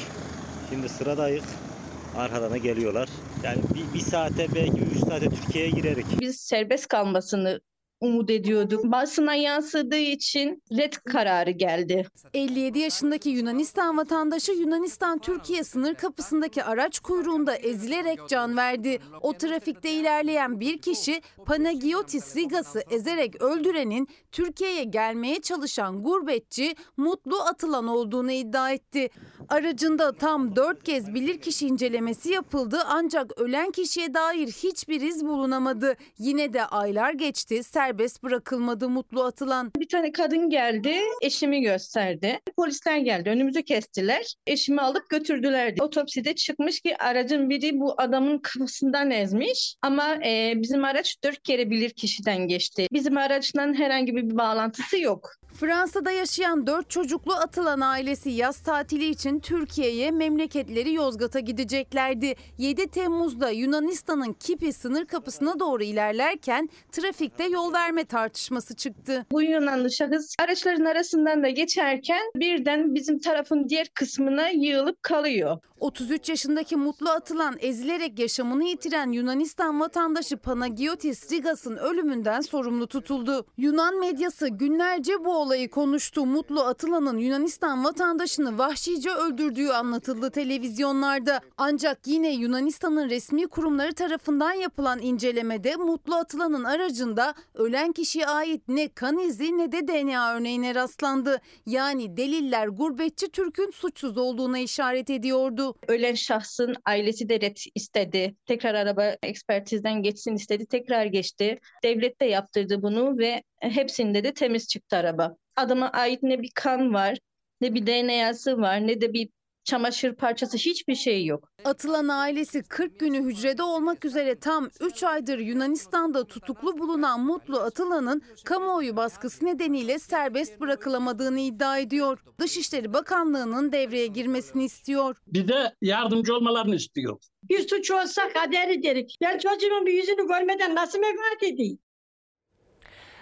Şimdi 0.69 0.89
sıradayız. 0.89 1.72
Arkadan 2.17 2.51
da 2.51 2.57
geliyorlar. 2.57 3.09
Yani 3.43 3.57
bir, 3.75 3.93
bir 3.93 4.03
saate 4.03 4.47
belki 4.55 4.81
üç 4.95 4.99
saate 4.99 5.29
Türkiye'ye 5.29 5.71
girerik. 5.71 6.05
Biz 6.19 6.39
serbest 6.39 6.87
kalmasını 6.87 7.59
umut 8.03 8.29
ediyorduk. 8.29 8.83
Basına 8.83 9.35
yansıdığı 9.35 9.97
için 9.97 10.63
red 10.71 10.93
kararı 10.93 11.51
geldi. 11.51 12.05
57 12.33 12.79
yaşındaki 12.79 13.29
Yunanistan 13.29 13.97
vatandaşı 13.97 14.51
Yunanistan-Türkiye 14.51 15.63
sınır 15.63 15.95
kapısındaki 15.95 16.63
araç 16.63 16.99
kuyruğunda 16.99 17.55
ezilerek 17.55 18.19
can 18.27 18.57
verdi. 18.57 18.99
O 19.21 19.33
trafikte 19.33 19.91
ilerleyen 19.91 20.59
bir 20.59 20.77
kişi 20.77 21.21
Panagiotis 21.45 22.35
Rigas'ı 22.35 22.83
ezerek 22.91 23.41
öldürenin 23.41 24.07
Türkiye'ye 24.31 24.83
gelmeye 24.83 25.41
çalışan 25.41 26.03
gurbetçi 26.03 26.75
Mutlu 26.97 27.41
Atılan 27.41 27.87
olduğunu 27.87 28.31
iddia 28.31 28.71
etti. 28.71 29.09
Aracında 29.49 30.11
tam 30.11 30.55
4 30.55 30.83
kez 30.83 31.13
bilirkişi 31.13 31.67
incelemesi 31.67 32.31
yapıldı 32.31 32.79
ancak 32.87 33.39
ölen 33.41 33.71
kişiye 33.71 34.13
dair 34.13 34.47
hiçbir 34.47 35.01
iz 35.01 35.25
bulunamadı. 35.25 35.95
Yine 36.17 36.53
de 36.53 36.65
aylar 36.65 37.13
geçti 37.13 37.63
serbest 37.93 38.23
bırakılmadı 38.23 38.89
Mutlu 38.89 39.23
Atılan. 39.23 39.71
Bir 39.79 39.87
tane 39.87 40.11
kadın 40.11 40.49
geldi, 40.49 40.95
eşimi 41.21 41.61
gösterdi. 41.61 42.39
Polisler 42.57 42.97
geldi, 42.97 43.29
önümüzü 43.29 43.63
kestiler. 43.63 44.35
Eşimi 44.47 44.81
alıp 44.81 45.09
götürdüler. 45.09 45.75
Otopside 45.79 46.35
çıkmış 46.35 46.81
ki 46.81 46.97
aracın 46.97 47.49
biri 47.49 47.79
bu 47.79 47.95
adamın 47.97 48.37
kafasından 48.37 49.11
ezmiş. 49.11 49.75
Ama 49.81 50.15
e, 50.25 50.53
bizim 50.55 50.83
araç 50.83 51.23
dört 51.23 51.43
kere 51.43 51.69
bilir 51.69 51.89
kişiden 51.89 52.47
geçti. 52.47 52.87
Bizim 52.91 53.17
araçla 53.17 53.61
herhangi 53.61 54.15
bir 54.15 54.37
bağlantısı 54.37 54.97
yok. 54.97 55.29
Fransa'da 55.53 56.11
yaşayan 56.11 56.67
4 56.67 56.89
çocuklu 56.89 57.33
atılan 57.33 57.81
ailesi 57.81 58.29
yaz 58.29 58.59
tatili 58.59 59.05
için 59.05 59.39
Türkiye'ye 59.39 60.11
memleketleri 60.11 60.93
Yozgat'a 60.93 61.39
gideceklerdi. 61.39 62.35
7 62.57 62.87
Temmuz'da 62.87 63.49
Yunanistan'ın 63.49 64.33
Kipi 64.33 64.73
sınır 64.73 65.05
kapısına 65.05 65.59
doğru 65.59 65.83
ilerlerken 65.83 66.69
trafikte 66.91 67.43
yol 67.43 67.73
verme 67.83 68.05
tartışması 68.05 68.75
çıktı. 68.75 69.25
Bu 69.31 69.41
Yunanlı 69.41 69.91
şahıs 69.91 70.35
araçların 70.39 70.85
arasından 70.85 71.43
da 71.43 71.49
geçerken 71.49 72.21
birden 72.35 72.95
bizim 72.95 73.19
tarafın 73.19 73.69
diğer 73.69 73.87
kısmına 73.93 74.49
yığılıp 74.49 75.03
kalıyor. 75.03 75.57
33 75.83 76.29
yaşındaki 76.29 76.75
Mutlu 76.75 77.09
Atılan 77.09 77.55
ezilerek 77.59 78.19
yaşamını 78.19 78.63
yitiren 78.63 79.11
Yunanistan 79.11 79.79
vatandaşı 79.79 80.37
Panagiotis 80.37 81.31
Rigas'ın 81.31 81.77
ölümünden 81.77 82.41
sorumlu 82.41 82.87
tutuldu. 82.87 83.45
Yunan 83.57 83.99
medyası 83.99 84.47
günlerce 84.47 85.25
bu 85.25 85.37
olayı 85.37 85.69
konuştu. 85.69 86.25
Mutlu 86.25 86.61
Atılan'ın 86.61 87.17
Yunanistan 87.17 87.83
vatandaşını 87.83 88.57
vahşice 88.57 89.11
öldürdüğü 89.11 89.69
anlatıldı 89.69 90.31
televizyonlarda. 90.31 91.41
Ancak 91.57 92.07
yine 92.07 92.33
Yunanistan'ın 92.33 93.09
resmi 93.09 93.47
kurumları 93.47 93.93
tarafından 93.93 94.53
yapılan 94.53 94.99
incelemede 94.99 95.75
Mutlu 95.75 96.15
Atılan'ın 96.15 96.63
aracında 96.63 97.33
ölen 97.53 97.91
kişiye 97.91 98.27
ait 98.27 98.61
ne 98.67 98.87
kan 98.87 99.17
izi 99.17 99.57
ne 99.57 99.71
de 99.71 99.87
DNA 99.87 100.35
örneğine 100.35 100.75
rastlandı. 100.75 101.41
Yani 101.65 102.17
deliller 102.17 102.67
gurbetçi 102.67 103.29
Türk'ün 103.31 103.71
suçsuz 103.71 104.17
olduğuna 104.17 104.59
işaret 104.59 105.09
ediyordu. 105.09 105.72
Ölen 105.87 106.13
şahsın 106.13 106.75
ailesi 106.85 107.29
de 107.29 107.41
ret 107.41 107.63
istedi. 107.75 108.35
Tekrar 108.45 108.73
araba 108.73 109.15
ekspertizden 109.23 110.03
geçsin 110.03 110.35
istedi. 110.35 110.65
Tekrar 110.65 111.05
geçti. 111.05 111.59
Devlet 111.83 112.21
de 112.21 112.25
yaptırdı 112.25 112.81
bunu 112.81 113.17
ve 113.17 113.43
hepsinde 113.59 114.23
de 114.23 114.33
temiz 114.33 114.67
çıktı 114.67 114.97
araba. 114.97 115.35
Adama 115.55 115.89
ait 115.89 116.23
ne 116.23 116.41
bir 116.41 116.51
kan 116.55 116.93
var, 116.93 117.17
ne 117.61 117.73
bir 117.73 117.87
DNA'sı 117.87 118.57
var, 118.57 118.87
ne 118.87 119.01
de 119.01 119.13
bir 119.13 119.29
çamaşır 119.63 120.15
parçası 120.15 120.57
hiçbir 120.57 120.95
şey 120.95 121.25
yok. 121.25 121.49
Atılan 121.65 122.07
ailesi 122.07 122.63
40 122.63 122.99
günü 122.99 123.23
hücrede 123.23 123.63
olmak 123.63 124.05
üzere 124.05 124.39
tam 124.39 124.69
3 124.81 125.03
aydır 125.03 125.39
Yunanistan'da 125.39 126.27
tutuklu 126.27 126.77
bulunan 126.77 127.19
Mutlu 127.19 127.59
Atılan'ın 127.59 128.21
kamuoyu 128.45 128.95
baskısı 128.95 129.45
nedeniyle 129.45 129.99
serbest 129.99 130.59
bırakılamadığını 130.59 131.39
iddia 131.39 131.77
ediyor. 131.77 132.19
Dışişleri 132.39 132.93
Bakanlığı'nın 132.93 133.71
devreye 133.71 134.07
girmesini 134.07 134.65
istiyor. 134.65 135.15
Bize 135.27 135.73
yardımcı 135.81 136.35
olmalarını 136.35 136.75
istiyor. 136.75 137.17
Bir 137.49 137.67
suç 137.67 137.91
olsa 137.91 138.29
kaderi 138.33 138.83
derik. 138.83 139.17
Ben 139.21 139.37
çocuğumun 139.37 139.85
bir 139.85 139.93
yüzünü 139.93 140.27
görmeden 140.27 140.75
nasıl 140.75 140.99
vefat 140.99 141.43
edeyim? 141.43 141.79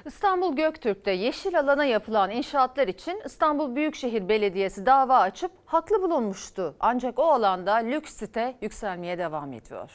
İstanbul 0.06 0.56
Göktürk'te 0.56 1.12
yeşil 1.12 1.60
alana 1.60 1.86
yapılan 1.86 2.32
inşaatlar 2.32 2.88
için 2.88 3.22
İstanbul 3.26 3.76
Büyükşehir 3.76 4.30
Belediyesi 4.30 4.86
dava 4.86 5.20
açıp 5.20 5.52
haklı 5.66 6.02
bulunmuştu. 6.02 6.76
Ancak 6.80 7.20
o 7.20 7.24
alanda 7.32 7.74
lüks 7.76 8.14
site 8.14 8.56
yükselmeye 8.62 9.18
devam 9.18 9.54
ediyor. 9.54 9.92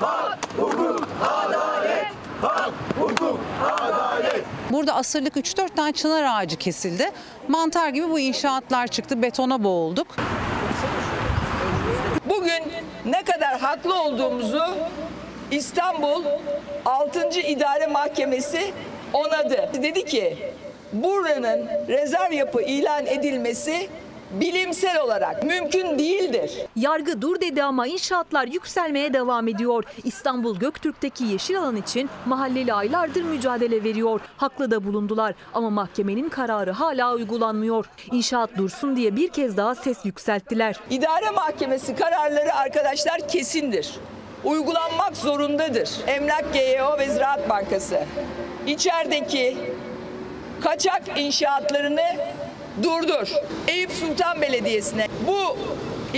Hak, 0.00 0.38
hukuk, 0.58 1.08
adalet. 1.24 2.06
Hak, 2.42 2.72
hukuk, 3.00 3.40
adalet. 3.80 4.44
Burada 4.70 4.94
asırlık 4.94 5.36
3-4 5.36 5.68
tane 5.74 5.92
çınar 5.92 6.24
ağacı 6.36 6.56
kesildi. 6.56 7.10
Mantar 7.48 7.88
gibi 7.88 8.08
bu 8.08 8.18
inşaatlar 8.20 8.86
çıktı. 8.86 9.22
Betona 9.22 9.64
boğulduk. 9.64 10.06
Bugün 12.28 12.62
ne 13.04 13.24
kadar 13.24 13.58
haklı 13.60 14.02
olduğumuzu 14.02 14.62
İstanbul 15.50 16.24
6. 16.84 17.40
İdare 17.40 17.86
Mahkemesi 17.86 18.72
onadı. 19.12 19.68
Dedi 19.82 20.04
ki 20.04 20.36
buranın 20.92 21.68
rezerv 21.88 22.32
yapı 22.32 22.62
ilan 22.62 23.06
edilmesi 23.06 23.88
bilimsel 24.30 25.00
olarak 25.00 25.42
mümkün 25.42 25.98
değildir. 25.98 26.52
Yargı 26.76 27.22
dur 27.22 27.40
dedi 27.40 27.62
ama 27.62 27.86
inşaatlar 27.86 28.46
yükselmeye 28.46 29.12
devam 29.12 29.48
ediyor. 29.48 29.84
İstanbul 30.04 30.58
Göktürk'teki 30.58 31.24
yeşil 31.24 31.58
alan 31.58 31.76
için 31.76 32.10
mahalleli 32.26 32.72
aylardır 32.74 33.22
mücadele 33.22 33.84
veriyor. 33.84 34.20
Haklı 34.36 34.70
da 34.70 34.84
bulundular 34.84 35.34
ama 35.54 35.70
mahkemenin 35.70 36.28
kararı 36.28 36.70
hala 36.70 37.14
uygulanmıyor. 37.14 37.86
İnşaat 38.12 38.56
dursun 38.56 38.96
diye 38.96 39.16
bir 39.16 39.28
kez 39.28 39.56
daha 39.56 39.74
ses 39.74 40.04
yükselttiler. 40.04 40.76
İdare 40.90 41.30
Mahkemesi 41.30 41.96
kararları 41.96 42.54
arkadaşlar 42.54 43.28
kesindir. 43.28 43.94
Uygulanmak 44.46 45.16
zorundadır. 45.16 45.90
Emlak 46.06 46.44
GYO 46.52 46.98
ve 46.98 47.08
Ziraat 47.08 47.48
Bankası 47.48 48.00
içerideki 48.66 49.56
kaçak 50.60 51.02
inşaatlarını 51.16 52.04
durdur. 52.82 53.28
Eyüp 53.68 53.92
Sultan 53.92 54.42
Belediyesi'ne 54.42 55.06
bu 55.26 55.58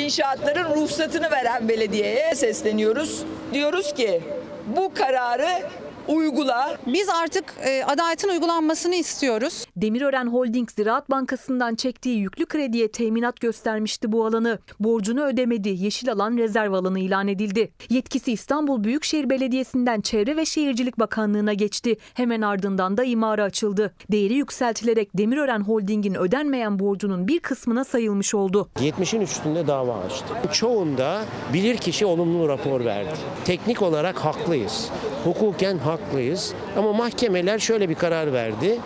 inşaatların 0.00 0.74
ruhsatını 0.74 1.30
veren 1.30 1.68
belediyeye 1.68 2.34
sesleniyoruz. 2.34 3.22
Diyoruz 3.52 3.94
ki 3.94 4.20
bu 4.66 4.94
kararı 4.94 5.62
uygula. 6.08 6.78
Biz 6.86 7.08
artık 7.08 7.44
e, 7.64 7.84
adaletin 7.84 8.28
uygulanmasını 8.28 8.94
istiyoruz. 8.94 9.64
Demirören 9.76 10.26
Holding 10.26 10.70
Ziraat 10.70 11.10
Bankası'ndan 11.10 11.74
çektiği 11.74 12.18
yüklü 12.18 12.46
krediye 12.46 12.90
teminat 12.90 13.40
göstermişti 13.40 14.12
bu 14.12 14.26
alanı. 14.26 14.58
Borcunu 14.80 15.24
ödemedi, 15.24 15.68
yeşil 15.68 16.12
alan 16.12 16.36
rezerv 16.36 16.72
alanı 16.72 16.98
ilan 16.98 17.28
edildi. 17.28 17.70
Yetkisi 17.90 18.32
İstanbul 18.32 18.84
Büyükşehir 18.84 19.30
Belediyesi'nden 19.30 20.00
Çevre 20.00 20.36
ve 20.36 20.44
Şehircilik 20.44 20.98
Bakanlığı'na 20.98 21.52
geçti. 21.52 21.96
Hemen 22.14 22.40
ardından 22.42 22.96
da 22.96 23.04
imara 23.04 23.44
açıldı. 23.44 23.94
Değeri 24.12 24.34
yükseltilerek 24.34 25.18
Demirören 25.18 25.60
Holding'in 25.60 26.14
ödenmeyen 26.14 26.78
borcunun 26.78 27.28
bir 27.28 27.40
kısmına 27.40 27.84
sayılmış 27.84 28.34
oldu. 28.34 28.68
70'in 28.76 29.20
üstünde 29.20 29.66
dava 29.66 29.94
açtı. 29.94 30.24
Çoğunda 30.52 31.24
bilirkişi 31.52 32.06
olumlu 32.06 32.48
rapor 32.48 32.84
verdi. 32.84 33.14
Teknik 33.44 33.82
olarak 33.82 34.18
haklıyız. 34.18 34.90
Hukuken 35.24 35.78
haklıyız. 36.06 36.52
Ama 36.76 36.92
mahkemeler 36.92 37.58
şöyle 37.58 37.88
bir 37.88 37.94
karar 37.94 38.32
verdi. 38.32 38.78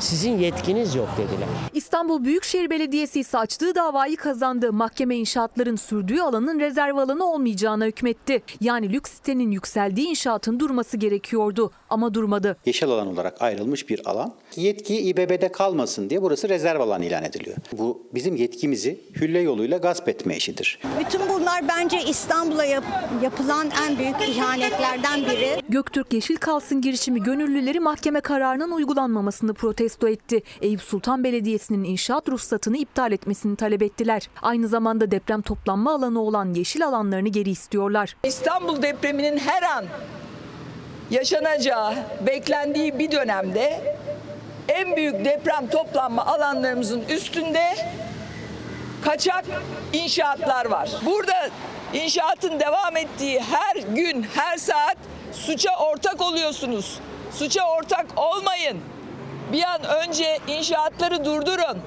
Sizin 0.00 0.38
yetkiniz 0.38 0.94
yok 0.94 1.08
dediler. 1.18 1.48
İstanbul 1.74 2.24
Büyükşehir 2.24 2.70
Belediyesi 2.70 3.20
ise 3.20 3.38
açtığı 3.38 3.74
davayı 3.74 4.16
kazandı. 4.16 4.72
Mahkeme 4.72 5.16
inşaatların 5.16 5.76
sürdüğü 5.76 6.20
alanın 6.20 6.60
rezerv 6.60 6.96
alanı 6.96 7.24
olmayacağına 7.32 7.84
hükmetti. 7.84 8.42
Yani 8.60 8.92
lüks 8.92 9.10
sitenin 9.12 9.50
yükseldiği 9.50 10.06
inşaatın 10.08 10.60
durması 10.60 10.96
gerekiyordu 10.96 11.70
ama 11.90 12.14
durmadı. 12.14 12.56
Yeşil 12.66 12.88
alan 12.88 13.06
olarak 13.06 13.42
ayrılmış 13.42 13.88
bir 13.88 14.10
alan. 14.10 14.34
Yetki 14.56 15.00
İBB'de 15.00 15.52
kalmasın 15.52 16.10
diye 16.10 16.22
burası 16.22 16.48
rezerv 16.48 16.80
alan 16.80 17.02
ilan 17.02 17.24
ediliyor. 17.24 17.56
Bu 17.72 18.02
bizim 18.14 18.36
yetkimizi 18.36 19.00
hülle 19.20 19.38
yoluyla 19.40 19.78
gasp 19.78 20.08
etme 20.08 20.36
işidir. 20.36 20.78
Bütün 21.00 21.20
bunlar 21.28 21.68
bence 21.68 22.02
İstanbul'a 22.08 22.64
yap- 22.64 22.84
yapılan 23.22 23.66
en 23.88 23.98
büyük 23.98 24.16
ihanetlerden 24.28 25.20
biri. 25.20 25.62
Göktürk 25.68 26.12
Yeşil 26.12 26.36
Kalsın 26.36 26.80
girişimi 26.80 27.22
gönüllüleri 27.22 27.80
mahkeme 27.80 28.20
kararının 28.20 28.70
uygulanmamasını 28.70 29.54
protesto 29.54 29.89
etti. 30.08 30.42
Eyüp 30.62 30.82
Sultan 30.82 31.24
Belediyesi'nin 31.24 31.84
inşaat 31.84 32.28
ruhsatını 32.28 32.76
iptal 32.76 33.12
etmesini 33.12 33.56
talep 33.56 33.82
ettiler. 33.82 34.28
Aynı 34.42 34.68
zamanda 34.68 35.10
deprem 35.10 35.42
toplanma 35.42 35.94
alanı 35.94 36.20
olan 36.20 36.54
yeşil 36.54 36.86
alanlarını 36.86 37.28
geri 37.28 37.50
istiyorlar. 37.50 38.16
İstanbul 38.24 38.82
depreminin 38.82 39.38
her 39.38 39.62
an 39.62 39.84
yaşanacağı 41.10 41.94
beklendiği 42.26 42.98
bir 42.98 43.12
dönemde 43.12 43.96
en 44.68 44.96
büyük 44.96 45.24
deprem 45.24 45.66
toplanma 45.70 46.26
alanlarımızın 46.26 47.02
üstünde 47.08 47.76
kaçak 49.04 49.44
inşaatlar 49.92 50.66
var. 50.66 50.90
Burada 51.06 51.50
inşaatın 51.94 52.60
devam 52.60 52.96
ettiği 52.96 53.40
her 53.40 53.76
gün, 53.76 54.26
her 54.34 54.56
saat 54.56 54.96
suça 55.32 55.70
ortak 55.76 56.20
oluyorsunuz. 56.20 56.98
Suça 57.32 57.64
ortak 57.64 58.06
olmayın. 58.16 58.78
Bir 59.52 59.62
an 59.62 59.80
önce 59.84 60.38
inşaatları 60.46 61.24
durdurun. 61.24 61.78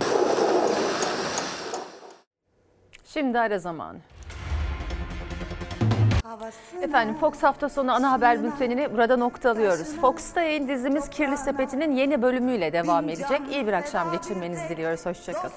Şimdi 3.05 3.39
ara 3.39 3.59
zamanı. 3.59 3.97
Efendim 6.81 7.15
Fox 7.19 7.43
hafta 7.43 7.69
sonu 7.69 7.91
ana 7.93 8.11
haber 8.11 8.43
bültenini 8.43 8.93
burada 8.93 9.17
noktalıyoruz. 9.17 9.95
Fox'ta 10.01 10.41
yayın 10.41 10.67
dizimiz 10.67 11.09
Kirli 11.09 11.37
Sepeti'nin 11.37 11.91
yeni 11.95 12.21
bölümüyle 12.21 12.73
devam 12.73 13.09
edecek. 13.09 13.41
İyi 13.51 13.67
bir 13.67 13.73
akşam 13.73 14.11
geçirmenizi 14.11 14.69
diliyoruz. 14.69 15.05
Hoşçakalın. 15.05 15.51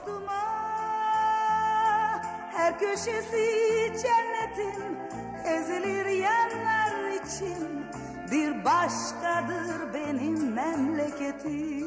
Her 2.52 2.78
köşesi 2.78 3.46
cennetin 4.02 4.98
ezilir 5.44 6.06
yerler 6.06 7.22
için 7.24 7.86
Bir 8.32 8.64
başkadır 8.64 9.94
benim 9.94 10.52
memleketim 10.52 11.85